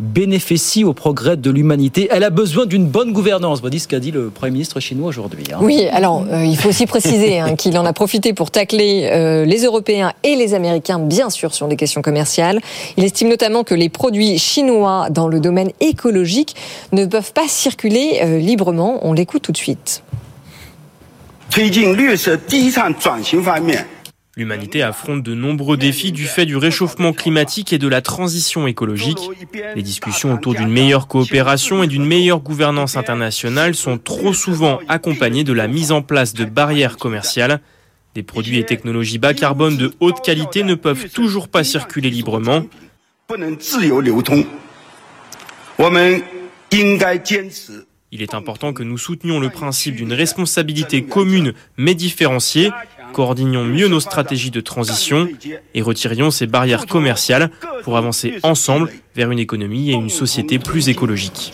bénéficie 0.00 0.84
au 0.84 0.92
progrès 0.92 1.36
de 1.36 1.50
l'humanité. 1.50 2.08
Elle 2.10 2.24
a 2.24 2.30
besoin 2.30 2.66
d'une 2.66 2.86
bonne 2.86 3.12
gouvernance. 3.12 3.60
Voyez 3.60 3.78
ce 3.78 3.88
qu'a 3.88 3.98
dit 4.00 4.10
le 4.10 4.30
Premier 4.30 4.52
ministre 4.52 4.80
chinois 4.80 5.08
aujourd'hui. 5.08 5.44
hein. 5.52 5.58
Oui, 5.60 5.86
alors 5.92 6.24
euh, 6.30 6.44
il 6.44 6.56
faut 6.56 6.68
aussi 6.68 6.86
préciser 6.86 7.38
hein, 7.40 7.54
qu'il 7.66 7.78
en 7.78 7.84
a 7.84 7.92
profité 7.92 8.32
pour 8.32 8.52
tacler 8.52 9.08
euh, 9.10 9.44
les 9.44 9.64
Européens 9.64 10.12
et 10.22 10.36
les 10.36 10.54
Américains, 10.54 11.00
bien 11.00 11.30
sûr, 11.30 11.52
sur 11.52 11.66
des 11.66 11.74
questions 11.74 12.00
commerciales. 12.00 12.60
Il 12.96 13.02
estime 13.02 13.28
notamment 13.28 13.64
que 13.64 13.74
les 13.74 13.88
produits 13.88 14.38
chinois 14.38 15.08
dans 15.10 15.26
le 15.26 15.40
domaine 15.40 15.72
écologique 15.80 16.54
ne 16.92 17.06
peuvent 17.06 17.32
pas 17.32 17.48
circuler 17.48 18.20
euh, 18.22 18.38
librement. 18.38 19.00
On 19.02 19.12
l'écoute 19.12 19.42
tout 19.42 19.50
de 19.50 19.56
suite. 19.56 20.04
L'humanité 24.38 24.82
affronte 24.82 25.22
de 25.22 25.32
nombreux 25.32 25.78
défis 25.78 26.12
du 26.12 26.26
fait 26.26 26.44
du 26.44 26.58
réchauffement 26.58 27.14
climatique 27.14 27.72
et 27.72 27.78
de 27.78 27.88
la 27.88 28.02
transition 28.02 28.66
écologique. 28.66 29.30
Les 29.74 29.82
discussions 29.82 30.34
autour 30.34 30.52
d'une 30.52 30.68
meilleure 30.68 31.08
coopération 31.08 31.82
et 31.82 31.86
d'une 31.86 32.04
meilleure 32.04 32.40
gouvernance 32.40 32.98
internationale 32.98 33.74
sont 33.74 33.96
trop 33.96 34.34
souvent 34.34 34.78
accompagnées 34.88 35.42
de 35.42 35.54
la 35.54 35.68
mise 35.68 35.90
en 35.90 36.02
place 36.02 36.34
de 36.34 36.44
barrières 36.44 36.98
commerciales. 36.98 37.60
Des 38.14 38.22
produits 38.22 38.58
et 38.58 38.64
technologies 38.64 39.16
bas 39.16 39.32
carbone 39.32 39.78
de 39.78 39.94
haute 40.00 40.22
qualité 40.22 40.64
ne 40.64 40.74
peuvent 40.74 41.08
toujours 41.08 41.48
pas 41.48 41.64
circuler 41.64 42.10
librement. 42.10 42.66
Il 48.12 48.22
est 48.22 48.34
important 48.34 48.72
que 48.74 48.82
nous 48.82 48.98
soutenions 48.98 49.40
le 49.40 49.48
principe 49.48 49.96
d'une 49.96 50.12
responsabilité 50.12 51.02
commune 51.04 51.54
mais 51.78 51.94
différenciée 51.94 52.70
coordinions 53.12 53.64
mieux 53.64 53.88
nos 53.88 54.00
stratégies 54.00 54.50
de 54.50 54.60
transition 54.60 55.28
et 55.74 55.82
retirions 55.82 56.30
ces 56.30 56.46
barrières 56.46 56.86
commerciales 56.86 57.50
pour 57.82 57.96
avancer 57.96 58.34
ensemble 58.42 58.90
vers 59.14 59.30
une 59.30 59.38
économie 59.38 59.90
et 59.90 59.94
une 59.94 60.10
société 60.10 60.58
plus 60.58 60.88
écologiques. 60.88 61.52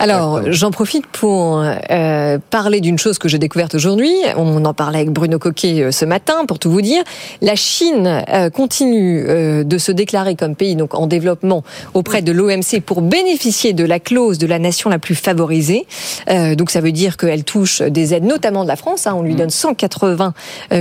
Alors, 0.00 0.40
j'en 0.50 0.70
profite 0.70 1.06
pour 1.06 1.62
euh, 1.62 2.38
parler 2.48 2.80
d'une 2.80 2.98
chose 2.98 3.18
que 3.18 3.28
j'ai 3.28 3.36
découverte 3.36 3.74
aujourd'hui. 3.74 4.10
On 4.34 4.64
en 4.64 4.72
parlait 4.72 5.00
avec 5.00 5.10
Bruno 5.10 5.38
Coquet 5.38 5.82
euh, 5.82 5.90
ce 5.90 6.06
matin, 6.06 6.46
pour 6.48 6.58
tout 6.58 6.70
vous 6.70 6.80
dire. 6.80 7.02
La 7.42 7.54
Chine 7.54 8.24
euh, 8.30 8.48
continue 8.48 9.22
euh, 9.28 9.62
de 9.62 9.76
se 9.76 9.92
déclarer 9.92 10.36
comme 10.36 10.56
pays 10.56 10.74
donc 10.74 10.94
en 10.94 11.06
développement 11.06 11.64
auprès 11.92 12.22
de 12.22 12.32
l'OMC 12.32 12.80
pour 12.84 13.02
bénéficier 13.02 13.74
de 13.74 13.84
la 13.84 14.00
clause 14.00 14.38
de 14.38 14.46
la 14.46 14.58
nation 14.58 14.88
la 14.88 14.98
plus 14.98 15.14
favorisée. 15.14 15.86
Euh, 16.30 16.54
donc, 16.54 16.70
ça 16.70 16.80
veut 16.80 16.92
dire 16.92 17.18
qu'elle 17.18 17.44
touche 17.44 17.82
des 17.82 18.14
aides, 18.14 18.24
notamment 18.24 18.62
de 18.62 18.68
la 18.68 18.76
France. 18.76 19.06
Hein. 19.06 19.14
on 19.18 19.22
lui 19.22 19.34
donne 19.34 19.50
180 19.50 20.32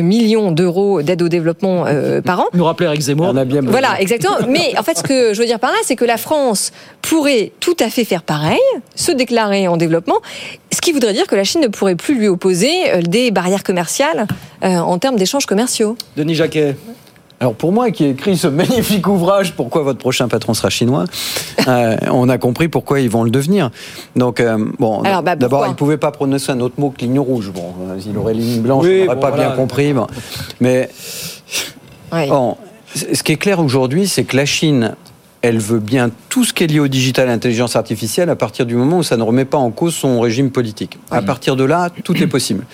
millions 0.01 0.53
d'euros 0.53 1.01
d'aide 1.01 1.21
au 1.21 1.27
développement 1.27 1.83
par 2.23 2.39
an. 2.39 2.45
Nous 2.53 2.63
rappeler 2.63 2.85
Eric 2.85 3.01
Zemmour. 3.01 3.31
On 3.33 3.35
a 3.35 3.43
bien 3.43 3.59
voilà, 3.63 3.99
exactement. 3.99 4.37
Mais 4.47 4.73
en 4.79 4.83
fait, 4.83 4.97
ce 4.97 5.03
que 5.03 5.33
je 5.33 5.39
veux 5.41 5.45
dire 5.45 5.59
par 5.59 5.71
là, 5.71 5.77
c'est 5.83 5.97
que 5.97 6.05
la 6.05 6.17
France 6.17 6.71
pourrait 7.01 7.51
tout 7.59 7.75
à 7.81 7.89
fait 7.89 8.05
faire 8.05 8.23
pareil 8.23 8.59
se 8.95 9.08
déclarer 9.13 9.67
en 9.67 9.77
développement, 9.77 10.17
ce 10.71 10.81
qui 10.81 10.91
voudrait 10.91 11.13
dire 11.13 11.27
que 11.27 11.35
la 11.35 11.43
Chine 11.43 11.61
ne 11.61 11.67
pourrait 11.67 11.95
plus 11.95 12.15
lui 12.15 12.27
opposer 12.27 12.91
euh, 12.91 13.01
des 13.01 13.31
barrières 13.31 13.63
commerciales 13.63 14.27
euh, 14.63 14.77
en 14.77 14.97
termes 14.97 15.15
d'échanges 15.15 15.45
commerciaux. 15.45 15.95
Denis 16.15 16.35
Jacquet. 16.35 16.75
Alors 17.41 17.53
pour 17.53 17.71
moi 17.71 17.89
qui 17.91 18.03
ai 18.05 18.09
écrit 18.09 18.37
ce 18.37 18.47
magnifique 18.47 19.07
ouvrage 19.07 19.53
Pourquoi 19.53 19.83
votre 19.83 19.99
prochain 19.99 20.27
patron 20.27 20.53
sera 20.53 20.69
chinois, 20.69 21.05
euh, 21.67 21.95
on 22.11 22.27
a 22.29 22.37
compris 22.37 22.67
pourquoi 22.67 22.99
ils 22.99 23.09
vont 23.09 23.23
le 23.23 23.29
devenir. 23.29 23.71
Donc 24.15 24.39
euh, 24.39 24.57
bon, 24.77 25.01
bah, 25.01 25.35
d'abord 25.35 25.65
il 25.67 25.75
pouvait 25.75 25.97
pas 25.97 26.11
prononcer 26.11 26.51
un 26.51 26.59
autre 26.59 26.75
mot 26.77 26.89
que 26.89 27.01
ligne 27.01 27.19
rouge. 27.19 27.51
Bon, 27.51 27.73
il 28.05 28.17
aurait 28.17 28.33
ligne 28.33 28.61
blanche, 28.61 28.85
oui, 28.85 29.01
on 29.01 29.05
n'aurait 29.05 29.15
bon, 29.15 29.21
pas 29.21 29.29
voilà. 29.29 29.47
bien 29.47 29.55
compris. 29.55 29.93
Bon. 29.93 30.07
Mais 30.59 30.89
oui. 32.11 32.27
bon, 32.27 32.57
ce 32.93 33.23
qui 33.23 33.31
est 33.31 33.37
clair 33.37 33.59
aujourd'hui, 33.59 34.07
c'est 34.07 34.25
que 34.25 34.35
la 34.35 34.45
Chine 34.45 34.95
elle 35.41 35.59
veut 35.59 35.79
bien 35.79 36.11
tout 36.27 36.43
ce 36.43 36.53
qui 36.53 36.63
est 36.63 36.67
lié 36.67 36.79
au 36.79 36.87
digital 36.87 37.27
et 37.27 37.29
à 37.29 37.33
l'intelligence 37.33 37.75
artificielle 37.75 38.29
à 38.29 38.35
partir 38.35 38.65
du 38.65 38.75
moment 38.75 38.99
où 38.99 39.03
ça 39.03 39.17
ne 39.17 39.23
remet 39.23 39.45
pas 39.45 39.57
en 39.57 39.71
cause 39.71 39.95
son 39.95 40.19
régime 40.19 40.51
politique. 40.51 40.97
Oui. 41.11 41.17
À 41.17 41.21
partir 41.21 41.55
de 41.55 41.63
là, 41.63 41.89
tout 42.03 42.15
est 42.21 42.27
possible. 42.27 42.65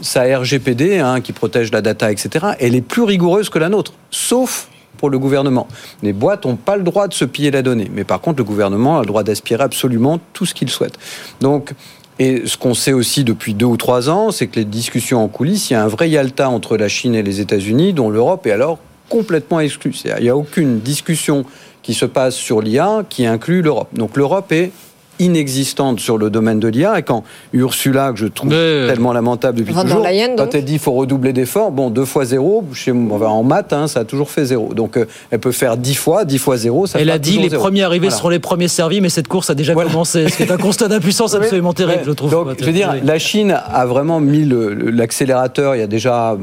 Sa 0.00 0.22
RGPD, 0.22 0.98
hein, 0.98 1.20
qui 1.20 1.32
protège 1.32 1.72
la 1.72 1.80
data, 1.80 2.10
etc., 2.10 2.46
elle 2.60 2.74
est 2.74 2.80
plus 2.80 3.02
rigoureuse 3.02 3.48
que 3.48 3.58
la 3.58 3.68
nôtre, 3.68 3.92
sauf 4.10 4.68
pour 4.96 5.10
le 5.10 5.18
gouvernement. 5.18 5.68
Les 6.02 6.12
boîtes 6.12 6.44
n'ont 6.44 6.56
pas 6.56 6.76
le 6.76 6.82
droit 6.82 7.08
de 7.08 7.14
se 7.14 7.24
piller 7.24 7.50
la 7.50 7.62
donnée, 7.62 7.90
mais 7.92 8.04
par 8.04 8.20
contre, 8.20 8.38
le 8.38 8.44
gouvernement 8.44 8.98
a 8.98 9.00
le 9.00 9.06
droit 9.06 9.22
d'aspirer 9.22 9.62
absolument 9.62 10.20
tout 10.32 10.44
ce 10.44 10.54
qu'il 10.54 10.68
souhaite. 10.70 10.98
Donc, 11.40 11.72
et 12.18 12.42
ce 12.46 12.56
qu'on 12.56 12.74
sait 12.74 12.92
aussi 12.92 13.22
depuis 13.22 13.54
deux 13.54 13.66
ou 13.66 13.76
trois 13.76 14.10
ans, 14.10 14.32
c'est 14.32 14.48
que 14.48 14.56
les 14.56 14.64
discussions 14.64 15.22
en 15.22 15.28
coulisses, 15.28 15.70
il 15.70 15.74
y 15.74 15.76
a 15.76 15.84
un 15.84 15.88
vrai 15.88 16.10
Yalta 16.10 16.50
entre 16.50 16.76
la 16.76 16.88
Chine 16.88 17.14
et 17.14 17.22
les 17.22 17.40
États-Unis, 17.40 17.92
dont 17.92 18.10
l'Europe 18.10 18.44
est 18.48 18.50
alors 18.50 18.78
complètement 19.08 19.60
exclue. 19.60 19.94
Il 20.04 20.22
n'y 20.22 20.28
a 20.28 20.36
aucune 20.36 20.80
discussion 20.80 21.44
qui 21.82 21.94
se 21.94 22.04
passe 22.04 22.34
sur 22.34 22.60
l'IA 22.60 23.04
qui 23.08 23.26
inclut 23.26 23.62
l'Europe. 23.62 23.88
Donc 23.92 24.16
l'Europe 24.16 24.52
est 24.52 24.72
inexistante 25.18 26.00
sur 26.00 26.18
le 26.18 26.30
domaine 26.30 26.60
de 26.60 26.68
l'IA 26.68 26.98
et 26.98 27.02
quand 27.02 27.24
Ursula 27.52 28.12
que 28.12 28.18
je 28.18 28.26
trouve 28.26 28.50
Mais... 28.50 28.86
tellement 28.86 29.12
lamentable 29.12 29.58
depuis 29.58 29.74
toujours 29.74 30.02
Leyen, 30.02 30.36
quand 30.36 30.54
elle 30.54 30.64
dit 30.64 30.74
il 30.74 30.78
faut 30.78 30.92
redoubler 30.92 31.32
d'efforts 31.32 31.70
bon 31.70 31.90
deux 31.90 32.04
fois 32.04 32.24
zéro 32.24 32.64
chez 32.72 32.92
moi 32.92 33.28
en 33.28 33.42
maths 33.42 33.72
hein, 33.72 33.88
ça 33.88 34.00
a 34.00 34.04
toujours 34.04 34.30
fait 34.30 34.44
zéro 34.44 34.74
donc 34.74 34.96
euh, 34.96 35.06
elle 35.30 35.40
peut 35.40 35.52
faire 35.52 35.76
dix 35.76 35.94
fois 35.94 36.24
dix 36.24 36.38
fois 36.38 36.56
zéro 36.56 36.86
ça 36.86 37.00
elle 37.00 37.10
a 37.10 37.18
dit 37.18 37.38
les 37.38 37.48
zéro. 37.48 37.62
premiers 37.62 37.82
arrivés 37.82 38.06
voilà. 38.06 38.16
seront 38.16 38.28
les 38.28 38.38
premiers 38.38 38.68
servis 38.68 39.00
mais 39.00 39.08
cette 39.08 39.28
course 39.28 39.50
a 39.50 39.54
déjà 39.54 39.74
voilà. 39.74 39.90
commencé 39.90 40.28
c'est 40.28 40.50
un 40.50 40.56
constat 40.56 40.88
d'impuissance 40.88 41.34
absolument 41.34 41.72
terrible 41.72 42.02
je 42.06 42.12
trouve 42.12 42.30
donc 42.30 42.48
je 42.58 42.64
veux 42.64 42.72
dire 42.72 42.94
la 43.02 43.18
Chine 43.18 43.58
a 43.72 43.86
vraiment 43.86 44.20
mis 44.20 44.48
l'accélérateur 44.48 45.74
il 45.74 45.80
y 45.80 45.82
a 45.82 45.88
déjà 45.88 46.36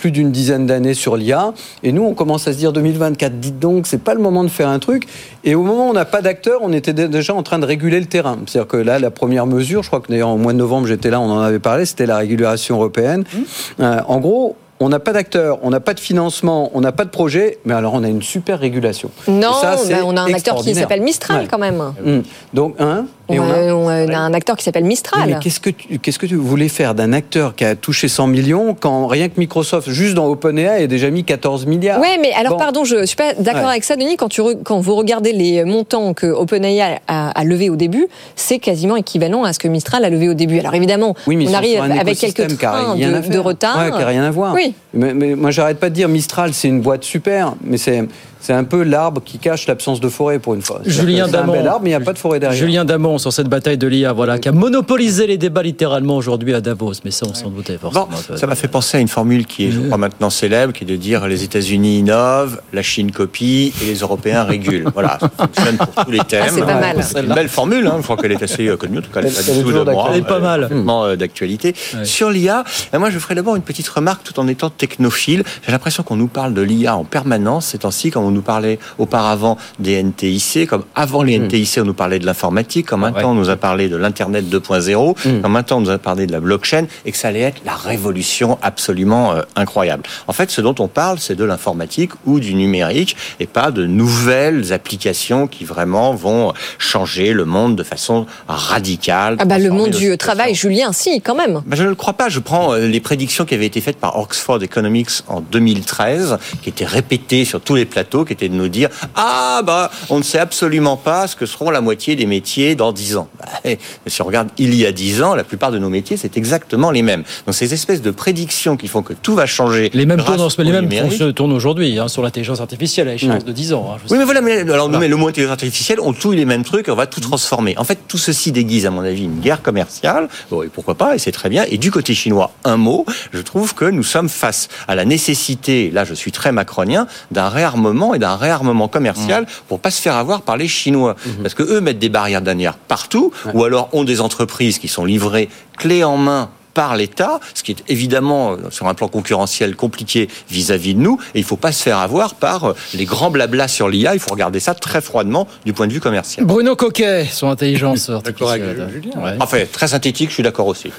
plus 0.00 0.10
d'une 0.10 0.32
dizaine 0.32 0.64
d'années 0.64 0.94
sur 0.94 1.14
l'IA. 1.14 1.52
Et 1.82 1.92
nous, 1.92 2.02
on 2.04 2.14
commence 2.14 2.48
à 2.48 2.54
se 2.54 2.56
dire 2.56 2.72
2024, 2.72 3.38
dites 3.38 3.58
donc, 3.58 3.86
c'est 3.86 4.02
pas 4.02 4.14
le 4.14 4.20
moment 4.20 4.44
de 4.44 4.48
faire 4.48 4.70
un 4.70 4.78
truc. 4.78 5.06
Et 5.44 5.54
au 5.54 5.62
moment 5.62 5.88
où 5.88 5.90
on 5.90 5.92
n'a 5.92 6.06
pas 6.06 6.22
d'acteurs, 6.22 6.60
on 6.62 6.72
était 6.72 6.94
déjà 6.94 7.34
en 7.34 7.42
train 7.42 7.58
de 7.58 7.66
réguler 7.66 8.00
le 8.00 8.06
terrain. 8.06 8.38
C'est-à-dire 8.46 8.66
que 8.66 8.78
là, 8.78 8.98
la 8.98 9.10
première 9.10 9.44
mesure, 9.44 9.82
je 9.82 9.88
crois 9.88 10.00
que 10.00 10.08
d'ailleurs 10.08 10.30
au 10.30 10.38
mois 10.38 10.54
de 10.54 10.58
novembre, 10.58 10.86
j'étais 10.86 11.10
là, 11.10 11.20
on 11.20 11.30
en 11.30 11.40
avait 11.40 11.58
parlé, 11.58 11.84
c'était 11.84 12.06
la 12.06 12.16
régulation 12.16 12.76
européenne. 12.76 13.24
Mmh. 13.30 13.82
Euh, 13.82 14.00
en 14.08 14.20
gros, 14.20 14.56
on 14.82 14.88
n'a 14.88 15.00
pas 15.00 15.12
d'acteurs, 15.12 15.58
on 15.62 15.68
n'a 15.68 15.80
pas 15.80 15.92
de 15.92 16.00
financement, 16.00 16.70
on 16.72 16.80
n'a 16.80 16.92
pas 16.92 17.04
de 17.04 17.10
projet, 17.10 17.58
mais 17.66 17.74
alors 17.74 17.92
on 17.92 18.02
a 18.02 18.08
une 18.08 18.22
super 18.22 18.58
régulation. 18.58 19.10
Non, 19.28 19.52
ça, 19.52 19.76
on 20.06 20.16
a 20.16 20.22
un 20.22 20.32
acteur 20.32 20.56
qui 20.56 20.74
s'appelle 20.74 21.02
Mistral 21.02 21.42
ouais. 21.42 21.48
quand 21.50 21.58
même. 21.58 21.82
Mmh. 22.02 22.20
Donc, 22.54 22.76
hein 22.78 23.04
on, 23.38 23.42
on, 23.42 23.88
a, 23.88 24.04
on, 24.04 24.08
a, 24.08 24.18
un 24.18 24.34
acteur 24.34 24.56
qui 24.56 24.64
s'appelle 24.64 24.84
Mistral. 24.84 25.28
Mais 25.28 25.38
qu'est-ce 25.40 25.60
que, 25.60 25.70
tu, 25.70 25.98
qu'est-ce 25.98 26.18
que 26.18 26.26
tu 26.26 26.36
voulais 26.36 26.68
faire 26.68 26.94
d'un 26.94 27.12
acteur 27.12 27.54
qui 27.54 27.64
a 27.64 27.74
touché 27.74 28.08
100 28.08 28.26
millions 28.26 28.76
quand 28.78 29.06
rien 29.06 29.28
que 29.28 29.38
Microsoft, 29.38 29.90
juste 29.90 30.14
dans 30.14 30.26
OpenAI, 30.26 30.84
a 30.84 30.86
déjà 30.86 31.10
mis 31.10 31.24
14 31.24 31.66
milliards? 31.66 32.00
Oui, 32.00 32.08
mais 32.20 32.32
alors 32.32 32.54
bon. 32.54 32.58
pardon, 32.58 32.84
je 32.84 32.96
ne 32.96 33.06
suis 33.06 33.16
pas 33.16 33.34
d'accord 33.34 33.64
ouais. 33.64 33.70
avec 33.70 33.84
ça, 33.84 33.96
Denis. 33.96 34.16
Quand, 34.16 34.28
tu 34.28 34.42
quand 34.64 34.80
vous 34.80 34.94
regardez 34.94 35.32
les 35.32 35.64
montants 35.64 36.14
que 36.14 36.26
OpenAI 36.26 36.80
a, 36.80 37.00
a, 37.08 37.30
a 37.30 37.44
levé 37.44 37.70
au 37.70 37.76
début, 37.76 38.06
c'est 38.36 38.58
quasiment 38.58 38.96
équivalent 38.96 39.44
à 39.44 39.52
ce 39.52 39.58
que 39.58 39.68
Mistral 39.68 40.04
a 40.04 40.10
levé 40.10 40.28
au 40.28 40.34
début. 40.34 40.58
Alors 40.58 40.74
évidemment, 40.74 41.14
oui, 41.26 41.36
mais 41.36 41.48
on 41.48 41.54
arrive 41.54 41.80
avec 41.80 42.18
quelques 42.18 42.58
trains 42.58 42.96
de, 42.96 43.28
de, 43.28 43.38
retard. 43.38 43.78
Ouais, 43.78 43.90
qui 43.90 43.98
n'a 43.98 44.06
rien 44.06 44.24
à 44.24 44.30
voir. 44.30 44.54
Oui. 44.54 44.74
Mais, 44.94 45.14
mais 45.14 45.34
moi, 45.34 45.50
j'arrête 45.50 45.78
pas 45.78 45.90
de 45.90 45.94
dire 45.94 46.08
Mistral, 46.08 46.52
c'est 46.52 46.68
une 46.68 46.80
boîte 46.80 47.04
super, 47.04 47.54
mais 47.62 47.76
c'est 47.76 48.04
c'est 48.40 48.52
un 48.52 48.64
peu 48.64 48.82
l'arbre 48.82 49.22
qui 49.24 49.38
cache 49.38 49.66
l'absence 49.66 50.00
de 50.00 50.08
forêt 50.08 50.38
pour 50.38 50.54
une 50.54 50.62
fois. 50.62 50.80
Julien 50.86 51.28
Damon. 51.28 51.52
C'est 51.52 51.58
un 51.58 51.62
bel 51.62 51.68
arbre, 51.68 51.80
mais 51.84 51.90
il 51.90 51.96
n'y 51.96 52.02
a 52.02 52.04
pas 52.04 52.12
de 52.12 52.18
forêt 52.18 52.40
derrière. 52.40 52.58
Julien 52.58 52.84
Damon 52.84 53.18
sur 53.18 53.32
cette 53.32 53.48
bataille 53.48 53.78
de 53.78 53.86
l'IA, 53.86 54.12
voilà, 54.12 54.38
qui 54.38 54.48
a 54.48 54.52
monopolisé 54.52 55.26
les 55.26 55.38
débats 55.38 55.62
littéralement 55.62 56.16
aujourd'hui 56.16 56.54
à 56.54 56.60
Davos. 56.60 56.94
Mais 57.04 57.10
ça, 57.10 57.26
on 57.28 57.34
s'en 57.34 57.50
doutait 57.50 57.78
forcément. 57.78 58.08
Bon, 58.10 58.36
ça 58.36 58.46
m'a 58.46 58.54
fait 58.54 58.68
penser 58.68 58.98
à 58.98 59.00
une 59.00 59.08
formule 59.08 59.46
qui 59.46 59.66
est, 59.66 59.70
je 59.70 59.80
crois, 59.80 59.98
maintenant 59.98 60.30
célèbre, 60.30 60.72
qui 60.72 60.84
est 60.84 60.86
de 60.86 60.96
dire 60.96 61.26
les 61.26 61.44
États-Unis 61.44 61.98
innovent, 61.98 62.60
la 62.72 62.82
Chine 62.82 63.10
copie 63.12 63.72
et 63.82 63.86
les 63.86 63.96
Européens 63.96 64.44
régulent. 64.44 64.88
voilà, 64.94 65.18
ça 65.20 65.30
fonctionne 65.36 65.76
pour 65.76 66.04
tous 66.04 66.10
les 66.10 66.20
thèmes. 66.20 66.44
Ah, 66.46 66.50
c'est 66.52 66.60
pas 66.60 66.80
mal. 66.80 67.02
C'est 67.02 67.20
une 67.20 67.34
belle 67.34 67.48
formule. 67.48 67.86
Hein. 67.86 67.96
Je 67.98 68.02
crois 68.04 68.16
qu'elle 68.16 68.32
est 68.32 68.42
assez 68.42 68.66
connue. 68.78 68.98
En 68.98 69.02
tout 69.02 69.10
cas, 69.10 69.20
elle 69.20 69.26
n'est 69.26 69.32
pas 69.32 69.42
du 69.42 69.62
tout 69.62 69.72
de 69.72 69.90
moi. 69.90 70.08
Elle 70.12 70.20
est 70.20 70.26
pas 70.26 70.38
mal. 70.38 70.68
Euh, 70.70 71.16
d'actualité. 71.16 71.74
Ouais. 71.94 72.04
Sur 72.04 72.30
l'IA, 72.30 72.64
moi, 72.98 73.10
je 73.10 73.18
ferai 73.18 73.34
d'abord 73.34 73.56
une 73.56 73.62
petite 73.62 73.88
remarque 73.88 74.22
tout 74.24 74.38
en 74.40 74.48
étant 74.48 74.70
technophile. 74.70 75.44
J'ai 75.64 75.72
l'impression 75.72 76.02
qu'on 76.02 76.16
nous 76.16 76.26
parle 76.26 76.54
de 76.54 76.62
l'IA 76.62 76.96
en 76.96 77.04
permanence 77.04 77.66
ces 77.66 77.78
temps-ci, 77.78 78.10
quand 78.10 78.22
on 78.22 78.29
nous 78.30 78.42
parlait 78.42 78.78
au 78.98 79.06
auparavant 79.10 79.58
des 79.80 80.00
NTIC, 80.00 80.68
comme 80.68 80.84
avant 80.94 81.24
les 81.24 81.36
NTIC, 81.36 81.78
on 81.78 81.84
nous 81.84 81.94
parlait 81.94 82.20
de 82.20 82.26
l'informatique, 82.26 82.86
comme 82.86 83.00
maintenant 83.00 83.20
ouais. 83.20 83.24
on 83.24 83.34
nous 83.34 83.50
a 83.50 83.56
parlé 83.56 83.88
de 83.88 83.96
l'Internet 83.96 84.44
2.0, 84.44 85.16
mmh. 85.16 85.40
comme 85.40 85.52
maintenant 85.52 85.78
on 85.78 85.80
nous 85.80 85.90
a 85.90 85.98
parlé 85.98 86.28
de 86.28 86.32
la 86.32 86.38
blockchain, 86.38 86.84
et 87.04 87.10
que 87.10 87.18
ça 87.18 87.28
allait 87.28 87.40
être 87.40 87.60
la 87.64 87.74
révolution 87.74 88.56
absolument 88.62 89.32
euh, 89.32 89.42
incroyable. 89.56 90.04
En 90.28 90.32
fait, 90.32 90.48
ce 90.52 90.60
dont 90.60 90.76
on 90.78 90.86
parle, 90.86 91.18
c'est 91.18 91.34
de 91.34 91.42
l'informatique 91.42 92.12
ou 92.24 92.38
du 92.38 92.54
numérique, 92.54 93.16
et 93.40 93.48
pas 93.48 93.72
de 93.72 93.84
nouvelles 93.84 94.72
applications 94.72 95.48
qui 95.48 95.64
vraiment 95.64 96.14
vont 96.14 96.52
changer 96.78 97.32
le 97.32 97.44
monde 97.44 97.74
de 97.74 97.82
façon 97.82 98.26
radicale. 98.46 99.38
Ah 99.40 99.44
bah 99.44 99.58
le 99.58 99.70
monde 99.70 99.90
du 99.90 100.16
travail, 100.18 100.54
Julien, 100.54 100.92
si, 100.92 101.20
quand 101.20 101.34
même. 101.34 101.62
Bah 101.66 101.76
je 101.76 101.82
ne 101.82 101.88
le 101.88 101.96
crois 101.96 102.12
pas. 102.12 102.28
Je 102.28 102.38
prends 102.38 102.74
euh, 102.74 102.86
les 102.86 103.00
prédictions 103.00 103.44
qui 103.44 103.54
avaient 103.54 103.66
été 103.66 103.80
faites 103.80 103.98
par 103.98 104.16
Oxford 104.20 104.62
Economics 104.62 105.10
en 105.26 105.40
2013, 105.40 106.38
qui 106.62 106.68
étaient 106.68 106.86
répétées 106.86 107.44
sur 107.44 107.60
tous 107.60 107.74
les 107.74 107.86
plateaux, 107.86 108.19
qui 108.24 108.32
étaient 108.32 108.48
de 108.48 108.54
nous 108.54 108.68
dire 108.68 108.88
ah 109.16 109.62
bah 109.64 109.90
on 110.08 110.18
ne 110.18 110.22
sait 110.22 110.38
absolument 110.38 110.96
pas 110.96 111.26
ce 111.26 111.36
que 111.36 111.46
seront 111.46 111.70
la 111.70 111.80
moitié 111.80 112.16
des 112.16 112.26
métiers 112.26 112.74
dans 112.74 112.92
10 112.92 113.16
ans. 113.16 113.28
Bah, 113.38 113.70
si 114.06 114.22
on 114.22 114.26
regarde 114.26 114.48
il 114.58 114.74
y 114.74 114.86
a 114.86 114.92
10 114.92 115.22
ans, 115.22 115.34
la 115.34 115.44
plupart 115.44 115.70
de 115.70 115.78
nos 115.78 115.88
métiers 115.88 116.16
c'est 116.16 116.36
exactement 116.36 116.90
les 116.90 117.02
mêmes. 117.02 117.24
Donc 117.46 117.54
ces 117.54 117.72
espèces 117.74 118.02
de 118.02 118.10
prédictions 118.10 118.76
qui 118.76 118.88
font 118.88 119.02
que 119.02 119.12
tout 119.12 119.34
va 119.34 119.46
changer. 119.46 119.90
Les 119.94 120.06
mêmes 120.06 120.22
tournent, 120.22 120.48
les 120.58 120.72
mêmes 120.72 121.10
se 121.10 121.30
tournent 121.30 121.52
aujourd'hui 121.52 121.98
hein, 121.98 122.08
sur 122.08 122.22
l'intelligence 122.22 122.60
artificielle 122.60 123.08
à 123.08 123.14
échéance 123.14 123.34
ouais. 123.34 123.42
de 123.42 123.52
10 123.52 123.72
ans. 123.74 123.94
Hein, 123.94 124.00
oui 124.10 124.18
mais 124.18 124.24
voilà, 124.24 124.40
mais 124.40 124.60
alors 124.60 124.88
nous 124.88 124.98
mais 124.98 125.08
le 125.08 125.16
mot 125.16 125.28
intelligence 125.28 125.52
artificielle, 125.52 125.98
on 126.00 126.12
touille 126.12 126.36
les 126.36 126.44
mêmes 126.44 126.64
trucs, 126.64 126.88
on 126.88 126.94
va 126.94 127.06
tout 127.06 127.20
transformer. 127.20 127.76
En 127.78 127.84
fait 127.84 127.98
tout 128.08 128.18
ceci 128.18 128.52
déguise 128.52 128.86
à 128.86 128.90
mon 128.90 129.02
avis 129.02 129.24
une 129.24 129.40
guerre 129.40 129.62
commerciale. 129.62 130.28
Bon, 130.50 130.62
et 130.62 130.68
pourquoi 130.68 130.94
pas 130.94 131.14
Et 131.14 131.18
c'est 131.18 131.32
très 131.32 131.48
bien. 131.48 131.64
Et 131.68 131.78
du 131.78 131.90
côté 131.90 132.14
chinois, 132.14 132.52
un 132.64 132.76
mot, 132.76 133.04
je 133.32 133.40
trouve 133.40 133.74
que 133.74 133.84
nous 133.84 134.02
sommes 134.02 134.28
face 134.28 134.68
à 134.88 134.94
la 134.94 135.04
nécessité, 135.04 135.90
là 135.90 136.04
je 136.04 136.14
suis 136.14 136.32
très 136.32 136.52
macronien, 136.52 137.06
d'un 137.30 137.48
réarmement 137.48 138.09
et 138.14 138.18
d'un 138.18 138.36
réarmement 138.36 138.88
commercial 138.88 139.44
mmh. 139.44 139.46
pour 139.68 139.80
pas 139.80 139.90
se 139.90 140.00
faire 140.00 140.14
avoir 140.14 140.42
par 140.42 140.56
les 140.56 140.68
Chinois. 140.68 141.16
Mmh. 141.24 141.30
Parce 141.42 141.54
que 141.54 141.62
eux 141.62 141.80
mettent 141.80 141.98
des 141.98 142.08
barrières 142.08 142.42
douanières 142.42 142.76
partout, 142.76 143.32
ouais. 143.46 143.52
ou 143.54 143.64
alors 143.64 143.88
ont 143.92 144.04
des 144.04 144.20
entreprises 144.20 144.78
qui 144.78 144.88
sont 144.88 145.04
livrées 145.04 145.48
clé 145.76 146.04
en 146.04 146.16
main 146.16 146.50
par 146.74 146.96
l'État, 146.96 147.40
ce 147.54 147.62
qui 147.62 147.72
est 147.72 147.84
évidemment 147.88 148.56
sur 148.70 148.86
un 148.86 148.94
plan 148.94 149.08
concurrentiel 149.08 149.76
compliqué 149.76 150.28
vis-à-vis 150.48 150.94
de 150.94 151.00
nous. 151.00 151.18
Et 151.34 151.38
il 151.38 151.42
ne 151.42 151.46
faut 151.46 151.56
pas 151.56 151.72
se 151.72 151.82
faire 151.82 151.98
avoir 151.98 152.34
par 152.34 152.74
les 152.94 153.04
grands 153.04 153.30
blablas 153.30 153.68
sur 153.68 153.88
l'IA. 153.88 154.14
Il 154.14 154.20
faut 154.20 154.30
regarder 154.30 154.60
ça 154.60 154.74
très 154.74 155.00
froidement 155.00 155.48
du 155.64 155.72
point 155.72 155.86
de 155.86 155.92
vue 155.92 156.00
commercial. 156.00 156.46
Bruno 156.46 156.76
Coquet, 156.76 157.26
son 157.30 157.48
intelligence 157.48 158.10
D'accord 158.24 158.50
avec 158.50 158.62
Julien. 158.92 159.36
Enfin, 159.40 159.58
très 159.70 159.88
synthétique, 159.88 160.28
je 160.28 160.34
suis 160.34 160.42
d'accord 160.42 160.66
aussi. 160.66 160.92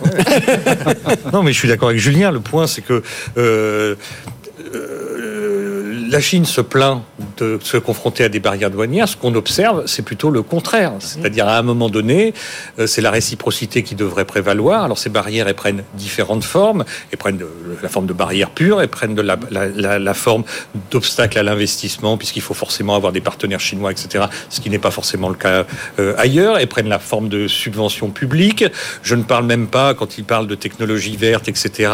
non, 1.33 1.43
mais 1.43 1.53
je 1.53 1.57
suis 1.57 1.67
d'accord 1.67 1.89
avec 1.89 2.01
Julien. 2.01 2.31
Le 2.31 2.41
point, 2.41 2.67
c'est 2.67 2.81
que 2.81 3.01
euh, 3.37 3.95
la 6.11 6.19
Chine 6.19 6.45
se 6.45 6.59
plaint 6.59 7.03
se 7.61 7.77
confronter 7.77 8.23
à 8.23 8.29
des 8.29 8.39
barrières 8.39 8.71
douanières. 8.71 9.07
Ce 9.07 9.17
qu'on 9.17 9.35
observe, 9.35 9.83
c'est 9.85 10.01
plutôt 10.03 10.29
le 10.29 10.41
contraire. 10.41 10.93
C'est-à-dire, 10.99 11.47
à 11.47 11.57
un 11.57 11.61
moment 11.61 11.89
donné, 11.89 12.33
euh, 12.79 12.87
c'est 12.87 13.01
la 13.01 13.11
réciprocité 13.11 13.83
qui 13.83 13.95
devrait 13.95 14.25
prévaloir. 14.25 14.83
Alors, 14.83 14.97
ces 14.97 15.09
barrières, 15.09 15.47
elles 15.47 15.55
prennent 15.55 15.83
différentes 15.95 16.43
formes. 16.43 16.83
Elles 17.11 17.17
prennent 17.17 17.37
de, 17.37 17.47
la 17.81 17.89
forme 17.89 18.05
de 18.05 18.13
barrières 18.13 18.49
pures, 18.49 18.81
elles 18.81 18.87
prennent 18.87 19.15
de 19.15 19.21
la, 19.21 19.37
la, 19.49 19.99
la, 19.99 20.13
forme 20.13 20.43
d'obstacles 20.91 21.37
à 21.37 21.43
l'investissement, 21.43 22.17
puisqu'il 22.17 22.41
faut 22.41 22.53
forcément 22.53 22.95
avoir 22.95 23.11
des 23.11 23.21
partenaires 23.21 23.59
chinois, 23.59 23.91
etc., 23.91 24.25
ce 24.49 24.61
qui 24.61 24.69
n'est 24.69 24.79
pas 24.79 24.91
forcément 24.91 25.29
le 25.29 25.35
cas 25.35 25.65
euh, 25.99 26.13
ailleurs. 26.17 26.57
Elles 26.57 26.67
prennent 26.67 26.89
la 26.89 26.99
forme 26.99 27.29
de 27.29 27.47
subventions 27.47 28.09
publiques. 28.09 28.65
Je 29.03 29.15
ne 29.15 29.23
parle 29.23 29.45
même 29.45 29.67
pas, 29.67 29.93
quand 29.93 30.17
il 30.17 30.23
parle 30.23 30.47
de 30.47 30.55
technologies 30.55 31.17
vertes, 31.17 31.47
etc., 31.47 31.91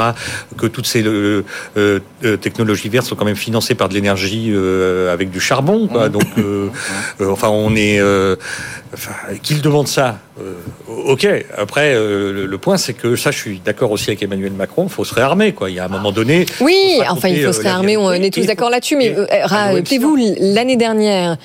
que 0.58 0.68
toutes 0.68 0.88
ces 0.88 1.04
euh, 1.06 1.44
euh, 1.78 2.00
technologies 2.38 2.90
vertes 2.90 3.06
sont 3.06 3.16
quand 3.16 3.26
même 3.26 3.36
financées 3.36 3.76
par 3.76 3.90
de 3.90 3.94
l'énergie 3.94 4.08
énergie 4.08 4.54
avec 5.12 5.32
du 5.32 5.37
charbon. 5.40 5.88
Quoi. 5.88 6.10
Donc, 6.10 6.26
euh, 6.38 6.70
euh, 7.22 7.32
enfin, 7.32 7.50
on 7.50 7.76
est. 7.76 8.02
Enfin, 8.94 9.14
qu'il 9.42 9.62
demande 9.62 9.88
ça 9.88 10.20
Ok. 10.88 11.28
Après, 11.58 11.94
le, 11.96 12.58
point, 12.58 12.78
c'est 12.78 12.94
que 12.94 13.16
ça, 13.16 13.32
je 13.32 13.38
suis 13.38 13.60
d'accord 13.60 13.92
aussi 13.92 14.10
avec 14.10 14.22
Emmanuel 14.24 14.52
Macron. 14.52 14.84
Il 14.84 14.90
faut 14.90 15.04
se 15.04 15.14
réarmer, 15.14 15.52
quoi. 15.54 15.70
Il 15.70 15.76
y 15.76 15.80
a 15.80 15.86
un 15.86 15.90
moment 15.90 16.12
donné. 16.12 16.46
Oui, 16.62 17.00
enfin, 17.10 17.30
il 17.30 17.44
faut 17.44 17.54
se 17.54 17.62
réarmer. 17.62 17.98
On 17.98 18.12
est 18.12 18.34
tous 18.34 18.46
d'accord 18.46 18.70
là-dessus. 18.70 18.96
Mais 18.96 19.16
rappelez-vous, 19.44 20.18
l'année 20.40 20.76
dernière, 20.76 21.38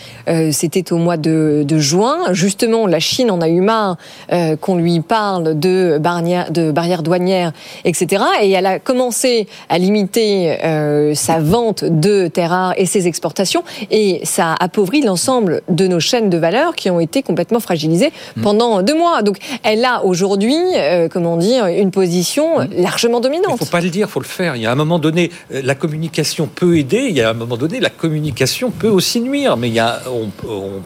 c'était 0.51 0.93
au 0.93 0.97
mois 0.97 1.17
de, 1.17 1.65
de, 1.67 1.79
juin. 1.79 2.33
Justement, 2.33 2.87
la 2.87 3.01
Chine 3.01 3.31
en 3.31 3.41
a 3.41 3.49
eu 3.49 3.61
marre 3.61 3.97
qu'on 4.61 4.77
lui 4.77 5.01
parle 5.01 5.59
de 5.59 5.99
barrières, 5.99 6.51
de 6.51 6.71
barrières 6.71 7.03
douanières, 7.03 7.53
etc. 7.85 8.23
Et 8.43 8.51
elle 8.51 8.67
a 8.67 8.79
commencé 8.79 9.47
à 9.69 9.79
limiter 9.79 10.57
sa 11.15 11.39
vente 11.39 11.85
de 11.85 12.29
terres 12.29 12.75
et 12.77 12.87
ses 12.87 13.07
exportations. 13.07 13.63
Et 13.91 14.21
ça 14.25 14.55
appauvrit 14.59 15.03
l'ensemble 15.03 15.63
de 15.69 15.87
nos 15.87 16.01
chaînes 16.01 16.31
de 16.31 16.39
valeur 16.39 16.75
qui 16.75 16.91
ont 16.91 17.01
été 17.01 17.23
complètement 17.23 17.61
fragilisées 17.61 18.13
deux 18.83 18.97
mois. 18.97 19.23
Donc 19.23 19.37
elle 19.63 19.85
a 19.85 20.05
aujourd'hui, 20.05 20.57
euh, 20.77 21.09
comment 21.11 21.37
dire, 21.37 21.67
une 21.67 21.91
position 21.91 22.61
mm. 22.61 22.69
largement 22.79 23.21
dominante. 23.21 23.51
Il 23.51 23.53
ne 23.55 23.59
faut 23.59 23.65
pas 23.67 23.81
le 23.81 23.91
dire, 23.91 24.07
il 24.09 24.11
faut 24.11 24.21
le 24.21 24.27
faire. 24.27 24.57
Il 24.57 24.63
y 24.63 24.67
a 24.67 24.73
un 24.73 24.77
moment 24.77 24.99
donné, 24.99 25.31
euh, 25.53 25.61
la 25.65 25.75
communication 25.75 26.49
peut 26.53 26.77
aider. 26.77 27.07
Il 27.09 27.17
y 27.17 27.23
a 27.23 27.31
un 27.31 27.35
moment 27.35 27.57
donné, 27.57 27.81
la 27.81 27.91
communication 27.91 28.71
peut 28.71 28.89
aussi 28.89 29.21
nuire. 29.21 29.57
Mais 29.57 29.69
il 29.69 29.75
y 29.75 29.81
a, 29.81 30.01
on, 30.09 30.31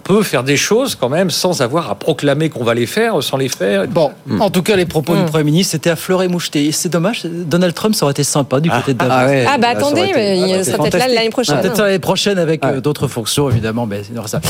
peut 0.03 0.23
faire 0.23 0.45
des 0.45 0.57
choses 0.57 0.95
quand 0.95 1.09
même 1.09 1.31
sans 1.31 1.63
avoir 1.63 1.91
à 1.91 1.95
proclamer 1.95 2.49
qu'on 2.51 2.65
va 2.65 2.75
les 2.75 2.87
faire, 2.87 3.23
sans 3.23 3.37
les 3.37 3.49
faire. 3.49 3.87
Bon, 3.89 4.13
mm. 4.27 4.43
en 4.43 4.51
tout 4.51 4.63
cas, 4.63 4.77
les 4.77 4.87
propos 4.87 5.17
du 5.17 5.25
Premier 5.25 5.45
ministre, 5.45 5.73
c'était 5.73 5.91
à 5.91 5.97
fleur 5.97 6.23
et 6.23 6.29
moucheté. 6.29 6.71
C'est 6.73 6.89
dommage, 6.89 7.25
Donald 7.25 7.75
Trump, 7.75 7.95
ça 7.95 8.05
aurait 8.05 8.13
été 8.13 8.25
sympa 8.25 8.61
du 8.61 8.71
côté 8.71 8.95
de 8.95 8.99
ah, 9.01 9.09
Davos. 9.09 9.33
Ah, 9.47 9.51
ah 9.55 9.59
bah 9.59 9.69
attendez, 9.71 10.13
il 10.17 10.65
sera 10.65 10.79
peut-être 10.79 10.99
là 10.99 11.09
l'année 11.09 11.31
prochaine. 11.31 11.61
Peut-être 11.61 11.81
l'année 11.81 11.99
prochaine 11.99 12.39
avec 12.39 12.65
euh, 12.65 12.81
d'autres 12.81 13.09
fonctions, 13.09 13.51
évidemment. 13.51 13.87
Mais 13.87 14.03
il, 14.11 14.29
ça. 14.29 14.41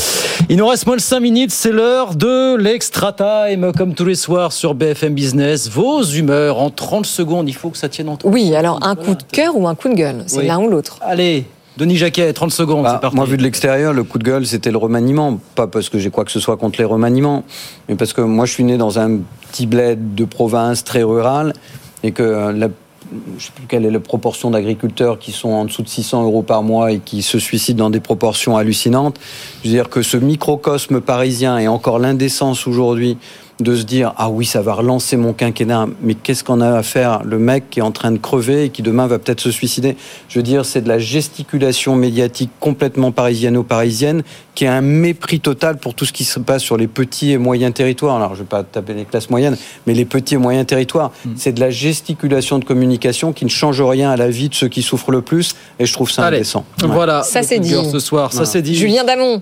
il 0.49 0.57
nous 0.57 0.67
reste 0.67 0.85
moins 0.85 0.95
de 0.95 1.01
5 1.01 1.19
minutes. 1.19 1.51
C'est 1.51 1.71
l'heure 1.71 2.15
de 2.15 2.55
l'extra 2.55 3.13
time, 3.45 3.71
comme 3.73 3.93
tous 3.93 4.05
les 4.05 4.15
soirs 4.15 4.51
sur 4.51 4.73
BFM 4.73 5.13
Business. 5.13 5.69
Vos 5.69 6.03
humeurs 6.03 6.59
en 6.59 6.69
30 6.69 7.05
secondes. 7.05 7.49
Il 7.49 7.53
faut 7.53 7.69
que 7.69 7.77
ça 7.77 7.89
tienne 7.89 8.09
en 8.09 8.17
temps. 8.17 8.29
Oui, 8.29 8.55
alors 8.55 8.79
un 8.83 8.95
coup 8.95 9.15
de 9.15 9.23
cœur 9.23 9.55
ou 9.55 9.67
un 9.67 9.75
coup 9.75 9.89
de 9.89 9.95
gueule. 9.95 10.23
C'est 10.27 10.43
l'un 10.43 10.59
ou 10.59 10.69
l'autre. 10.69 10.99
Allez, 11.01 11.45
Denis 11.77 11.97
Jacquet, 11.97 12.31
30 12.33 12.51
secondes. 12.51 12.83
Bah, 12.83 13.01
moi, 13.13 13.25
vu 13.25 13.37
de 13.37 13.43
l'extérieur, 13.43 13.93
le 13.93 14.03
coup 14.03 14.17
de 14.17 14.23
gueule, 14.23 14.45
c'était 14.45 14.71
le 14.71 14.77
remaniement. 14.77 15.39
Pas 15.55 15.67
parce 15.67 15.89
que 15.89 15.99
j'ai 15.99 16.09
quoi 16.09 16.25
que 16.25 16.31
ce 16.31 16.39
soit 16.39 16.57
contre 16.57 16.79
les 16.79 16.85
remaniements, 16.85 17.43
mais 17.87 17.95
parce 17.95 18.13
que 18.13 18.21
moi, 18.21 18.45
je 18.45 18.53
suis 18.53 18.63
né 18.63 18.77
dans 18.77 18.99
un 18.99 19.19
petit 19.51 19.67
bled 19.67 20.15
de 20.15 20.25
province 20.25 20.83
très 20.83 21.03
rural 21.03 21.53
et 22.03 22.11
que 22.11 22.51
la 22.51 22.69
je 23.11 23.33
ne 23.35 23.39
sais 23.39 23.51
plus 23.55 23.65
quelle 23.67 23.85
est 23.85 23.91
la 23.91 23.99
proportion 23.99 24.51
d'agriculteurs 24.51 25.19
qui 25.19 25.31
sont 25.31 25.49
en 25.49 25.65
dessous 25.65 25.81
de 25.81 25.87
600 25.87 26.23
euros 26.23 26.41
par 26.41 26.63
mois 26.63 26.91
et 26.91 26.99
qui 26.99 27.21
se 27.21 27.39
suicident 27.39 27.85
dans 27.85 27.89
des 27.89 27.99
proportions 27.99 28.57
hallucinantes. 28.57 29.19
Je 29.63 29.69
veux 29.69 29.73
dire 29.73 29.89
que 29.89 30.01
ce 30.01 30.17
microcosme 30.17 31.01
parisien 31.01 31.57
est 31.57 31.67
encore 31.67 31.99
l'indécence 31.99 32.67
aujourd'hui 32.67 33.17
de 33.59 33.75
se 33.75 33.83
dire 33.83 34.13
ah 34.17 34.29
oui 34.29 34.45
ça 34.45 34.61
va 34.61 34.73
relancer 34.73 35.17
mon 35.17 35.33
quinquennat 35.33 35.87
mais 36.01 36.13
qu'est-ce 36.13 36.43
qu'on 36.43 36.61
a 36.61 36.77
à 36.77 36.83
faire? 36.83 37.23
Le 37.23 37.39
mec 37.39 37.69
qui 37.69 37.79
est 37.79 37.83
en 37.83 37.91
train 37.91 38.11
de 38.11 38.17
crever 38.17 38.65
et 38.65 38.69
qui 38.69 38.81
demain 38.81 39.07
va 39.07 39.19
peut-être 39.19 39.41
se 39.41 39.51
suicider. 39.51 39.97
Je 40.29 40.39
veux 40.39 40.43
dire 40.43 40.65
c'est 40.65 40.81
de 40.81 40.87
la 40.87 40.99
gesticulation 40.99 41.95
médiatique 41.95 42.51
complètement 42.59 43.11
parisiano-parisienne 43.11 44.23
qui 44.53 44.65
est 44.65 44.69
un 44.69 44.81
mépris 44.81 45.39
total 45.39 45.77
pour 45.77 45.93
tout 45.93 46.05
ce 46.05 46.13
qui 46.13 46.23
se 46.23 46.39
passe 46.39 46.61
sur 46.61 46.77
les 46.77 46.87
petits 46.87 47.31
et 47.31 47.37
moyens 47.37 47.73
territoires. 47.73 48.15
Alors 48.15 48.35
je 48.35 48.41
vais 48.41 48.47
pas 48.47 48.63
taper 48.63 48.93
les 48.93 49.05
classes 49.05 49.29
moyennes 49.29 49.57
mais 49.85 49.93
les 49.93 50.05
petits 50.05 50.35
et 50.35 50.37
moyens 50.37 50.65
territoires. 50.65 51.11
Mm. 51.25 51.31
c'est 51.35 51.53
de 51.53 51.59
la 51.59 51.69
gesticulation 51.69 52.59
de 52.59 52.65
communication 52.65 53.33
qui 53.33 53.45
ne 53.45 53.49
change 53.49 53.81
rien 53.81 54.11
à 54.11 54.17
la 54.17 54.29
vie 54.29 54.49
de 54.49 54.55
ceux 54.55 54.67
qui 54.67 54.81
souffrent 54.81 55.11
le 55.11 55.21
plus 55.21 55.55
et 55.79 55.85
je 55.85 55.93
trouve 55.93 56.11
ça 56.11 56.27
indécent. 56.27 56.63
voilà 56.83 57.23
ça 57.23 57.43
c'est 57.43 57.59
dit. 57.59 57.75
ce 57.91 57.99
soir. 57.99 58.33
Ça 58.33 58.45
c'est 58.45 58.61
dit. 58.61 58.75
Julien 58.75 59.03
Damon. 59.03 59.41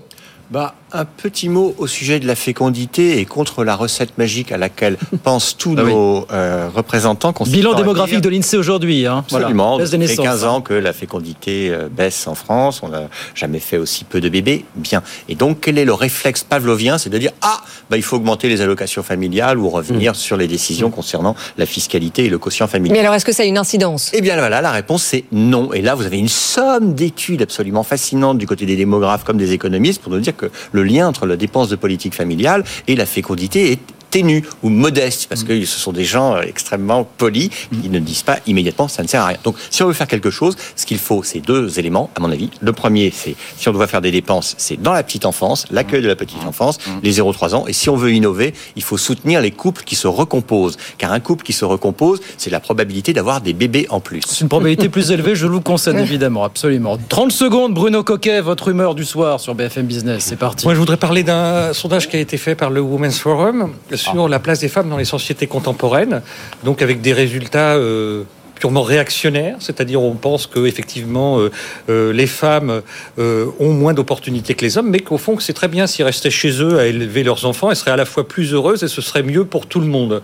Bah, 0.50 0.74
un 0.96 1.04
petit 1.04 1.48
mot 1.48 1.74
au 1.78 1.86
sujet 1.86 2.20
de 2.20 2.26
la 2.26 2.34
fécondité 2.34 3.20
et 3.20 3.24
contre 3.24 3.64
la 3.64 3.76
recette 3.76 4.18
magique 4.18 4.52
à 4.52 4.58
laquelle 4.58 4.96
pensent 5.22 5.56
tous 5.56 5.74
ah 5.78 5.82
nos 5.82 6.26
euh, 6.32 6.68
représentants. 6.74 7.32
Bilan 7.46 7.74
démographique 7.74 8.20
de 8.20 8.28
l'INSEE 8.28 8.56
aujourd'hui. 8.56 9.06
Hein. 9.06 9.18
Absolument. 9.18 9.76
Voilà. 9.76 9.86
Ça 9.86 9.98
fait 9.98 10.16
15 10.16 10.44
ans 10.44 10.60
que 10.60 10.74
la 10.74 10.92
fécondité 10.92 11.70
euh, 11.70 11.88
baisse 11.90 12.26
en 12.26 12.34
France. 12.34 12.80
On 12.82 12.88
n'a 12.88 13.08
jamais 13.34 13.60
fait 13.60 13.78
aussi 13.78 14.04
peu 14.04 14.20
de 14.20 14.28
bébés. 14.28 14.64
Bien. 14.74 15.02
Et 15.28 15.34
donc, 15.34 15.60
quel 15.60 15.78
est 15.78 15.84
le 15.84 15.94
réflexe 15.94 16.44
pavlovien? 16.44 16.98
C'est 16.98 17.10
de 17.10 17.18
dire 17.18 17.32
ah, 17.42 17.60
bah, 17.90 17.96
il 17.96 18.02
faut 18.02 18.16
augmenter 18.16 18.48
les 18.48 18.60
allocations 18.60 19.02
familiales 19.02 19.58
ou 19.58 19.68
revenir 19.68 20.12
mm. 20.12 20.16
sur 20.16 20.36
les 20.36 20.48
décisions 20.48 20.90
concernant 20.90 21.36
la 21.58 21.66
fiscalité 21.66 22.24
et 22.24 22.28
le 22.28 22.38
quotient 22.38 22.66
familial. 22.66 22.96
Mais 22.96 23.00
alors, 23.00 23.14
est-ce 23.14 23.24
que 23.24 23.32
ça 23.32 23.42
a 23.42 23.46
une 23.46 23.58
incidence? 23.58 24.10
Eh 24.14 24.20
bien, 24.20 24.36
voilà, 24.36 24.60
la 24.60 24.70
réponse 24.70 25.02
c'est 25.02 25.24
non. 25.32 25.72
Et 25.72 25.82
là, 25.82 25.94
vous 25.94 26.06
avez 26.06 26.18
une 26.18 26.28
somme 26.28 26.94
d'études 26.94 27.42
absolument 27.42 27.82
fascinantes 27.82 28.38
du 28.38 28.46
côté 28.46 28.66
des 28.66 28.76
démographes 28.76 29.24
comme 29.24 29.36
des 29.36 29.52
économistes 29.52 30.02
pour 30.02 30.12
nous 30.12 30.20
dire 30.20 30.36
que 30.36 30.46
le 30.72 30.82
lien 30.86 31.06
entre 31.06 31.26
la 31.26 31.36
dépense 31.36 31.68
de 31.68 31.76
politique 31.76 32.14
familiale 32.14 32.64
et 32.86 32.96
la 32.96 33.06
fécondité 33.06 33.72
est 33.72 33.80
ténue 34.10 34.44
ou 34.62 34.68
modeste, 34.68 35.26
parce 35.28 35.42
mm. 35.42 35.46
que 35.46 35.64
ce 35.64 35.78
sont 35.78 35.92
des 35.92 36.04
gens 36.04 36.36
euh, 36.36 36.42
extrêmement 36.42 37.04
polis 37.04 37.50
qui 37.82 37.88
ne 37.88 37.98
disent 37.98 38.22
pas 38.22 38.38
immédiatement 38.46 38.88
ça 38.88 39.02
ne 39.02 39.08
sert 39.08 39.22
à 39.22 39.26
rien. 39.26 39.38
Donc, 39.44 39.56
si 39.70 39.82
on 39.82 39.86
veut 39.86 39.92
faire 39.92 40.06
quelque 40.06 40.30
chose, 40.30 40.56
ce 40.74 40.86
qu'il 40.86 40.98
faut, 40.98 41.22
c'est 41.22 41.40
deux 41.40 41.78
éléments, 41.78 42.10
à 42.14 42.20
mon 42.20 42.30
avis. 42.30 42.50
Le 42.60 42.72
premier, 42.72 43.12
c'est 43.14 43.34
si 43.56 43.68
on 43.68 43.72
doit 43.72 43.86
faire 43.86 44.00
des 44.00 44.10
dépenses, 44.10 44.54
c'est 44.58 44.80
dans 44.80 44.92
la 44.92 45.02
petite 45.02 45.26
enfance, 45.26 45.66
l'accueil 45.70 46.02
de 46.02 46.08
la 46.08 46.16
petite 46.16 46.44
mm. 46.44 46.48
enfance, 46.48 46.78
mm. 46.86 46.90
les 47.02 47.12
0-3 47.18 47.54
ans. 47.54 47.66
Et 47.66 47.72
si 47.72 47.88
on 47.88 47.96
veut 47.96 48.12
innover, 48.12 48.54
il 48.76 48.82
faut 48.82 48.98
soutenir 48.98 49.40
les 49.40 49.50
couples 49.50 49.84
qui 49.84 49.96
se 49.96 50.06
recomposent. 50.06 50.76
Car 50.98 51.12
un 51.12 51.20
couple 51.20 51.44
qui 51.44 51.52
se 51.52 51.64
recompose, 51.64 52.20
c'est 52.38 52.50
la 52.50 52.60
probabilité 52.60 53.12
d'avoir 53.12 53.40
des 53.40 53.52
bébés 53.52 53.86
en 53.90 54.00
plus. 54.00 54.20
C'est 54.26 54.40
une 54.40 54.48
probabilité 54.48 54.88
plus 54.88 55.10
élevée, 55.10 55.34
je 55.34 55.46
vous 55.46 55.60
concède 55.60 55.98
évidemment, 55.98 56.44
absolument. 56.44 56.98
30 57.08 57.32
secondes, 57.32 57.74
Bruno 57.74 58.02
Coquet, 58.02 58.40
votre 58.40 58.68
humeur 58.68 58.94
du 58.94 59.04
soir 59.04 59.40
sur 59.40 59.54
BFM 59.54 59.86
Business, 59.86 60.24
c'est 60.24 60.36
parti. 60.36 60.66
Moi, 60.66 60.74
je 60.74 60.78
voudrais 60.78 60.96
parler 60.96 61.22
d'un 61.22 61.72
sondage 61.72 62.08
qui 62.08 62.16
a 62.16 62.20
été 62.20 62.36
fait 62.36 62.54
par 62.54 62.70
le 62.70 62.80
Women's 62.80 63.18
Forum 63.18 63.72
sur 63.96 64.28
la 64.28 64.38
place 64.38 64.60
des 64.60 64.68
femmes 64.68 64.88
dans 64.88 64.96
les 64.96 65.04
sociétés 65.04 65.46
contemporaines, 65.46 66.22
donc 66.64 66.82
avec 66.82 67.00
des 67.00 67.12
résultats 67.12 67.74
euh, 67.74 68.24
purement 68.54 68.82
réactionnaires, 68.82 69.56
c'est-à-dire 69.60 70.02
on 70.02 70.14
pense 70.14 70.46
que 70.46 70.66
effectivement 70.66 71.38
euh, 71.38 71.50
euh, 71.90 72.12
les 72.12 72.26
femmes 72.26 72.82
ont 73.18 73.72
moins 73.72 73.92
d'opportunités 73.92 74.54
que 74.54 74.64
les 74.64 74.78
hommes, 74.78 74.88
mais 74.88 75.00
qu'au 75.00 75.18
fond 75.18 75.38
c'est 75.38 75.52
très 75.52 75.68
bien 75.68 75.86
s'ils 75.86 76.04
restaient 76.04 76.30
chez 76.30 76.62
eux 76.62 76.78
à 76.78 76.86
élever 76.86 77.22
leurs 77.22 77.44
enfants, 77.44 77.70
elles 77.70 77.76
seraient 77.76 77.90
à 77.90 77.96
la 77.96 78.06
fois 78.06 78.26
plus 78.26 78.54
heureuses 78.54 78.82
et 78.82 78.88
ce 78.88 79.02
serait 79.02 79.22
mieux 79.22 79.44
pour 79.44 79.66
tout 79.66 79.80
le 79.80 79.86
monde. 79.86 80.22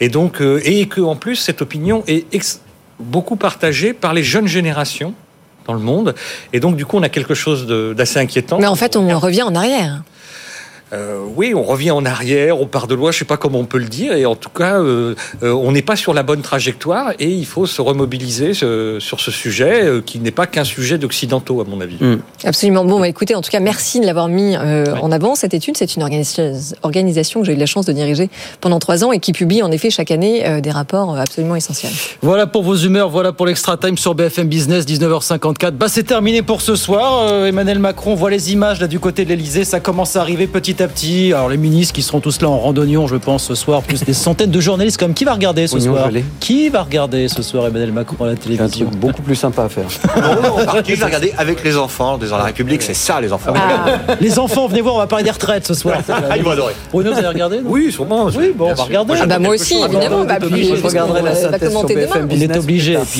Et 0.00 0.08
donc 0.08 0.40
et 0.40 0.86
que 0.86 1.00
en 1.00 1.16
plus 1.16 1.36
cette 1.36 1.62
opinion 1.62 2.02
est 2.06 2.26
beaucoup 2.98 3.36
partagée 3.36 3.92
par 3.92 4.12
les 4.12 4.24
jeunes 4.24 4.48
générations 4.48 5.14
dans 5.66 5.74
le 5.74 5.80
monde, 5.80 6.14
et 6.52 6.60
donc 6.60 6.76
du 6.76 6.84
coup 6.84 6.96
on 6.96 7.02
a 7.02 7.08
quelque 7.08 7.34
chose 7.34 7.66
d'assez 7.94 8.18
inquiétant. 8.18 8.58
Mais 8.58 8.66
en 8.66 8.74
fait 8.74 8.96
on 8.96 9.18
revient 9.18 9.42
en 9.42 9.54
arrière. 9.54 10.02
Euh, 10.92 11.20
oui, 11.36 11.52
on 11.54 11.62
revient 11.62 11.90
en 11.90 12.04
arrière, 12.04 12.60
on 12.60 12.66
part 12.66 12.86
de 12.86 12.94
loin, 12.94 13.10
je 13.10 13.16
ne 13.16 13.18
sais 13.20 13.24
pas 13.24 13.36
comment 13.36 13.58
on 13.58 13.64
peut 13.64 13.78
le 13.78 13.88
dire, 13.88 14.14
et 14.14 14.26
en 14.26 14.34
tout 14.34 14.50
cas, 14.50 14.80
euh, 14.80 15.14
euh, 15.42 15.52
on 15.52 15.72
n'est 15.72 15.82
pas 15.82 15.96
sur 15.96 16.14
la 16.14 16.22
bonne 16.22 16.40
trajectoire, 16.40 17.12
et 17.18 17.28
il 17.28 17.46
faut 17.46 17.66
se 17.66 17.82
remobiliser 17.82 18.54
sur 18.54 19.20
ce 19.20 19.30
sujet, 19.30 20.02
qui 20.04 20.18
n'est 20.18 20.30
pas 20.30 20.46
qu'un 20.46 20.64
sujet 20.64 20.98
d'occidentaux, 20.98 21.60
à 21.60 21.64
mon 21.64 21.80
avis. 21.80 21.96
Mm. 22.00 22.20
Absolument. 22.44 22.84
Bon, 22.84 23.00
bah, 23.00 23.08
écoutez, 23.08 23.34
en 23.34 23.42
tout 23.42 23.50
cas, 23.50 23.60
merci 23.60 24.00
de 24.00 24.06
l'avoir 24.06 24.28
mis 24.28 24.56
en 24.56 25.12
avant. 25.12 25.34
Cette 25.34 25.54
étude, 25.54 25.76
c'est 25.76 25.96
une 25.96 26.02
organisation 26.82 27.40
que 27.40 27.46
j'ai 27.46 27.52
eu 27.52 27.56
la 27.56 27.66
chance 27.66 27.86
de 27.86 27.92
diriger 27.92 28.30
pendant 28.60 28.78
trois 28.78 29.04
ans, 29.04 29.12
et 29.12 29.20
qui 29.20 29.32
publie 29.32 29.62
en 29.62 29.70
effet 29.70 29.90
chaque 29.90 30.10
année 30.10 30.60
des 30.60 30.70
rapports 30.70 31.16
absolument 31.18 31.56
essentiels. 31.56 31.92
Voilà 32.22 32.46
pour 32.46 32.62
vos 32.62 32.76
humeurs, 32.76 33.10
voilà 33.10 33.32
pour 33.32 33.46
l'extra 33.46 33.76
time 33.76 33.98
sur 33.98 34.14
BFM 34.14 34.48
Business, 34.48 34.86
19h54. 34.86 35.72
Bah, 35.72 35.86
c'est 35.88 36.04
terminé 36.04 36.42
pour 36.42 36.62
ce 36.62 36.76
soir. 36.76 37.44
Emmanuel 37.44 37.78
Macron 37.78 38.14
voit 38.14 38.30
les 38.30 38.52
images 38.52 38.80
là 38.80 38.86
du 38.86 39.00
côté 39.00 39.24
de 39.24 39.30
l'Elysée, 39.30 39.64
ça 39.64 39.80
commence 39.80 40.16
à 40.16 40.20
arriver 40.20 40.46
petit 40.46 40.77
petit 40.78 40.82
à 40.82 40.88
petit. 40.88 41.32
Alors 41.32 41.48
les 41.48 41.56
ministres 41.56 41.92
qui 41.92 42.02
seront 42.02 42.20
tous 42.20 42.40
là 42.40 42.48
en 42.48 42.58
randonnion, 42.58 43.06
je 43.06 43.16
pense, 43.16 43.44
ce 43.44 43.54
soir, 43.54 43.82
plus 43.82 44.04
des 44.04 44.12
centaines 44.12 44.50
de 44.50 44.60
journalistes. 44.60 44.98
Comme 44.98 45.14
qui 45.14 45.24
va 45.24 45.34
regarder 45.34 45.66
ce 45.66 45.78
soir 45.80 46.10
Qui 46.40 46.68
va 46.68 46.82
regarder 46.82 47.28
ce 47.28 47.42
soir 47.42 47.66
Emmanuel 47.66 47.92
Macron 47.92 48.24
à 48.24 48.28
la 48.28 48.36
télévision 48.36 48.86
Un 48.86 48.90
truc 48.90 49.00
beaucoup 49.00 49.22
plus 49.22 49.34
sympa 49.34 49.64
à 49.64 49.68
faire. 49.68 49.86
qui 50.84 50.94
va 50.94 51.06
regarder 51.06 51.32
avec 51.36 51.64
les 51.64 51.76
enfants 51.76 52.18
Dans 52.18 52.36
la 52.36 52.44
République, 52.44 52.82
c'est 52.82 52.94
ça 52.94 53.20
les 53.20 53.32
enfants. 53.32 53.54
Ah. 53.56 54.14
Les 54.20 54.38
enfants, 54.38 54.66
venez 54.68 54.80
voir, 54.80 54.94
on 54.94 54.98
va 54.98 55.06
parler 55.06 55.24
des 55.24 55.30
retraites 55.30 55.66
ce 55.66 55.74
soir. 55.74 55.98
Ah, 56.30 56.36
ils 56.36 56.42
vont 56.42 56.50
adorer. 56.50 56.74
Bruno, 56.92 57.12
vous 57.12 57.18
allez 57.18 57.28
regarder 57.28 57.60
Oui, 57.64 57.92
sûrement. 57.92 58.26
Oui, 58.26 58.52
bon, 58.54 58.70
on 58.70 58.74
va 58.74 58.82
regarder. 58.82 59.14
Ah 59.20 59.26
bah 59.26 59.38
moi 59.38 59.54
aussi, 59.54 59.76
évidemment. 59.76 60.24
Bah, 60.24 60.38
puis, 60.40 60.74
je 60.76 60.82
regarderai 60.82 61.22
la 61.22 61.34
synthèse 61.34 61.70
sur 61.70 61.84
BFM 61.84 62.28
On 62.30 62.40
est 62.40 62.56
obligé. 62.56 62.92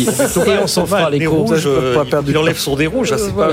Et 0.48 0.58
on 0.62 0.66
s'en 0.66 0.84
fera 0.86 1.10
les 1.10 1.24
cours. 1.24 1.52
euh, 1.52 2.04
il 2.26 2.36
enlève 2.36 2.58
son 2.58 2.76
nez 2.76 2.86
rouge, 2.86 3.14
c'est 3.16 3.34
pas. 3.34 3.50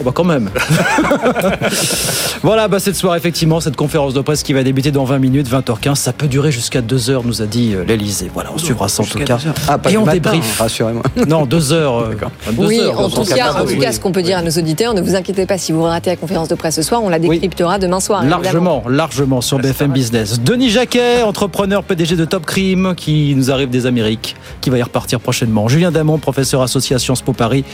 Euh, 0.00 0.04
Bah 0.04 0.12
quand 0.14 0.24
même. 0.24 0.50
voilà, 2.42 2.68
bah 2.68 2.78
cette 2.80 2.96
soirée, 2.96 3.18
effectivement, 3.18 3.60
cette 3.60 3.76
conférence 3.76 4.14
de 4.14 4.20
presse 4.20 4.42
qui 4.42 4.52
va 4.52 4.62
débuter 4.62 4.90
dans 4.90 5.04
20 5.04 5.18
minutes, 5.18 5.48
20h15, 5.50 5.96
ça 5.96 6.12
peut 6.12 6.28
durer 6.28 6.52
jusqu'à 6.52 6.80
2h, 6.80 7.22
nous 7.24 7.42
a 7.42 7.46
dit 7.46 7.74
euh, 7.74 7.84
l'Elysée. 7.86 8.30
Voilà, 8.32 8.50
on 8.54 8.58
suivra 8.58 8.88
ça 8.88 9.02
en 9.02 9.06
tout 9.06 9.18
cas. 9.18 9.38
Ah, 9.68 9.78
pas 9.78 9.90
Et 9.90 9.96
on 9.96 10.04
matin, 10.04 10.14
débrief. 10.14 10.58
Rassurez-moi. 10.58 11.02
Non, 11.28 11.44
2h. 11.46 11.72
euh, 11.72 12.14
Oui, 12.56 12.80
heures, 12.80 12.98
en 12.98 13.08
tout 13.08 13.24
cas, 13.24 13.52
en 13.52 13.64
tout 13.66 13.76
cas, 13.78 13.92
ce 13.92 14.00
qu'on 14.00 14.12
peut 14.12 14.22
dire 14.22 14.38
à 14.38 14.42
nos 14.42 14.50
auditeurs, 14.50 14.94
ne 14.94 15.00
vous 15.02 15.14
inquiétez 15.14 15.46
pas 15.46 15.58
si 15.58 15.72
vous 15.72 15.82
ratez 15.82 16.10
la 16.10 16.16
conférence 16.16 16.48
de 16.48 16.54
presse 16.54 16.76
ce 16.76 16.82
soir, 16.82 17.02
on 17.02 17.08
la 17.08 17.18
décryptera 17.18 17.78
demain 17.78 18.00
soir. 18.00 18.22
évidemment. 18.22 18.42
Largement, 18.42 18.82
largement 18.88 19.40
sur 19.40 19.58
BFM 19.58 19.92
Business. 19.92 20.40
Denis 20.40 20.70
Jacquet, 20.70 21.22
entrepreneur 21.22 21.82
PDG 21.82 22.16
de 22.16 22.24
Top 22.24 22.46
Crime, 22.46 22.94
qui 22.96 23.34
nous 23.36 23.50
arrive 23.50 23.68
des 23.70 23.86
Amériques, 23.86 24.36
qui 24.60 24.70
va 24.70 24.78
y 24.78 24.82
repartir 24.82 25.20
prochainement. 25.20 25.68
Julien 25.68 25.90
Damon, 25.90 26.18
professeur 26.18 26.62
associé 26.62 26.96
à 26.96 26.98
Sciences 26.98 27.22
Po 27.22 27.32
Paris. 27.32 27.64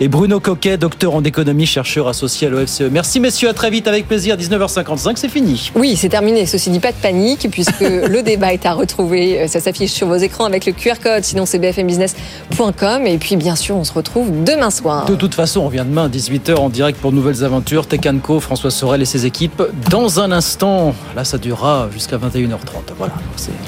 Et 0.00 0.08
Bruno 0.08 0.40
Coquet, 0.40 0.76
docteur 0.76 1.14
en 1.14 1.22
économie, 1.24 1.66
chercheur 1.76 2.08
associé 2.08 2.46
à 2.46 2.50
l'OFCE. 2.50 2.84
Merci 2.90 3.20
messieurs, 3.20 3.50
à 3.50 3.52
très 3.52 3.68
vite, 3.68 3.86
avec 3.86 4.08
plaisir. 4.08 4.34
19h55, 4.38 5.12
c'est 5.16 5.28
fini. 5.28 5.70
Oui, 5.74 5.94
c'est 5.94 6.08
terminé. 6.08 6.46
Ceci 6.46 6.70
dit, 6.70 6.80
pas 6.80 6.92
de 6.92 6.96
panique, 6.96 7.48
puisque 7.50 7.80
le 7.80 8.22
débat 8.22 8.54
est 8.54 8.64
à 8.64 8.72
retrouver. 8.72 9.42
Euh, 9.42 9.46
Ça 9.46 9.60
s'affiche 9.60 9.90
sur 9.92 10.06
vos 10.06 10.16
écrans 10.16 10.46
avec 10.46 10.64
le 10.64 10.72
QR 10.72 10.94
code. 11.02 11.22
Sinon, 11.22 11.44
c'est 11.44 11.58
bfmbusiness.com. 11.58 13.06
Et 13.06 13.18
puis, 13.18 13.36
bien 13.36 13.56
sûr, 13.56 13.76
on 13.76 13.84
se 13.84 13.92
retrouve 13.92 14.30
demain 14.42 14.70
soir. 14.70 15.04
De 15.04 15.14
toute 15.16 15.34
façon, 15.34 15.60
on 15.60 15.68
vient 15.68 15.84
demain, 15.84 16.08
18h, 16.08 16.54
en 16.56 16.70
direct 16.70 16.98
pour 16.98 17.12
Nouvelles 17.12 17.44
Aventures. 17.44 17.86
Tech 17.86 18.00
Co, 18.22 18.40
François 18.40 18.70
Sorel 18.70 19.02
et 19.02 19.04
ses 19.04 19.26
équipes. 19.26 19.62
Dans 19.90 20.18
un 20.20 20.32
instant, 20.32 20.94
là, 21.14 21.24
ça 21.24 21.36
durera 21.36 21.88
jusqu'à 21.92 22.16
21h30. 22.16 22.94
Voilà, 22.96 23.12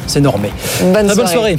c'est- 0.06 0.20
normé. 0.20 0.50
Bonne 0.94 1.08
soirée. 1.14 1.58